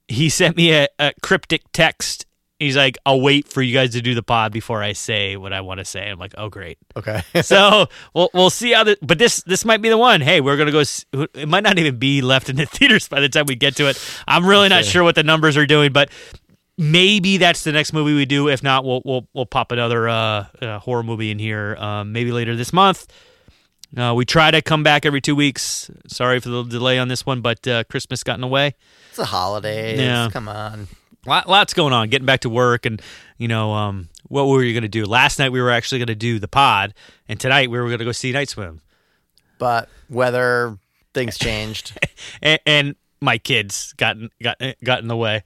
he 0.07 0.28
sent 0.30 0.57
me 0.57 0.74
a, 0.74 0.88
a 0.97 1.13
cryptic 1.22 1.61
text. 1.72 2.26
He's 2.57 2.76
like, 2.76 2.97
"I'll 3.05 3.22
wait 3.22 3.47
for 3.47 3.61
you 3.61 3.74
guys 3.74 3.91
to 3.91 4.01
do 4.01 4.13
the 4.15 4.22
pod 4.24 4.51
before 4.51 4.84
I 4.84 4.91
say 4.93 5.38
what 5.38 5.53
I 5.53 5.61
want 5.61 5.78
to 5.80 5.86
say." 5.86 6.09
I'm 6.09 6.20
like, 6.20 6.34
"Oh, 6.38 6.49
great." 6.49 6.78
Okay. 6.97 7.22
so 7.41 7.88
we'll 8.13 8.30
we'll 8.34 8.49
see 8.49 8.74
how 8.74 8.84
the 8.84 8.97
but 9.01 9.17
this 9.17 9.41
this 9.43 9.63
might 9.63 9.82
be 9.82 9.88
the 9.88 9.97
one. 9.97 10.20
Hey, 10.20 10.41
we're 10.41 10.57
gonna 10.57 10.72
go. 10.74 10.80
s- 10.80 11.05
It 11.13 11.47
might 11.47 11.63
not 11.63 11.78
even 11.80 11.97
be 11.99 12.22
left 12.22 12.49
in 12.49 12.57
the 12.57 12.65
theaters 12.76 13.07
by 13.07 13.22
the 13.22 13.30
time 13.30 13.45
we 13.47 13.55
get 13.55 13.78
to 13.78 13.88
it. 13.88 13.97
I'm 14.28 14.45
really 14.45 14.67
not 14.67 14.82
Okay. 14.82 14.89
sure 14.89 15.03
what 15.05 15.15
the 15.15 15.24
numbers 15.24 15.55
are 15.55 15.65
doing, 15.65 15.93
but 15.93 16.09
maybe 16.78 17.38
that's 17.38 17.63
the 17.63 17.72
next 17.72 17.93
movie 17.93 18.13
we 18.13 18.26
do. 18.26 18.49
If 18.49 18.61
not, 18.61 18.84
we'll 18.84 19.01
we'll 19.05 19.28
we'll 19.34 19.45
pop 19.45 19.72
another 19.72 20.09
uh, 20.09 20.45
uh, 20.61 20.80
horror 20.80 21.03
movie 21.03 21.32
in 21.32 21.39
here. 21.39 21.76
Um, 21.78 22.11
maybe 22.11 22.32
later 22.34 22.55
this 22.57 22.74
month. 22.74 23.07
Uh, 23.98 24.14
we 24.16 24.24
try 24.26 24.52
to 24.52 24.62
come 24.62 24.84
back 24.84 25.06
every 25.06 25.22
two 25.22 25.36
weeks. 25.36 25.90
Sorry 26.08 26.40
for 26.40 26.50
the 26.50 26.64
delay 26.64 27.00
on 27.00 27.08
this 27.08 27.26
one, 27.26 27.42
but 27.42 27.68
uh, 27.68 27.84
Christmas 27.86 28.24
got 28.24 28.36
in 28.36 28.42
the 28.42 28.48
way. 28.48 28.76
it's 29.10 29.18
the 29.18 29.26
holidays. 29.26 30.00
Yeah. 30.00 30.30
Come 30.32 30.48
on. 30.48 30.88
Lot, 31.26 31.50
lots 31.50 31.74
going 31.74 31.92
on. 31.92 32.10
Getting 32.10 32.26
back 32.26 32.42
to 32.42 32.50
work, 32.50 32.86
and 32.86 33.02
you 33.38 33.48
know, 33.48 33.74
um, 33.74 34.10
what 34.28 34.48
were 34.48 34.64
you 34.64 34.74
going 34.74 34.84
to 34.84 34.88
do? 34.88 35.06
Last 35.06 35.40
night 35.40 35.52
we 35.52 35.62
were 35.62 35.72
actually 35.72 36.00
going 36.00 36.08
to 36.08 36.16
do 36.16 36.40
the 36.40 36.48
pod, 36.48 36.94
and 37.28 37.40
tonight 37.40 37.70
we 37.70 37.78
were 37.78 37.88
going 37.88 38.00
to 38.00 38.06
go 38.06 38.12
see 38.12 38.32
Night 38.32 38.50
Swim. 38.50 38.80
But 39.58 39.90
weather, 40.10 40.78
things 41.14 41.38
changed. 41.38 41.98
and, 42.42 42.60
and 42.66 42.96
my 43.20 43.38
kids 43.38 43.94
got 43.98 44.16
in- 44.16 44.30
got 44.42 44.62
got 44.84 45.00
in 45.02 45.08
the 45.08 45.18
way. 45.18 45.44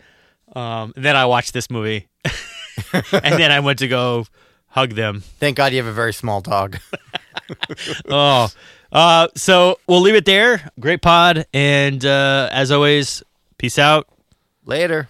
Um, 0.55 0.93
then 0.95 1.15
I 1.15 1.25
watched 1.25 1.53
this 1.53 1.71
movie, 1.71 2.07
and 2.93 3.39
then 3.39 3.51
I 3.51 3.59
went 3.61 3.79
to 3.79 3.87
go 3.87 4.27
hug 4.67 4.91
them. 4.91 5.21
Thank 5.39 5.57
God 5.57 5.71
you 5.71 5.79
have 5.79 5.87
a 5.87 5.93
very 5.93 6.13
small 6.13 6.41
dog. 6.41 6.77
Oh, 8.09 8.49
uh, 8.91 9.27
so 9.35 9.79
we'll 9.87 10.01
leave 10.01 10.15
it 10.15 10.25
there. 10.25 10.69
Great 10.79 11.01
pod, 11.01 11.45
and 11.53 12.03
uh, 12.05 12.49
as 12.51 12.71
always, 12.71 13.23
peace 13.57 13.79
out. 13.79 14.07
Later. 14.65 15.07